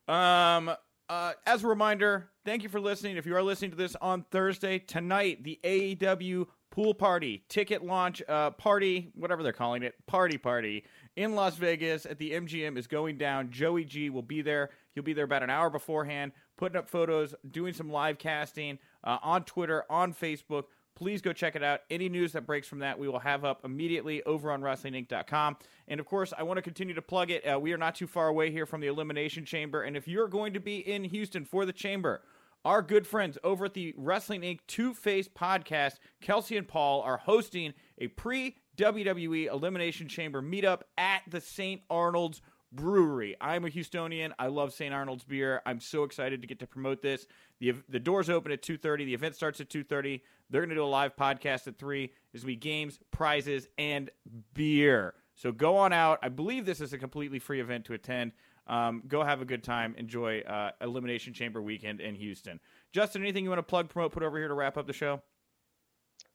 [0.07, 0.71] Um,
[1.09, 3.17] uh, as a reminder, thank you for listening.
[3.17, 8.21] If you are listening to this on Thursday tonight, the AEW pool party, ticket launch
[8.29, 10.83] uh, party, whatever they're calling it, party party
[11.15, 13.49] in Las Vegas at the MGM is going down.
[13.49, 14.69] Joey G will be there.
[14.93, 19.17] He'll be there about an hour beforehand, putting up photos, doing some live casting uh,
[19.23, 20.65] on Twitter, on Facebook.
[20.93, 21.79] Please go check it out.
[21.89, 25.55] Any news that breaks from that, we will have up immediately over on WrestlingInc.com.
[25.87, 27.45] And of course, I want to continue to plug it.
[27.49, 29.83] Uh, we are not too far away here from the Elimination Chamber.
[29.83, 32.23] And if you're going to be in Houston for the Chamber,
[32.65, 34.59] our good friends over at the Wrestling Inc.
[34.67, 41.21] Two Face podcast, Kelsey and Paul, are hosting a pre WWE Elimination Chamber meetup at
[41.25, 41.81] the St.
[41.89, 42.41] Arnold's
[42.71, 43.35] Brewery.
[43.41, 44.31] I'm a Houstonian.
[44.37, 44.93] I love St.
[44.93, 45.61] Arnold's beer.
[45.65, 47.25] I'm so excited to get to promote this.
[47.59, 49.05] The the doors open at 2:30.
[49.05, 50.21] The event starts at 2:30.
[50.49, 52.11] They're going to do a live podcast at 3.
[52.31, 54.09] There's going to be games, prizes, and
[54.53, 55.15] beer.
[55.35, 56.19] So go on out.
[56.21, 58.33] I believe this is a completely free event to attend.
[58.67, 59.95] Um, go have a good time.
[59.97, 62.59] Enjoy uh, Elimination Chamber weekend in Houston.
[62.91, 65.21] Justin, anything you want to plug, promote, put over here to wrap up the show?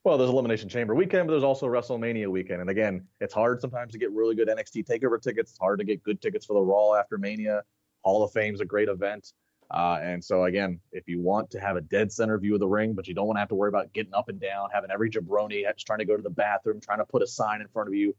[0.04, 2.60] Well, there's Elimination Chamber weekend, but there's also WrestleMania weekend.
[2.60, 5.52] And again, it's hard sometimes to get really good NXT Takeover tickets.
[5.52, 7.62] It's hard to get good tickets for the Raw after Mania.
[8.02, 9.32] Hall of Fame's a great event.
[9.70, 12.68] Uh, and so again, if you want to have a dead center view of the
[12.68, 14.90] ring, but you don't want to have to worry about getting up and down, having
[14.90, 17.88] every jabroni trying to go to the bathroom, trying to put a sign in front
[17.88, 18.14] of you,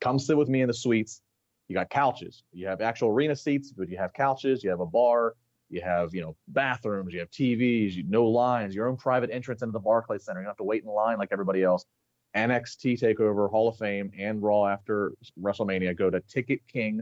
[0.00, 1.20] come sit with me in the suites
[1.68, 2.44] you got couches.
[2.52, 4.62] You have actual arena seats, but you have couches.
[4.62, 5.34] You have a bar.
[5.68, 7.12] You have you know bathrooms.
[7.12, 7.94] You have TVs.
[7.94, 8.74] You no lines.
[8.74, 10.40] Your own private entrance into the Barclays Center.
[10.40, 11.84] You don't have to wait in line like everybody else.
[12.36, 15.96] NXT Takeover, Hall of Fame, and Raw after WrestleMania.
[15.96, 17.00] Go to Ticket King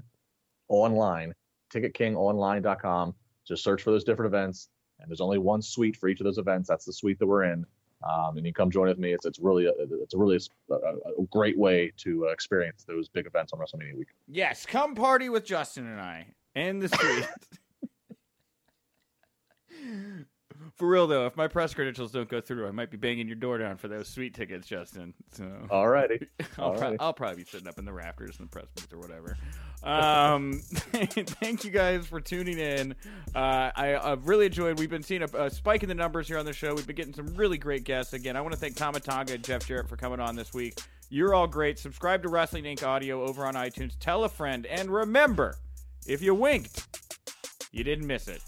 [0.69, 1.35] online,
[1.73, 3.15] ticketkingonline.com.
[3.47, 4.69] Just search for those different events,
[5.01, 6.69] and there's only one suite for each of those events.
[6.69, 7.66] That's the suite that we're in.
[8.09, 9.12] um, and you come join with me.
[9.12, 9.73] It's it's really a,
[10.03, 10.39] it's a really
[10.70, 14.09] a, a great way to uh, experience those big events on WrestleMania week.
[14.28, 17.27] Yes, come party with Justin and I in the street.
[20.77, 23.36] For real though, if my press credentials don't go through, I might be banging your
[23.36, 25.12] door down for those sweet tickets, Justin.
[25.32, 26.27] So Alrighty,
[26.59, 26.78] I'll, Alrighty.
[26.78, 29.36] pro- I'll probably be sitting up in the rafters in the press booth or whatever.
[29.82, 32.94] Um, thank you guys for tuning in.
[33.35, 34.78] Uh, I, I've really enjoyed.
[34.78, 36.74] We've been seeing a, a spike in the numbers here on the show.
[36.74, 38.12] We've been getting some really great guests.
[38.12, 40.81] Again, I want to thank Tama Tonga and Jeff Jarrett for coming on this week.
[41.11, 41.78] You're all great.
[41.78, 42.82] Subscribe to Wrestling Inc.
[42.82, 43.93] Audio over on iTunes.
[43.98, 45.56] Tell a friend, and remember,
[46.06, 46.86] if you winked,
[47.73, 48.40] you didn't miss it.